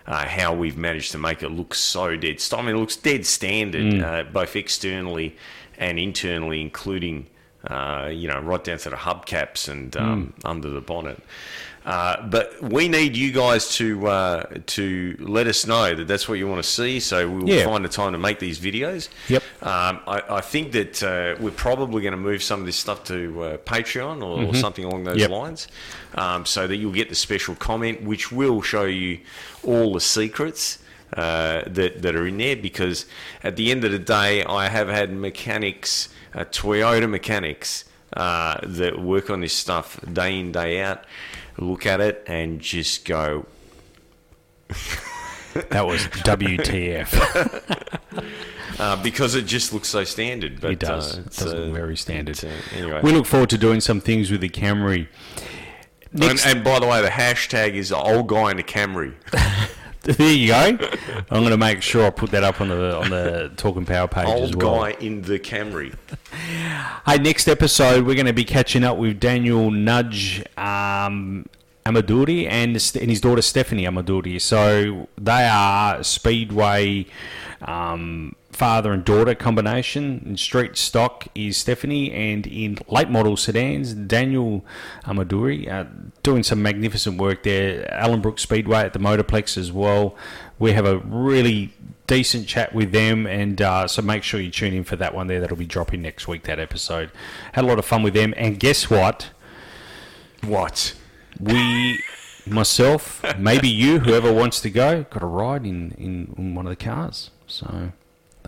[0.08, 2.42] Uh, how we've managed to make it look so dead.
[2.54, 5.36] I mean, it looks dead standard, uh, both externally
[5.78, 7.28] and internally, including
[7.66, 11.22] uh, you know right down to the hubcaps and um, under the bonnet.
[11.88, 16.38] Uh, but we need you guys to uh, to let us know that that's what
[16.38, 17.00] you want to see.
[17.00, 17.64] So we'll Yeah.
[17.64, 19.08] find the time to make these videos.
[19.30, 19.42] Yep.
[19.62, 23.06] Um, I, I think that uh, we're probably going to move some of this stuff
[23.06, 25.30] to uh, Patreon or, or something along those Yep.
[25.30, 25.70] lines,
[26.16, 29.20] um, so that you'll get the special comment, which will show you
[29.64, 30.80] all the secrets.
[31.16, 33.06] Uh, that that are in there because
[33.42, 39.00] at the end of the day, I have had mechanics, uh, Toyota mechanics, uh, that
[39.00, 41.06] work on this stuff day in day out,
[41.58, 43.46] look at it and just go,
[45.70, 47.12] that was WTF.
[48.80, 50.62] uh, because it just looks so standard.
[50.62, 51.18] But it does.
[51.18, 52.44] Uh, it does look uh, very standard.
[52.44, 55.08] uh, anyway, We look forward to doing some things with the Camry.
[56.14, 59.14] and, and by the way, the hashtag is the old guy in a Camry.
[60.08, 60.78] there you go.
[61.30, 64.08] I'm going to make sure I put that up on the on the Talking Power
[64.08, 64.82] page as old well.
[64.82, 65.94] guy in the Camry.
[67.06, 71.46] Hey, next episode we're going to be catching up with Daniel Nudge um,
[71.86, 74.40] Amaduri and, and his daughter Stephanie Amaduri.
[74.40, 77.06] So they are Speedway
[77.62, 80.24] um, father and daughter combination.
[80.26, 84.66] In street stock is Stephanie, and in late model sedans, Daniel
[85.06, 85.86] Amaduri uh,
[86.24, 87.88] doing some magnificent work there.
[87.94, 90.16] Ellenbrook Speedway at the Motorplex as well.
[90.58, 91.72] We have a really
[92.08, 95.28] decent chat with them, and uh, so make sure you tune in for that one
[95.28, 95.40] there.
[95.40, 96.44] That'll be dropping next week.
[96.44, 97.12] That episode
[97.54, 99.30] had a lot of fun with them, and guess what?
[100.44, 100.96] What?
[101.40, 102.00] We,
[102.48, 106.72] myself, maybe you, whoever wants to go, got a ride in, in, in one of
[106.72, 107.30] the cars.
[107.46, 107.92] So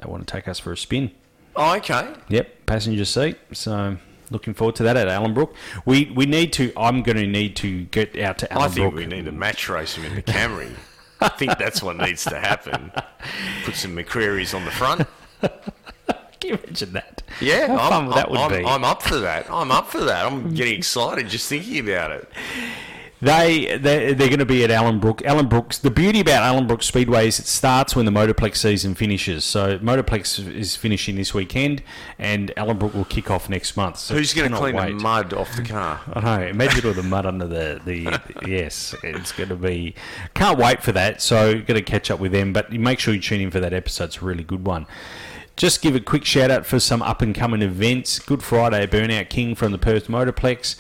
[0.04, 1.12] They want to take us for a spin.
[1.56, 2.14] Oh, okay.
[2.30, 3.38] Yep, passenger seat.
[3.54, 3.98] So
[4.32, 5.54] looking forward to that at Ellenbrook.
[5.86, 6.72] We we need to.
[6.78, 8.62] I'm going to need to get out to Ellenbrook.
[8.62, 10.72] I think we need a match race him in the Camry.
[11.22, 12.92] I think that's what needs to happen.
[13.66, 15.06] Put some McCreary's on the front.
[16.40, 17.22] Can you imagine that?
[17.42, 18.66] Yeah, How I'm, fun that I'm, would I'm, be?
[18.66, 19.52] I'm up for that.
[19.52, 20.26] I'm up for that.
[20.26, 22.30] I'm getting excited just thinking about it.
[23.22, 25.22] They they they're going to be at Ellenbrook.
[25.24, 29.44] Ellenbrook's the beauty about Allen Ellenbrook Speedway is it starts when the Motorplex season finishes.
[29.44, 31.84] So Motorplex is finishing this weekend,
[32.18, 33.98] and Ellenbrook will kick off next month.
[33.98, 34.98] So Who's going to clean wait.
[34.98, 36.00] the mud off the car?
[36.14, 36.48] I know.
[36.48, 38.96] Imagine all the mud under the, the yes.
[39.04, 39.96] It's going to be.
[40.34, 41.22] Can't wait for that.
[41.22, 42.54] So going to catch up with them.
[42.54, 44.06] But make sure you tune in for that episode.
[44.06, 44.86] It's a really good one.
[45.58, 48.18] Just give a quick shout out for some up and coming events.
[48.20, 50.78] Good Friday, Burnout King from the Perth Motorplex.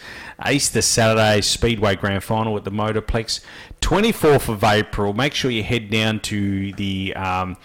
[0.47, 3.41] Easter Saturday, Speedway Grand Final at the Motorplex.
[3.81, 5.13] 24th of April.
[5.13, 7.15] Make sure you head down to the.
[7.15, 7.57] Um,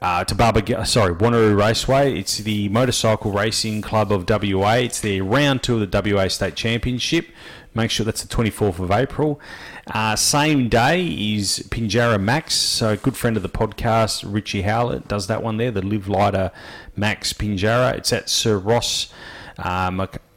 [0.00, 2.18] uh, to sorry, Wanneroo Raceway.
[2.18, 4.72] It's the Motorcycle Racing Club of WA.
[4.72, 7.28] It's the round two of the WA State Championship.
[7.72, 9.40] Make sure that's the 24th of April.
[9.86, 12.54] Uh, same day is Pinjarra Max.
[12.54, 16.50] So, good friend of the podcast, Richie Howlett, does that one there, the Live Lighter
[16.96, 17.94] Max Pinjarra.
[17.94, 19.12] It's at Sir Ross
[19.56, 19.90] uh,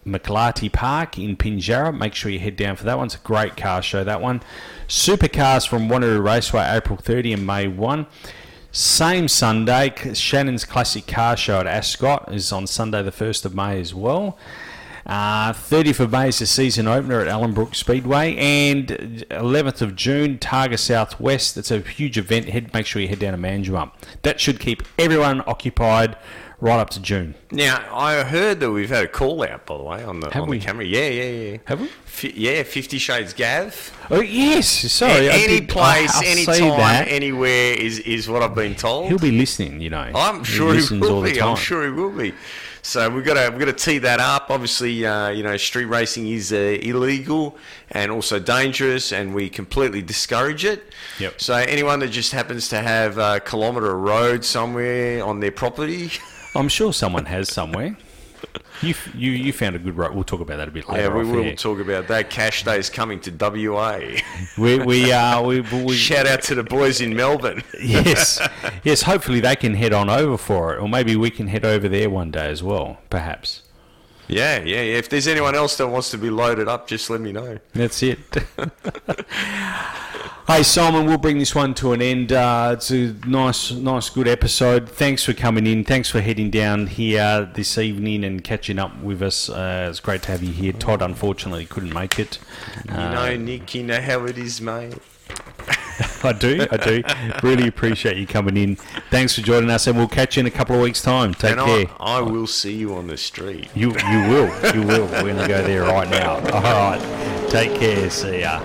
[0.06, 1.98] McLarty Park in Pinjarra.
[1.98, 3.08] Make sure you head down for that one.
[3.08, 4.42] It's a great car show, that one.
[4.88, 8.06] Supercars from Wanneroo Raceway, April 30 and May 1.
[8.72, 13.80] Same Sunday, Shannon's Classic Car Show at Ascot is on Sunday, the 1st of May
[13.80, 14.38] as well.
[15.06, 18.88] Uh, 30th of May is the season opener at Ellenbrook Speedway, and
[19.30, 21.56] 11th of June, Targa Southwest.
[21.56, 22.50] It's a huge event.
[22.50, 23.94] Head, make sure you head down to Manjimup.
[24.24, 26.18] That should keep everyone occupied
[26.60, 27.36] right up to June.
[27.52, 30.44] Now, I heard that we've had a call out, by the way, on the, Have
[30.44, 30.60] on we?
[30.60, 30.86] the camera.
[30.86, 31.58] Yeah, yeah, yeah.
[31.66, 31.88] Have we?
[32.06, 33.92] F- yeah, Fifty Shades Gav.
[34.10, 35.28] Oh yes, sorry.
[35.28, 37.08] A- I any did- place, I- I any time, that.
[37.10, 39.08] anywhere is, is what I've been told.
[39.10, 39.82] He'll be listening.
[39.82, 41.42] You know, I'm sure he, listens all will the be.
[41.42, 41.64] I'm time.
[41.64, 42.34] sure he will be.
[42.82, 44.52] So we've got to we've got to tee that up.
[44.52, 47.58] Obviously, uh, you know, street racing is uh, illegal
[47.92, 50.94] and also dangerous, and we completely discourage it.
[51.20, 51.42] Yep.
[51.42, 56.12] So anyone that just happens to have a kilometre of road somewhere on their property,
[56.56, 57.98] I'm sure someone has somewhere.
[58.82, 60.14] You, you you found a good road.
[60.14, 61.04] We'll talk about that a bit later.
[61.04, 61.56] yeah, we will air.
[61.56, 62.30] talk about that.
[62.30, 64.00] Cash Day is coming to WA.
[64.58, 67.64] We we uh we, we Shout out to the boys in Melbourne.
[67.82, 68.40] yes
[68.84, 69.02] yes.
[69.04, 72.10] Hopefully they can head on over for it, or maybe we can head over there
[72.10, 72.98] one day as well.
[73.10, 73.62] Perhaps
[74.28, 74.98] Yeah, yeah, yeah.
[74.98, 77.58] If there's anyone else that wants to be loaded up, just let me know.
[77.74, 78.20] that's it.
[80.48, 82.32] Hey Simon, we'll bring this one to an end.
[82.32, 84.88] Uh, it's a nice, nice, good episode.
[84.88, 85.84] Thanks for coming in.
[85.84, 89.50] Thanks for heading down here this evening and catching up with us.
[89.50, 90.72] Uh, it's great to have you here.
[90.72, 92.38] Todd unfortunately couldn't make it.
[92.88, 94.94] You know, Nick, you know how it is, mate.
[96.24, 97.04] I do, I do.
[97.42, 98.76] Really appreciate you coming in.
[99.10, 101.34] Thanks for joining us, and we'll catch you in a couple of weeks' time.
[101.34, 101.86] Take and care.
[102.00, 103.72] I, I will see you on the street.
[103.74, 105.08] You you will, you will.
[105.08, 106.36] We're going to go there right now.
[106.52, 107.50] All right.
[107.50, 108.12] Take care.
[108.12, 108.64] See ya.